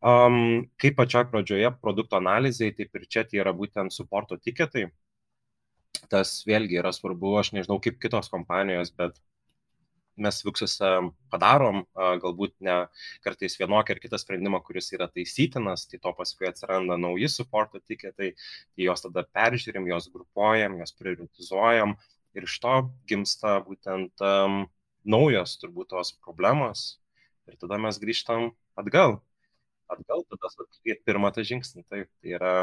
[0.00, 4.86] Um, kaip pačioj pradžioje produkto analizai, taip ir čia tai yra būtent supporto tiketai.
[6.08, 9.18] Tas vėlgi yra svarbu, aš nežinau kaip kitos kompanijos, bet
[10.20, 10.88] mes Vixuose
[11.32, 12.76] padarom, galbūt ne
[13.24, 18.32] kartais vienokį ar kitą sprendimą, kuris yra taisytinas, tai to paskui atsiranda nauji supporto tiketai,
[18.36, 21.96] tai juos tada peržiūrim, juos grupuojam, juos prioritizuojam
[22.36, 22.74] ir iš to
[23.10, 24.62] gimsta būtent um,
[25.04, 27.00] naujos turbūt tos problemos
[27.48, 29.18] ir tada mes grįžtam atgal
[29.94, 31.84] atgal, tada atlikti pirmą tą žingsnį.
[31.90, 32.54] Taip, tai yra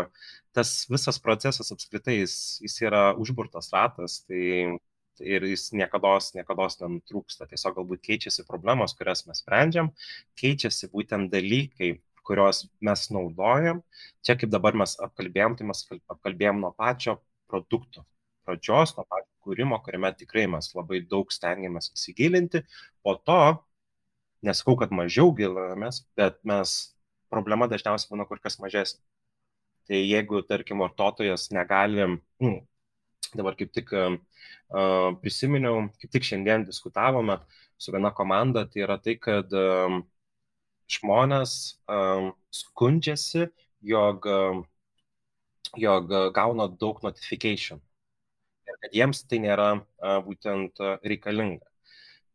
[0.55, 4.77] tas visas procesas apskritai, jis, jis yra užburtas ratas, tai
[5.19, 7.47] ir jis niekada, niekada nenutrūksta.
[7.49, 9.91] Tiesiog galbūt keičiasi problemos, kurias mes sprendžiam,
[10.39, 11.95] keičiasi būtent dalykai,
[12.27, 13.81] kuriuos mes naudojam.
[14.25, 17.17] Čia kaip dabar mes apkalbėjom, tai mes apkalbėjom nuo pačio
[17.47, 18.03] produkto
[18.47, 22.63] pradžios, nuo pačio kūrimo, kuriame tikrai mes labai daug stengiamės įsigilinti.
[23.03, 23.41] Po to,
[24.45, 26.77] nesakau, kad mažiau gilinamės, bet mes
[27.31, 29.01] problema dažniausiai būna kur kas mažesnė.
[29.87, 32.03] Tai jeigu, tarkim, vartotojas negali,
[32.43, 32.57] mm,
[33.39, 34.17] dabar kaip tik uh,
[35.21, 37.37] prisiminiau, kaip tik šiandien diskutavome
[37.79, 40.01] su viena komanda, tai yra tai, kad um,
[40.91, 41.53] žmonės
[41.87, 43.47] um, skundžiasi,
[43.87, 44.27] jog,
[45.77, 47.81] jog gauna daug notification.
[48.67, 51.63] Ir kad jiems tai nėra uh, būtent uh, reikalinga.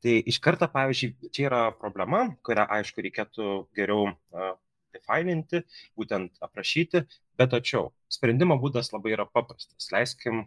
[0.02, 4.54] Tai iš karto, pavyzdžiui, čia yra problema, kurią, aišku, reikėtų geriau uh,
[4.94, 5.62] defaininti,
[5.98, 7.04] būtent aprašyti,
[7.40, 9.90] bet tačiau sprendimo būdas labai yra paprastas.
[9.94, 10.46] Leiskim,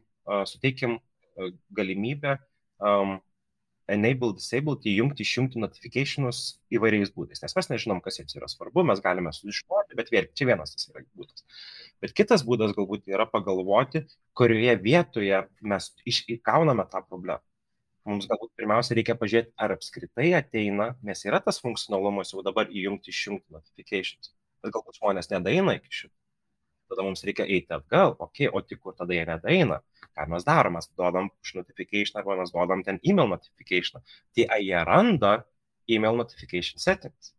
[0.49, 0.99] suteikim
[1.75, 2.37] galimybę
[2.79, 3.17] um,
[3.91, 6.41] enable, disable, įjungti, išjungti notificationus
[6.73, 10.49] įvairiais būdais, nes mes nežinom, kas jiems yra svarbu, mes galime sužinoti, bet vėl, čia
[10.49, 11.45] vienas tas yra būdas.
[12.01, 14.05] Bet kitas būdas galbūt yra pagalvoti,
[14.37, 17.43] kurioje vietoje mes išgauname tą problemą
[18.09, 23.13] mums galbūt pirmiausia reikia pažiūrėti, ar apskritai ateina, nes yra tas funkcionalumas jau dabar įjungti,
[23.13, 24.31] išjungti notifications,
[24.63, 26.13] bet galbūt žmonės nedaina iki šito.
[26.89, 29.79] Tada mums reikia eiti atgal, okei, okay, o tik kur tada jie nedaina,
[30.13, 34.03] ką mes darom, mes duodam push notification arba mes duodam ten email notification.
[34.37, 35.31] Tai jie randa
[35.89, 37.33] email notification settings?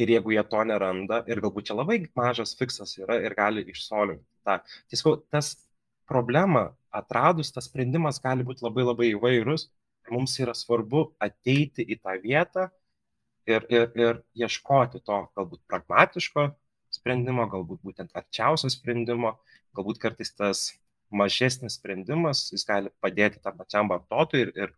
[0.00, 4.24] Ir jeigu jie to neranda, ir galbūt čia labai mažas fiksas yra ir gali išsolinti
[4.42, 4.58] tą.
[4.90, 5.54] Tiesiog tas
[6.12, 9.70] problema atradus, tas sprendimas gali būti labai labai įvairus.
[10.12, 12.68] Mums yra svarbu ateiti į tą vietą
[13.46, 16.50] ir, ir, ir ieškoti to galbūt pragmatiško
[16.92, 19.36] sprendimo, galbūt būtent arčiausio sprendimo,
[19.76, 20.64] galbūt kartais tas
[21.12, 24.72] mažesnis sprendimas, jis gali padėti tam pačiam vartotojui ir, ir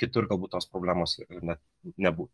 [0.00, 1.60] kitur galbūt tos problemos net
[1.96, 2.32] nebūtų.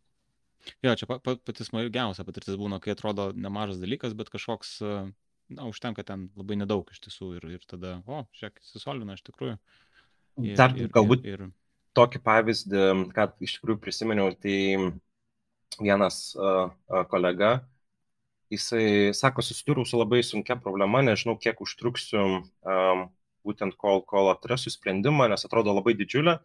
[0.85, 4.75] Jo, čia pati smagiausia patirtis būna, kai atrodo nemažas dalykas, bet kažkoks,
[5.55, 9.25] na, užtenka ten labai nedaug iš tiesų ir, ir tada, o, šiek tiek susolina iš
[9.27, 9.57] tikrųjų.
[10.41, 11.53] Ir, Dar ir, galbūt ir, ir...
[11.97, 14.57] tokį pavyzdį, ką iš tikrųjų prisiminiau, tai
[15.81, 16.71] vienas uh,
[17.11, 17.57] kolega,
[18.51, 23.05] jisai sako, susidūriau su labai sunkia problema, nežinau, kiek užtruksiu um,
[23.47, 26.37] būtent kol, kol atrasiu sprendimą, nes atrodo labai didžiulė.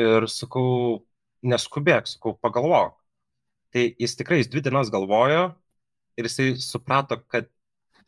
[0.00, 1.04] Ir sakau,
[1.46, 2.96] neskubėk, sakau, pagalvok.
[3.74, 5.52] Tai jis tikrai jis dvi dienas galvojo
[6.18, 7.48] ir jisai suprato, kad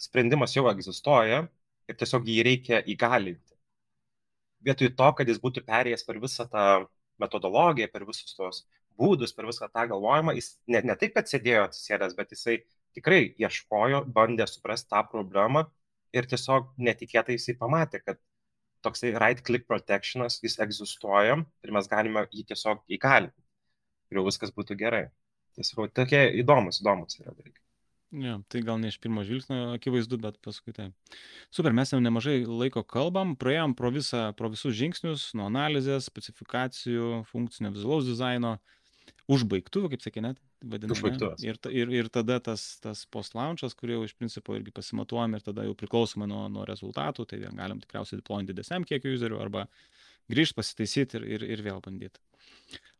[0.00, 1.44] sprendimas jau egzistuoja
[1.88, 3.54] ir tiesiog jį reikia įgalinti.
[4.66, 6.66] Vietoj to, kad jis būtų perėjęs per visą tą
[7.22, 8.64] metodologiją, per visus tos
[9.00, 12.56] būdus, per visą tą galvojimą, jis ne, ne taip, kad sėdėjo atsisėdęs, bet jisai
[12.96, 15.66] tikrai ieškojo, bandė suprasti tą problemą
[16.16, 18.20] ir tiesiog netikėtai jisai pamatė, kad
[18.86, 23.38] toksai right click protectionas, jis egzistuoja ir mes galime jį tiesiog įgalinti.
[24.10, 25.06] Ir jau viskas būtų gerai.
[25.58, 27.65] Tiesiog tokie įdomus, įdomus yra dalykai.
[28.14, 30.92] Ja, tai gal ne iš pirmo žvilgsnio akivaizdu, bet paskui tai.
[31.50, 37.24] Super, mes jau nemažai laiko kalbam, praėjom pro, visą, pro visus žingsnius, nuo analizės, specifikacijų,
[37.32, 38.56] funkcinio vizualaus dizaino,
[39.32, 41.02] užbaigtuvių, kaip sakė, net vadinasi.
[41.44, 45.66] Ir, ir, ir tada tas, tas post-launchas, kurį jau iš principo irgi pasimatuojam ir tada
[45.66, 49.66] jau priklausomai nuo, nuo rezultatų, tai galim tikriausiai deployinti didesniam kiekiu userių arba
[50.32, 52.20] grįžti, pasitaisyti ir, ir, ir vėl bandyti.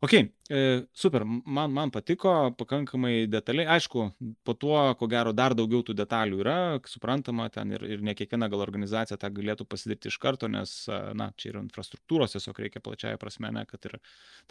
[0.05, 0.59] Ok, e,
[0.93, 3.67] super, man, man patiko pakankamai detaliai.
[3.79, 4.05] Aišku,
[4.45, 8.51] po tuo, ko gero, dar daugiau tų detalių yra, suprantama, ten ir, ir ne kiekviena
[8.53, 10.75] gal organizacija tą galėtų pasidaryti iš karto, nes,
[11.17, 13.97] na, čia yra infrastruktūros, tiesiog reikia plačiaja prasme, ne, kad ir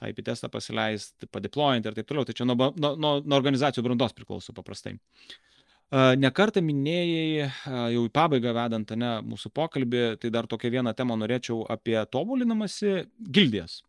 [0.01, 2.25] tą IP testą pasileisti, padeployinti ir taip toliau.
[2.27, 4.97] Tai čia nuo, nuo, nuo, nuo organizacijų brandos priklauso paprastai.
[5.93, 7.49] Nekartą minėjai,
[7.93, 13.05] jau į pabaigą vedant ne, mūsų pokalbį, tai dar tokią vieną temą norėčiau apie tobulinamasi
[13.21, 13.83] gildijas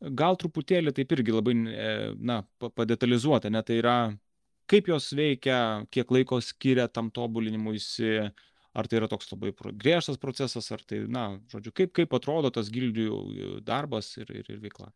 [0.00, 3.96] gal truputėlį taip irgi labai, e, na, padetalizuota, ne, tai yra,
[4.70, 8.18] kaip jos veikia, kiek laiko skiria tam tobulinimuisi,
[8.76, 12.70] ar tai yra toks labai griežtas procesas, ar tai, na, žodžiu, kaip, kaip atrodo tas
[12.72, 14.92] gildijų darbas ir, ir, ir veikla.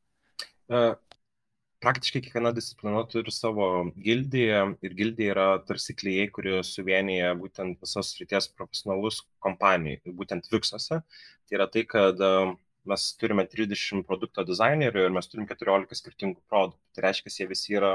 [1.81, 3.66] Praktiškai kiekviena disciplina turi savo
[3.97, 11.01] gildiją ir gildija yra tarsi klyjei, kurie suvienyje būtent visos ryties profesionalus kompanijai, būtent Viksose.
[11.01, 12.52] Tai yra tai, kad uh,
[12.85, 16.82] mes turime 30 produkto dizainerių ir mes turim 14 skirtingų produktų.
[16.97, 17.94] Tai reiškia, jie visi yra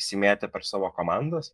[0.00, 1.52] įsimėtę per savo komandas.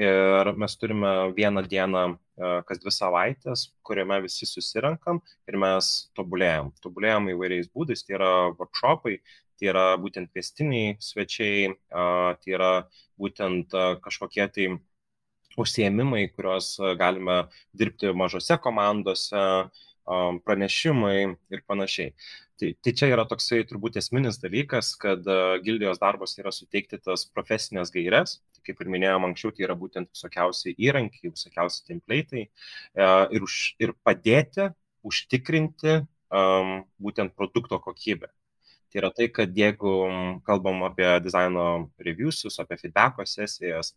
[0.00, 5.18] Ir mes turime vieną dieną e, kas dvi savaitės, kuriame visi susirenkam
[5.50, 6.70] ir mes tobulėjam.
[6.84, 9.18] Tobulėjam įvairiais būdais, tai yra workshopai,
[9.60, 12.70] tai yra būtent kvestiniai svečiai, tai yra
[13.20, 14.68] būtent kažkokie tai
[15.60, 17.42] užsiemimai, kuriuos galime
[17.76, 19.44] dirbti mažose komandose,
[20.46, 21.18] pranešimai
[21.52, 22.14] ir panašiai.
[22.60, 25.24] Tai, tai čia yra toksai turbūt esminis dalykas, kad
[25.64, 30.10] gildijos darbas yra suteikti tas profesinės gairias, tai kaip ir minėjom anksčiau, tai yra būtent
[30.12, 34.70] visokiausi įrankiai, visokiausi templatai ir, už, ir padėti
[35.06, 38.28] užtikrinti um, būtent produkto kokybę.
[38.90, 39.90] Tai yra tai, kad jeigu
[40.46, 41.66] kalbam apie dizaino
[42.02, 43.92] reviewsus, apie feedbacko sesijas,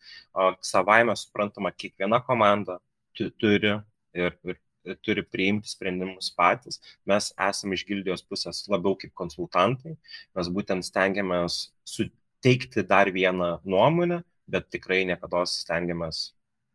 [0.61, 2.77] savaime suprantama, kiekviena komanda
[3.17, 3.73] turi
[4.13, 4.59] ir, ir
[5.01, 6.79] turi priimti sprendimus patys.
[7.09, 9.95] Mes esame iš gildijos pusės labiau kaip konsultantai,
[10.37, 16.33] mes būtent stengiamės suteikti dar vieną nuomonę, bet tikrai niekada stengiamės,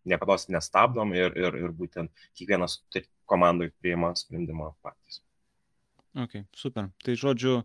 [0.09, 2.81] niekada nestabdom ir, ir, ir būtent kiekvienas
[3.29, 5.23] komandai priima sprendimą patys.
[6.19, 6.89] Ok, super.
[7.05, 7.61] Tai žodžiu,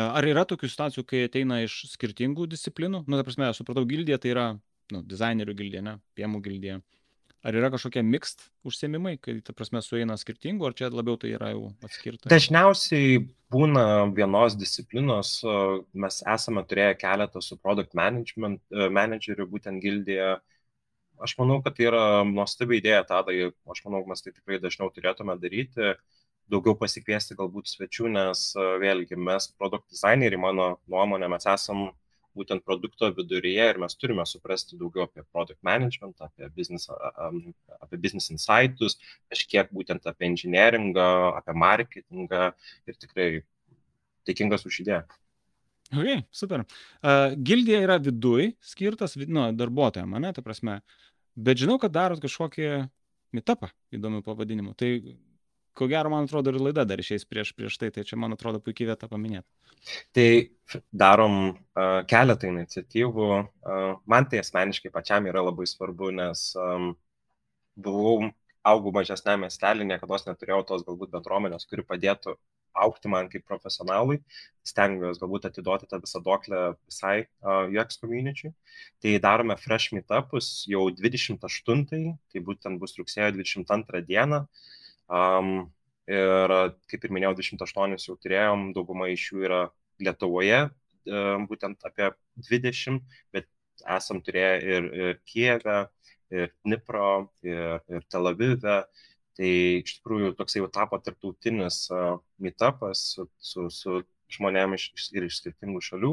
[0.00, 3.04] ar yra tokių situacijų, kai ateina iš skirtingų disciplinų?
[3.04, 4.46] Nu, ta prasme, aš supratau, gildija tai yra
[4.92, 6.80] nu, dizainerių gildija, ne, piemų gildija.
[7.42, 11.50] Ar yra kažkokie mixt užsiemimai, kai, ta prasme, sueina skirtingų, ar čia labiau tai yra
[11.50, 12.30] jau atskirta?
[12.30, 13.16] Dažniausiai
[13.50, 15.40] būna vienos disciplinos,
[16.04, 18.86] mes esame turėję keletą su product management, e,
[19.50, 20.36] būtent gildiją.
[21.22, 23.34] Aš manau, kad tai yra nuostabi idėja, tada,
[23.74, 25.92] aš manau, mes tai tikrai dažniau turėtume daryti,
[26.52, 31.88] daugiau pasikviesti galbūt svečių, nes e, vėlgi mes produkt designeriai, mano nuomonė, mes esam
[32.36, 36.88] būtent produkto viduryje ir mes turime suprasti daugiau apie product management, apie business,
[37.76, 38.96] apie business insights,
[39.32, 42.46] kažkiek būtent apie engineeringą, apie marketingą
[42.88, 43.28] ir tikrai
[44.28, 45.02] dėkingas už idėją.
[45.92, 46.64] Ok, super.
[47.04, 50.78] Uh, gildija yra viduj skirtas nu, darbuotojams, ne, ta prasme.
[51.36, 52.70] Bet žinau, kad darot kažkokį
[53.36, 54.72] mitapą įdomių pavadinimų.
[54.80, 54.88] Tai
[55.78, 58.60] ko gero, man atrodo, ir laida dar išeis prieš, prieš tai, tai čia, man atrodo,
[58.64, 59.46] puikiai vieta paminėti.
[60.14, 60.28] Tai
[61.04, 63.28] darom uh, keletą iniciatyvų.
[63.32, 66.92] Uh, man tai asmeniškai pačiam yra labai svarbu, nes um,
[67.76, 68.30] buvau,
[68.62, 72.36] augau mažesnė miestelį, niekada neturėjau tos galbūt bendruomenės, kuri padėtų
[72.72, 74.18] aukti man kaip profesionalui,
[74.64, 78.52] stengiuosi galbūt atiduoti tą visą doklę visai uh, UX community.
[79.02, 81.84] Tai darome fresh meetupus jau 28,
[82.32, 84.46] tai būtent bus rugsėjo 22 dieną.
[85.12, 85.68] Um,
[86.08, 86.52] ir
[86.88, 89.62] kaip ir minėjau, 28 jau turėjom, dauguma iš jų yra
[90.02, 90.64] Lietuvoje,
[91.12, 92.08] um, būtent apie
[92.48, 93.02] 20,
[93.34, 93.48] bet
[93.96, 95.78] esam turėję ir, ir Kijeve,
[96.32, 98.82] ir Dnipro, ir, ir Tel Avive.
[99.32, 104.02] Tai iš tikrųjų toksai jau tapo tarptautinis uh, meetupas su, su, su
[104.32, 106.10] žmonėmis iš, ir iš skirtingų šalių.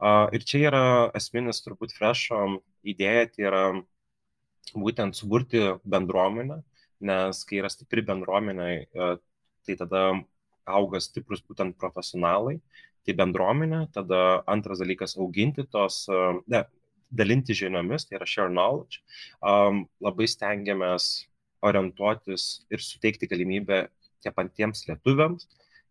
[0.00, 0.84] Uh, ir čia yra
[1.16, 2.38] esminis turbūt frešo
[2.88, 3.64] idėja, tai yra
[4.72, 6.62] būtent suburti bendruomenę,
[7.00, 9.16] nes kai yra stipri bendruomenė, uh,
[9.66, 10.04] tai tada
[10.70, 12.58] auga stiprus būtent profesionalai,
[13.06, 16.04] tai bendruomenė, tada antras dalykas auginti tos,
[16.52, 16.64] ne,
[17.10, 19.00] dalinti žiniomis, tai yra share knowledge.
[19.40, 21.08] Um, labai stengiamės
[21.66, 23.86] orientuotis ir suteikti galimybę
[24.20, 25.48] tie patiems lietuviams,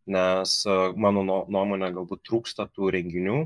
[0.10, 0.54] nes
[0.98, 3.42] mano nuomonė galbūt trūksta tų renginių,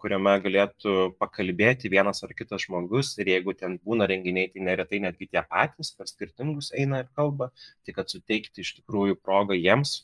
[0.00, 5.30] kuriame galėtų pakalbėti vienas ar kitas žmogus ir jeigu ten būna renginiai, tai neretai netgi
[5.30, 7.48] tie patys per skirtingus eina ir kalba,
[7.86, 10.02] tai kad suteikti iš tikrųjų progą jiems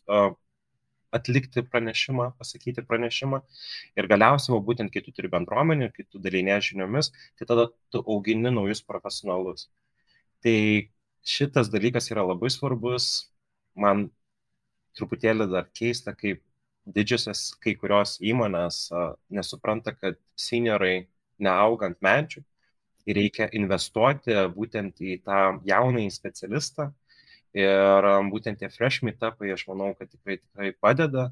[1.17, 3.41] atlikti pranešimą, pasakyti pranešimą.
[3.99, 8.53] Ir galiausiai, būtent kai tu turi bendruomenį, kai tu dalinė žiniomis, tai tada tu augini
[8.53, 9.69] naujus profesionalus.
[10.45, 10.57] Tai
[11.37, 13.31] šitas dalykas yra labai svarbus.
[13.77, 14.09] Man
[14.97, 16.41] truputėlį dar keista, kaip
[16.87, 18.87] didžiosios kai kurios įmonės
[19.33, 21.09] nesupranta, kad seniorai
[21.43, 22.43] neaugant medžių
[23.07, 26.91] ir reikia investuoti būtent į tą jaunąjį specialistą.
[27.57, 31.31] Ir būtent tie fresh meetupai, aš manau, kad tikrai, tikrai padeda.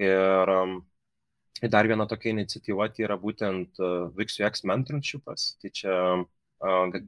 [0.00, 0.50] Ir
[1.70, 3.78] dar viena tokia iniciatyva tai yra būtent
[4.16, 5.52] VixUX mentorshipas.
[5.62, 5.98] Tai čia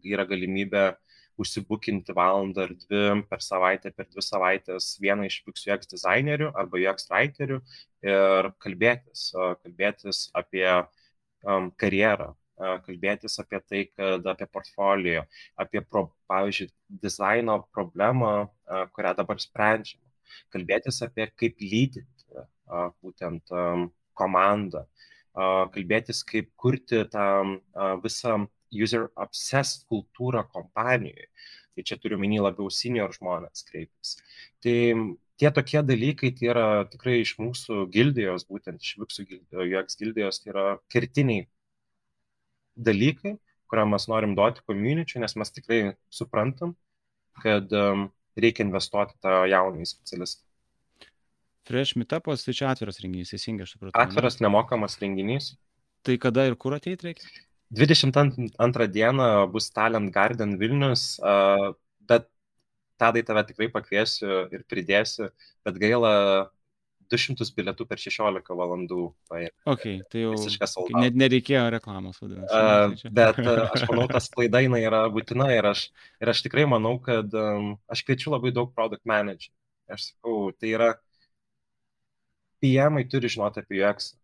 [0.04, 0.84] yra galimybė
[1.40, 6.80] užsibukinti valandą ar dvi per savaitę, per dvi savaitės vieną iš Pix UX dizainerių arba
[6.80, 7.60] UX writerių
[8.06, 9.28] ir kalbėtis,
[9.64, 12.32] kalbėtis apie um, karjerą,
[12.86, 15.24] kalbėtis apie tai, kad apie portfolio,
[15.58, 16.70] apie, pro, pavyzdžiui,
[17.02, 18.48] dizaino problemą,
[18.94, 20.06] kurią dabar sprendžiame,
[20.54, 22.04] kalbėtis apie kaip lydyti
[23.02, 23.50] būtent
[24.14, 24.84] komandą,
[25.74, 27.26] kalbėtis kaip kurti tą
[28.04, 28.44] visą
[28.74, 31.28] user obsessed kultūrą kompanijoje.
[31.74, 34.16] Tai čia turiu minį labiau senior žmonės kreiptis.
[34.62, 34.76] Tai
[35.40, 39.26] tie tokie dalykai tai yra tikrai iš mūsų gildijos, būtent iš Vipsų
[39.64, 41.48] UX gildijos, tai yra kertiniai
[42.74, 43.36] dalykai,
[43.70, 45.80] kuriam mes norim duoti community, nes mes tikrai
[46.12, 46.74] suprantam,
[47.42, 50.42] kad um, reikia investuoti tą jaunąjį specialistą.
[51.64, 54.02] Fresh Meetupas, tai čia atviras renginys, teisingai aš supratau.
[54.02, 54.46] Atviras, ne?
[54.46, 55.54] nemokamas renginys.
[56.04, 57.30] Tai kada ir kur ateiti reikia?
[57.70, 61.14] 22 dieną bus Talent Garden Vilnius,
[62.08, 62.28] bet
[63.00, 65.30] tadai tave tikrai pakviesiu ir pridėsiu,
[65.66, 66.12] bet gaila
[67.12, 69.06] 200 bilietų per 16 valandų.
[69.30, 69.52] Paėmė.
[69.70, 72.54] Ok, tai jau okay, net nereikėjo reklamos, vadinasi.
[72.54, 75.88] Uh, bet uh, aš manau, tas klaida yra būtina ir aš,
[76.22, 79.52] ir aš tikrai manau, kad um, aš kviečiu labai daug product manager.
[79.90, 80.92] Aš sakau, tai yra
[82.64, 84.14] PM turi žinoti apie UX.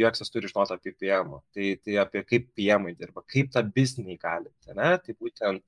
[0.00, 4.50] UX turi žinoti apie PM, tai, tai apie kaip PM dirba, kaip tą biznį gali,
[4.74, 4.94] ne?
[5.04, 5.64] tai būtent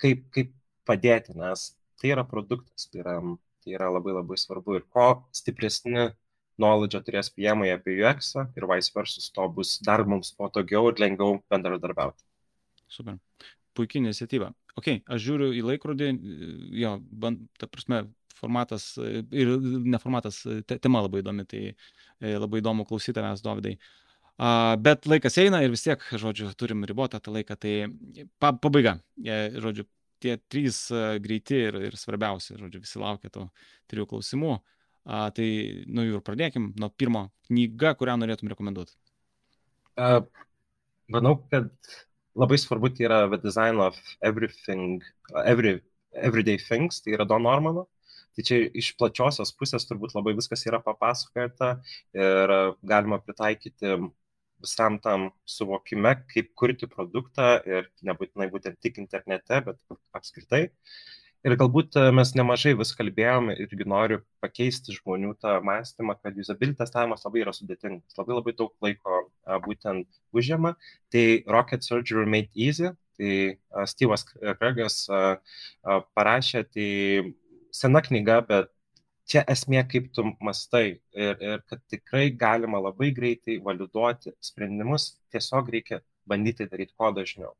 [0.00, 0.52] kaip, kaip
[0.88, 1.70] padėti, nes
[2.00, 3.16] tai yra produktas, tai yra,
[3.64, 6.10] tai yra labai labai svarbu ir ko stipresni
[6.60, 11.40] knowledge turės PM apie UX ir vice versa, to bus dar mums patogiau ir lengviau
[11.52, 12.24] bendradarbiauti.
[12.90, 13.18] Super.
[13.76, 14.50] Puikiai iniciatyva.
[14.78, 16.08] Ok, aš žiūriu į laikrodį,
[16.80, 18.02] jo, band, ta prasme,
[18.40, 21.68] formatas ir neformatas, te, tema labai įdomi, tai
[22.20, 23.78] E, labai įdomu klausyti tavęs, Dovydai.
[24.84, 27.56] Bet laikas eina ir vis tiek, žodžiu, turim ribotą tą laiką.
[27.60, 27.72] Tai
[28.40, 29.86] pa, pabaiga, e, žodžiu,
[30.20, 33.46] tie trys e, greiti ir, ir svarbiausi, žodžiu, visi laukia to
[33.92, 34.58] trijų klausimų.
[35.08, 35.48] A, tai
[35.88, 38.92] nuo jų ir pradėkim, nuo pirmo knyga, kurią norėtum rekomenduoti.
[39.96, 40.20] Uh,
[41.08, 41.72] manau, kad
[42.38, 45.00] labai svarbu tai yra The Design of Everything,
[45.40, 45.80] every,
[46.12, 47.88] Everyday Things, tai yra Don Normano.
[48.36, 51.76] Tai čia iš plačiosios pusės turbūt labai viskas yra papasakota
[52.14, 52.54] ir
[52.86, 53.96] galima pritaikyti
[54.60, 60.68] visam tam suvokime, kaip kurti produktą ir nebūtinai būtent tik internete, bet apskritai.
[61.40, 67.24] Ir galbūt mes nemažai vis kalbėjome irgi noriu pakeisti žmonių tą mąstymą, kad usability testavimas
[67.24, 69.22] labai yra sudėtingas, labai labai daug laiko
[69.64, 70.04] būtent
[70.36, 70.74] užima.
[71.08, 73.56] Tai Rocket Surgery Made Easy, tai
[73.88, 75.06] Steve'as Kregas
[76.12, 76.90] parašė, tai
[77.74, 78.70] sena knyga, bet
[79.30, 80.84] čia esmė, kaip tu mastai
[81.14, 87.54] ir, ir kad tikrai galima labai greitai validuoti sprendimus, tiesiog reikia bandyti daryti kuo dažniau.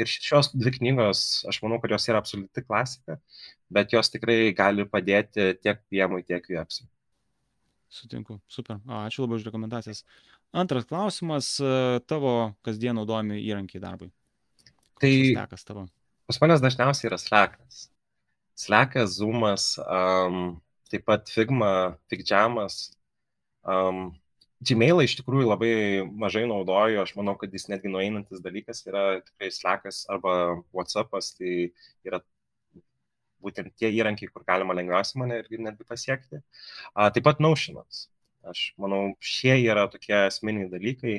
[0.00, 3.20] Ir šios dvi knygos, aš manau, kad jos yra absoliuti klasika,
[3.70, 6.88] bet jos tikrai gali padėti tiek piemui, tiek viepsui.
[7.94, 8.80] Sutinku, super.
[9.04, 10.02] Ačiū labai už rekomendacijas.
[10.54, 11.52] Antras klausimas,
[12.10, 14.10] tavo kasdien naudojami įrankiai darbui.
[14.98, 15.86] Tai Stekas tavo.
[16.26, 17.88] pas manęs dažniausiai yra Slackas.
[18.54, 20.60] Slackas, Zoomas, um,
[20.90, 22.92] taip pat Figma, Figjamas.
[23.64, 24.12] Um,
[24.64, 25.72] Gmailą iš tikrųjų labai
[26.22, 31.74] mažai naudoju, aš manau, kad jis netgi nueinantis dalykas yra tikrai Slackas arba WhatsAppas, tai
[32.06, 32.22] yra
[33.44, 36.40] būtent tie įrankiai, kur galima lengviausiai mane irgi netgi pasiekti.
[36.94, 38.06] A, taip pat Notionas.
[38.48, 41.18] Aš manau, šie yra tokie esminiai dalykai.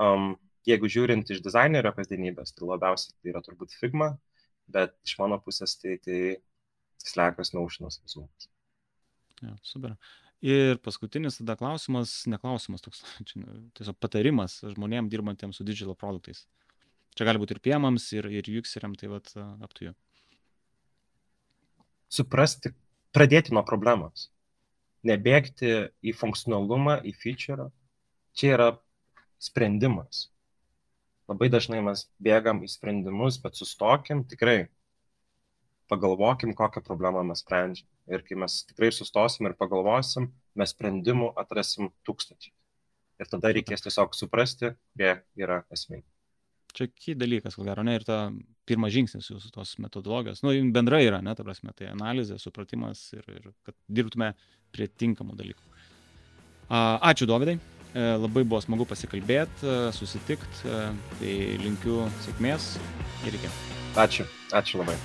[0.00, 0.34] Um,
[0.68, 4.14] jeigu žiūrint iš dizainerio kasdienybės, tai labiausiai tai yra turbūt Figma,
[4.70, 6.20] bet iš mano pusės tai, tai
[7.04, 8.48] Slackas, Notionas, Zoomas.
[9.40, 9.96] Ja, super.
[10.40, 13.44] Ir paskutinis tada klausimas, neklausimas toks, čia,
[13.76, 16.46] tiesiog patarimas žmonėms dirbantiems su digital produktais.
[17.18, 19.92] Čia gali būti ir piemams, ir, ir jukseriam, tai vad aptuju.
[22.10, 22.72] Suprasti,
[23.14, 24.28] pradėti nuo problemos.
[25.06, 27.68] Nebėgti į funkcionalumą, į feature.
[28.36, 28.68] Čia yra
[29.40, 30.28] sprendimas.
[31.30, 34.68] Labai dažnai mes bėgam į sprendimus, bet sustokim tikrai.
[35.90, 37.88] Pagalvokim, kokią problemą mes sprendžiam.
[38.10, 42.54] Ir kai mes tikrai sustosim ir pagalvosim, mes sprendimų atrasim tūkstančiai.
[43.20, 46.06] Ir tada reikės tiesiog suprasti, kurie yra esminiai.
[46.74, 48.28] Čia ky dalykas, ko gero, ne, ir ta
[48.68, 53.26] pirmas žingsnis jūsų tos metodologijos, nu, bendrai yra, ne, ta prasme, tai analizė, supratimas ir,
[53.34, 54.32] ir kad dirbtume
[54.74, 55.66] prie tinkamų dalykų.
[56.70, 60.80] Ačiū, Dovydai, e, labai buvo smagu pasikalbėti, e, susitikti, e,
[61.18, 61.36] tai
[61.66, 62.76] linkiu sėkmės
[63.26, 63.54] ir iki.
[63.98, 64.98] Ačiū, ačiū labai.